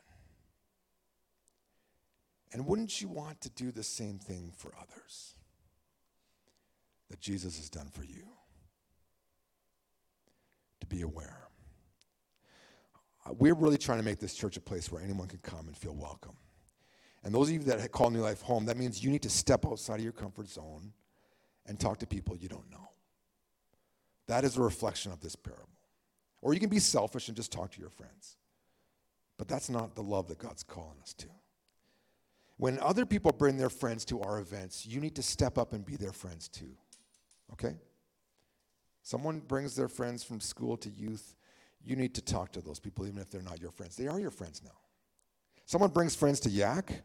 And 2.51 2.65
wouldn't 2.65 3.01
you 3.01 3.07
want 3.07 3.41
to 3.41 3.49
do 3.49 3.71
the 3.71 3.83
same 3.83 4.19
thing 4.19 4.51
for 4.55 4.71
others 4.79 5.35
that 7.09 7.19
Jesus 7.19 7.57
has 7.57 7.69
done 7.69 7.89
for 7.89 8.03
you? 8.03 8.27
To 10.81 10.87
be 10.87 11.01
aware. 11.01 11.47
Uh, 13.25 13.33
we're 13.33 13.53
really 13.53 13.77
trying 13.77 13.99
to 13.99 14.05
make 14.05 14.19
this 14.19 14.35
church 14.35 14.57
a 14.57 14.61
place 14.61 14.91
where 14.91 15.01
anyone 15.01 15.27
can 15.27 15.39
come 15.39 15.67
and 15.67 15.77
feel 15.77 15.95
welcome. 15.95 16.35
And 17.23 17.33
those 17.33 17.49
of 17.49 17.53
you 17.53 17.59
that 17.59 17.91
call 17.91 18.09
New 18.09 18.21
Life 18.21 18.41
home, 18.41 18.65
that 18.65 18.77
means 18.77 19.03
you 19.03 19.11
need 19.11 19.23
to 19.23 19.29
step 19.29 19.65
outside 19.65 19.95
of 19.95 20.03
your 20.03 20.13
comfort 20.13 20.47
zone 20.47 20.93
and 21.65 21.79
talk 21.79 21.99
to 21.99 22.07
people 22.07 22.35
you 22.35 22.47
don't 22.47 22.69
know. 22.71 22.88
That 24.29 24.43
is 24.43 24.57
a 24.57 24.61
reflection 24.61 25.11
of 25.11 25.21
this 25.21 25.35
parable. 25.35 25.65
Or 26.43 26.53
you 26.53 26.59
can 26.59 26.69
be 26.69 26.77
selfish 26.77 27.29
and 27.29 27.35
just 27.35 27.51
talk 27.51 27.71
to 27.71 27.81
your 27.81 27.89
friends. 27.89 28.37
But 29.39 29.47
that's 29.47 29.71
not 29.71 29.95
the 29.95 30.03
love 30.03 30.27
that 30.27 30.37
God's 30.37 30.61
calling 30.61 30.99
us 31.01 31.13
to. 31.15 31.25
When 32.57 32.77
other 32.79 33.07
people 33.07 33.31
bring 33.31 33.57
their 33.57 33.71
friends 33.71 34.05
to 34.05 34.21
our 34.21 34.39
events, 34.39 34.85
you 34.85 35.01
need 35.01 35.15
to 35.15 35.23
step 35.23 35.57
up 35.57 35.73
and 35.73 35.83
be 35.83 35.95
their 35.95 36.11
friends 36.11 36.47
too. 36.47 36.77
Okay? 37.53 37.75
Someone 39.01 39.39
brings 39.39 39.75
their 39.75 39.87
friends 39.87 40.23
from 40.23 40.39
school 40.39 40.77
to 40.77 40.91
youth, 40.91 41.35
you 41.83 41.95
need 41.95 42.13
to 42.13 42.21
talk 42.21 42.51
to 42.51 42.61
those 42.61 42.79
people, 42.79 43.07
even 43.07 43.19
if 43.19 43.31
they're 43.31 43.41
not 43.41 43.59
your 43.59 43.71
friends. 43.71 43.95
They 43.95 44.07
are 44.07 44.19
your 44.19 44.29
friends 44.29 44.61
now. 44.63 44.77
Someone 45.65 45.89
brings 45.89 46.15
friends 46.15 46.39
to 46.41 46.49
Yak, 46.51 47.01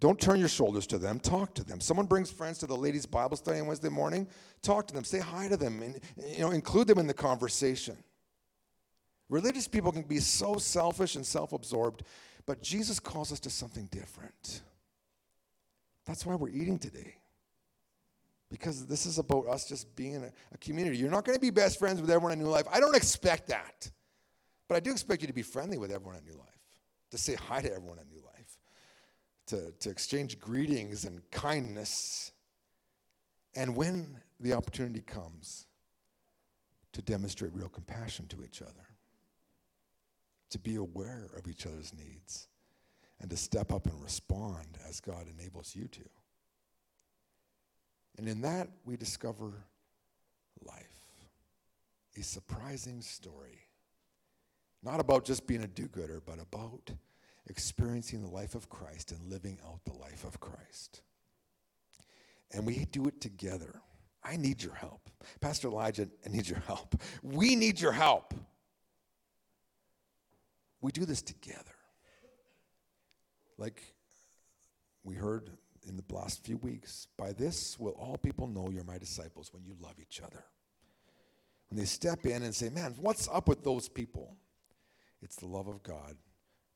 don't 0.00 0.18
turn 0.18 0.40
your 0.40 0.48
shoulders 0.48 0.86
to 0.88 0.98
them. 0.98 1.20
Talk 1.20 1.54
to 1.54 1.64
them. 1.64 1.78
Someone 1.78 2.06
brings 2.06 2.30
friends 2.30 2.58
to 2.58 2.66
the 2.66 2.76
ladies' 2.76 3.04
Bible 3.04 3.36
study 3.36 3.60
on 3.60 3.66
Wednesday 3.66 3.90
morning. 3.90 4.26
Talk 4.62 4.86
to 4.88 4.94
them. 4.94 5.04
Say 5.04 5.18
hi 5.18 5.46
to 5.48 5.58
them, 5.58 5.82
and 5.82 6.00
you 6.26 6.40
know, 6.40 6.50
include 6.50 6.86
them 6.86 6.98
in 6.98 7.06
the 7.06 7.14
conversation. 7.14 7.96
Religious 9.28 9.68
people 9.68 9.92
can 9.92 10.02
be 10.02 10.18
so 10.18 10.56
selfish 10.56 11.16
and 11.16 11.24
self-absorbed, 11.24 12.02
but 12.46 12.62
Jesus 12.62 12.98
calls 12.98 13.30
us 13.30 13.38
to 13.40 13.50
something 13.50 13.86
different. 13.92 14.62
That's 16.06 16.24
why 16.24 16.34
we're 16.34 16.48
eating 16.48 16.78
today. 16.78 17.14
Because 18.50 18.86
this 18.86 19.06
is 19.06 19.18
about 19.18 19.46
us 19.46 19.68
just 19.68 19.94
being 19.94 20.16
a, 20.16 20.32
a 20.52 20.58
community. 20.58 20.96
You're 20.96 21.10
not 21.10 21.24
going 21.24 21.36
to 21.36 21.40
be 21.40 21.50
best 21.50 21.78
friends 21.78 22.00
with 22.00 22.10
everyone 22.10 22.32
in 22.32 22.40
New 22.40 22.48
Life. 22.48 22.66
I 22.72 22.80
don't 22.80 22.96
expect 22.96 23.48
that. 23.48 23.88
But 24.66 24.76
I 24.76 24.80
do 24.80 24.90
expect 24.90 25.20
you 25.20 25.28
to 25.28 25.34
be 25.34 25.42
friendly 25.42 25.78
with 25.78 25.92
everyone 25.92 26.16
in 26.16 26.24
New 26.24 26.38
Life, 26.38 26.58
to 27.10 27.18
say 27.18 27.34
hi 27.34 27.60
to 27.60 27.72
everyone 27.72 27.98
in 27.98 28.08
New 28.08 28.22
Life 28.24 28.30
to, 29.50 29.72
to 29.80 29.90
exchange 29.90 30.38
greetings 30.38 31.04
and 31.04 31.28
kindness. 31.30 32.32
And 33.56 33.74
when 33.74 34.16
the 34.38 34.52
opportunity 34.52 35.00
comes, 35.00 35.66
to 36.92 37.02
demonstrate 37.02 37.52
real 37.54 37.68
compassion 37.68 38.26
to 38.28 38.42
each 38.42 38.62
other, 38.62 38.86
to 40.50 40.58
be 40.58 40.76
aware 40.76 41.30
of 41.36 41.46
each 41.46 41.66
other's 41.66 41.92
needs, 41.92 42.48
and 43.20 43.30
to 43.30 43.36
step 43.36 43.72
up 43.72 43.86
and 43.86 44.02
respond 44.02 44.78
as 44.88 45.00
God 45.00 45.26
enables 45.38 45.76
you 45.76 45.86
to. 45.88 46.04
And 48.18 48.28
in 48.28 48.40
that, 48.42 48.68
we 48.84 48.96
discover 48.96 49.64
life, 50.66 51.06
a 52.16 52.22
surprising 52.22 53.02
story. 53.02 53.66
Not 54.82 55.00
about 55.00 55.24
just 55.24 55.46
being 55.46 55.62
a 55.62 55.68
do 55.68 55.86
gooder, 55.86 56.22
but 56.24 56.38
about 56.40 56.90
experiencing 57.50 58.22
the 58.22 58.30
life 58.30 58.54
of 58.54 58.70
Christ 58.70 59.10
and 59.10 59.28
living 59.28 59.58
out 59.66 59.80
the 59.84 59.92
life 59.92 60.24
of 60.24 60.38
Christ. 60.38 61.02
And 62.52 62.64
we 62.64 62.86
do 62.86 63.06
it 63.06 63.20
together. 63.20 63.82
I 64.22 64.36
need 64.36 64.62
your 64.62 64.74
help. 64.74 65.10
Pastor 65.40 65.68
Elijah, 65.68 66.08
I 66.24 66.28
need 66.28 66.48
your 66.48 66.60
help. 66.60 66.94
We 67.22 67.56
need 67.56 67.80
your 67.80 67.92
help. 67.92 68.34
We 70.80 70.92
do 70.92 71.04
this 71.04 71.22
together. 71.22 71.74
Like 73.58 73.82
we 75.02 75.16
heard 75.16 75.50
in 75.86 75.96
the 75.96 76.14
last 76.14 76.44
few 76.44 76.56
weeks, 76.58 77.08
by 77.18 77.32
this 77.32 77.78
will 77.78 77.92
all 77.92 78.16
people 78.16 78.46
know 78.46 78.70
you're 78.70 78.84
my 78.84 78.98
disciples 78.98 79.52
when 79.52 79.64
you 79.64 79.74
love 79.80 79.94
each 80.00 80.20
other. 80.22 80.44
When 81.68 81.78
they 81.78 81.84
step 81.84 82.26
in 82.26 82.42
and 82.42 82.54
say, 82.54 82.68
Man, 82.68 82.94
what's 83.00 83.28
up 83.28 83.48
with 83.48 83.64
those 83.64 83.88
people? 83.88 84.36
It's 85.22 85.36
the 85.36 85.46
love 85.46 85.68
of 85.68 85.82
God 85.82 86.16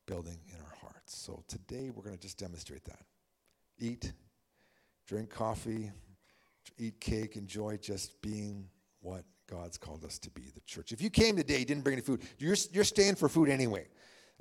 building 0.05 0.37
in 0.49 0.59
our 0.61 0.75
hearts. 0.81 1.15
So 1.17 1.43
today 1.47 1.89
we're 1.89 2.03
going 2.03 2.15
to 2.15 2.21
just 2.21 2.37
demonstrate 2.37 2.85
that. 2.85 3.03
Eat, 3.79 4.13
drink 5.07 5.29
coffee, 5.29 5.91
eat 6.77 6.99
cake, 6.99 7.35
enjoy 7.35 7.77
just 7.77 8.21
being 8.21 8.67
what 9.01 9.23
God's 9.47 9.77
called 9.77 10.03
us 10.03 10.17
to 10.19 10.29
be, 10.31 10.43
the 10.53 10.61
church. 10.61 10.91
If 10.91 11.01
you 11.01 11.09
came 11.09 11.35
today, 11.35 11.63
didn't 11.63 11.83
bring 11.83 11.93
any 11.93 12.01
food, 12.01 12.21
you're, 12.39 12.55
you're 12.71 12.83
staying 12.83 13.15
for 13.15 13.29
food 13.29 13.49
anyway. 13.49 13.87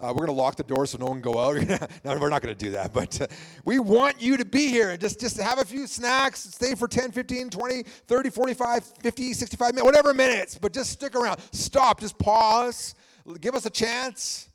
Uh, 0.01 0.09
we're 0.09 0.27
going 0.27 0.37
to 0.37 0.43
lock 0.43 0.57
the 0.57 0.65
door 0.65 0.87
so 0.87 0.99
no 0.99 1.07
one 1.07 1.21
go 1.21 1.39
out. 1.39 1.55
no, 2.05 2.19
we're 2.19 2.29
not 2.29 2.43
going 2.43 2.55
to 2.55 2.65
do 2.65 2.73
that. 2.73 2.93
But 2.93 3.21
uh, 3.21 3.27
we 3.65 3.79
want 3.79 4.21
you 4.21 4.37
to 4.37 4.45
be 4.45 4.67
here 4.69 4.91
and 4.91 5.01
just, 5.01 5.21
just 5.21 5.39
have 5.39 5.61
a 5.61 5.65
few 5.65 5.87
snacks, 5.87 6.41
stay 6.41 6.75
for 6.75 6.89
10, 6.89 7.13
15, 7.13 7.51
20, 7.51 7.83
30, 7.83 8.31
45, 8.31 8.85
50, 8.85 9.33
65 9.33 9.69
minutes, 9.69 9.85
whatever 9.85 10.13
minutes. 10.13 10.59
But 10.59 10.73
just 10.73 10.91
stick 10.91 11.15
around. 11.15 11.39
Stop. 11.53 12.01
Just 12.01 12.19
pause. 12.19 12.97
Give 13.41 13.55
us 13.55 13.67
a 13.67 13.71
chance 13.71 14.49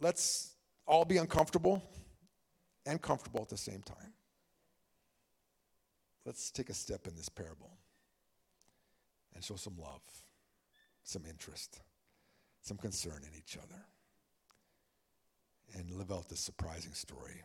let's 0.00 0.54
all 0.86 1.04
be 1.04 1.16
uncomfortable 1.16 1.82
and 2.86 3.00
comfortable 3.00 3.42
at 3.42 3.48
the 3.48 3.56
same 3.56 3.82
time. 3.82 4.12
Let's 6.24 6.50
take 6.50 6.70
a 6.70 6.74
step 6.74 7.06
in 7.06 7.14
this 7.14 7.28
parable 7.28 7.70
and 9.34 9.44
show 9.44 9.56
some 9.56 9.76
love, 9.78 10.02
some 11.04 11.22
interest, 11.28 11.80
some 12.62 12.76
concern 12.76 13.22
in 13.22 13.38
each 13.38 13.56
other, 13.56 13.80
and 15.74 15.90
live 15.90 16.10
out 16.10 16.28
this 16.28 16.40
surprising 16.40 16.94
story 16.94 17.42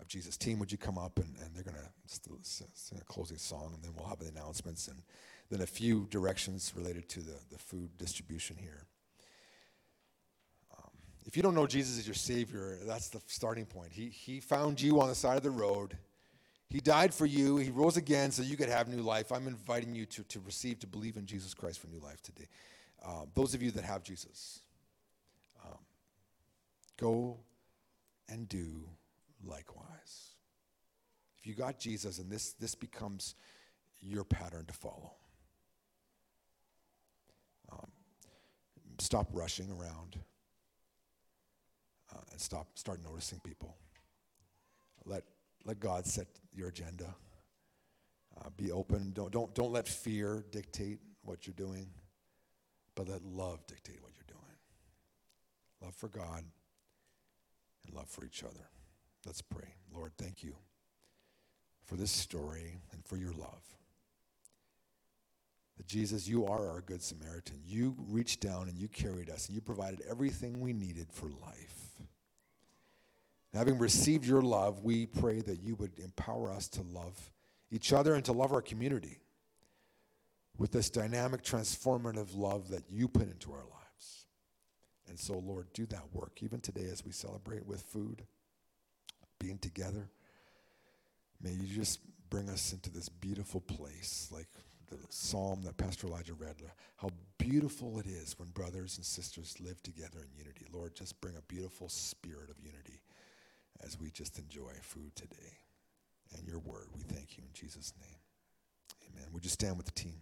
of 0.00 0.08
Jesus. 0.08 0.36
Team, 0.36 0.58
would 0.58 0.72
you 0.72 0.78
come 0.78 0.98
up 0.98 1.18
and, 1.18 1.34
and 1.42 1.54
they're 1.54 1.62
going 1.62 1.76
to 1.76 2.38
sing 2.42 2.98
a 3.00 3.04
closing 3.04 3.38
song, 3.38 3.72
and 3.74 3.82
then 3.82 3.92
we'll 3.96 4.08
have 4.08 4.18
the 4.18 4.28
announcements 4.28 4.88
and 4.88 5.02
then 5.50 5.60
a 5.60 5.66
few 5.66 6.06
directions 6.10 6.72
related 6.74 7.08
to 7.10 7.20
the, 7.20 7.38
the 7.50 7.58
food 7.58 7.96
distribution 7.98 8.56
here. 8.56 8.86
If 11.24 11.36
you 11.36 11.42
don't 11.42 11.54
know 11.54 11.66
Jesus 11.66 11.98
as 11.98 12.06
your 12.06 12.14
Savior, 12.14 12.78
that's 12.84 13.08
the 13.08 13.20
starting 13.26 13.64
point. 13.64 13.92
He, 13.92 14.06
he 14.08 14.40
found 14.40 14.80
you 14.80 15.00
on 15.00 15.08
the 15.08 15.14
side 15.14 15.36
of 15.36 15.42
the 15.42 15.50
road. 15.50 15.96
He 16.68 16.80
died 16.80 17.14
for 17.14 17.26
you. 17.26 17.58
He 17.58 17.70
rose 17.70 17.96
again 17.96 18.30
so 18.32 18.42
you 18.42 18.56
could 18.56 18.68
have 18.68 18.88
new 18.88 19.02
life. 19.02 19.30
I'm 19.30 19.46
inviting 19.46 19.94
you 19.94 20.06
to, 20.06 20.24
to 20.24 20.40
receive, 20.40 20.80
to 20.80 20.86
believe 20.86 21.16
in 21.16 21.26
Jesus 21.26 21.54
Christ 21.54 21.80
for 21.80 21.86
new 21.88 22.00
life 22.00 22.20
today. 22.22 22.48
Uh, 23.04 23.26
those 23.34 23.54
of 23.54 23.62
you 23.62 23.70
that 23.72 23.84
have 23.84 24.02
Jesus, 24.02 24.60
um, 25.64 25.78
go 26.98 27.38
and 28.28 28.48
do 28.48 28.88
likewise. 29.44 30.34
If 31.38 31.46
you 31.46 31.54
got 31.54 31.78
Jesus 31.78 32.18
and 32.18 32.30
this, 32.30 32.52
this 32.54 32.74
becomes 32.74 33.34
your 34.00 34.24
pattern 34.24 34.64
to 34.66 34.72
follow, 34.72 35.12
um, 37.70 37.90
stop 38.98 39.28
rushing 39.32 39.70
around 39.70 40.18
uh, 42.12 42.20
and 42.30 42.40
stop, 42.40 42.66
start 42.74 43.00
noticing 43.02 43.40
people. 43.40 43.76
Let, 45.04 45.24
let 45.64 45.80
God 45.80 46.06
set 46.06 46.26
your 46.54 46.68
agenda. 46.68 47.14
Uh, 48.38 48.48
be 48.56 48.70
open. 48.72 49.12
Don't, 49.12 49.30
don't, 49.30 49.54
don't 49.54 49.72
let 49.72 49.86
fear 49.86 50.44
dictate 50.50 50.98
what 51.22 51.46
you're 51.46 51.54
doing, 51.54 51.86
but 52.94 53.08
let 53.08 53.22
love 53.24 53.66
dictate 53.66 54.02
what 54.02 54.12
you're 54.14 54.24
doing. 54.26 54.56
Love 55.82 55.94
for 55.94 56.08
God 56.08 56.44
and 57.86 57.94
love 57.94 58.08
for 58.08 58.24
each 58.24 58.42
other. 58.42 58.68
Let's 59.26 59.42
pray. 59.42 59.74
Lord, 59.94 60.12
thank 60.18 60.42
you 60.42 60.54
for 61.84 61.96
this 61.96 62.10
story 62.10 62.80
and 62.92 63.04
for 63.04 63.16
your 63.16 63.32
love. 63.32 63.62
That 65.76 65.86
Jesus, 65.86 66.28
you 66.28 66.46
are 66.46 66.70
our 66.70 66.80
good 66.80 67.02
Samaritan. 67.02 67.60
You 67.64 67.96
reached 68.08 68.40
down 68.40 68.68
and 68.68 68.78
you 68.78 68.88
carried 68.88 69.30
us 69.30 69.46
and 69.46 69.54
you 69.54 69.60
provided 69.60 70.02
everything 70.08 70.60
we 70.60 70.72
needed 70.72 71.08
for 71.12 71.26
life. 71.26 71.81
Having 73.54 73.78
received 73.78 74.24
your 74.24 74.40
love, 74.40 74.82
we 74.82 75.04
pray 75.04 75.40
that 75.42 75.62
you 75.62 75.74
would 75.74 75.98
empower 75.98 76.50
us 76.50 76.68
to 76.68 76.82
love 76.82 77.30
each 77.70 77.92
other 77.92 78.14
and 78.14 78.24
to 78.24 78.32
love 78.32 78.52
our 78.52 78.62
community 78.62 79.20
with 80.56 80.72
this 80.72 80.88
dynamic, 80.88 81.42
transformative 81.42 82.36
love 82.36 82.68
that 82.68 82.84
you 82.88 83.08
put 83.08 83.30
into 83.30 83.52
our 83.52 83.64
lives. 83.64 84.26
And 85.08 85.18
so, 85.18 85.38
Lord, 85.38 85.66
do 85.74 85.84
that 85.86 86.14
work 86.14 86.42
even 86.42 86.60
today 86.60 86.88
as 86.90 87.04
we 87.04 87.12
celebrate 87.12 87.66
with 87.66 87.82
food, 87.82 88.22
being 89.38 89.58
together. 89.58 90.08
May 91.42 91.50
you 91.50 91.66
just 91.66 92.00
bring 92.30 92.48
us 92.48 92.72
into 92.72 92.90
this 92.90 93.10
beautiful 93.10 93.60
place, 93.60 94.30
like 94.32 94.48
the 94.88 94.96
psalm 95.10 95.62
that 95.64 95.76
Pastor 95.76 96.06
Elijah 96.06 96.34
read, 96.34 96.56
how 96.96 97.10
beautiful 97.36 97.98
it 97.98 98.06
is 98.06 98.38
when 98.38 98.48
brothers 98.50 98.96
and 98.96 99.04
sisters 99.04 99.56
live 99.60 99.82
together 99.82 100.20
in 100.20 100.38
unity. 100.38 100.64
Lord, 100.72 100.94
just 100.94 101.20
bring 101.20 101.36
a 101.36 101.42
beautiful 101.42 101.90
spirit 101.90 102.48
of 102.48 102.56
unity 102.64 103.01
as 103.84 103.98
we 103.98 104.10
just 104.10 104.38
enjoy 104.38 104.72
food 104.80 105.14
today 105.14 105.58
and 106.36 106.46
your 106.46 106.58
word. 106.58 106.86
We 106.96 107.02
thank 107.02 107.36
you 107.36 107.44
in 107.44 107.52
Jesus' 107.52 107.92
name. 108.00 108.18
Amen. 109.10 109.28
Would 109.32 109.44
you 109.44 109.50
stand 109.50 109.76
with 109.76 109.86
the 109.86 109.92
team? 109.92 110.20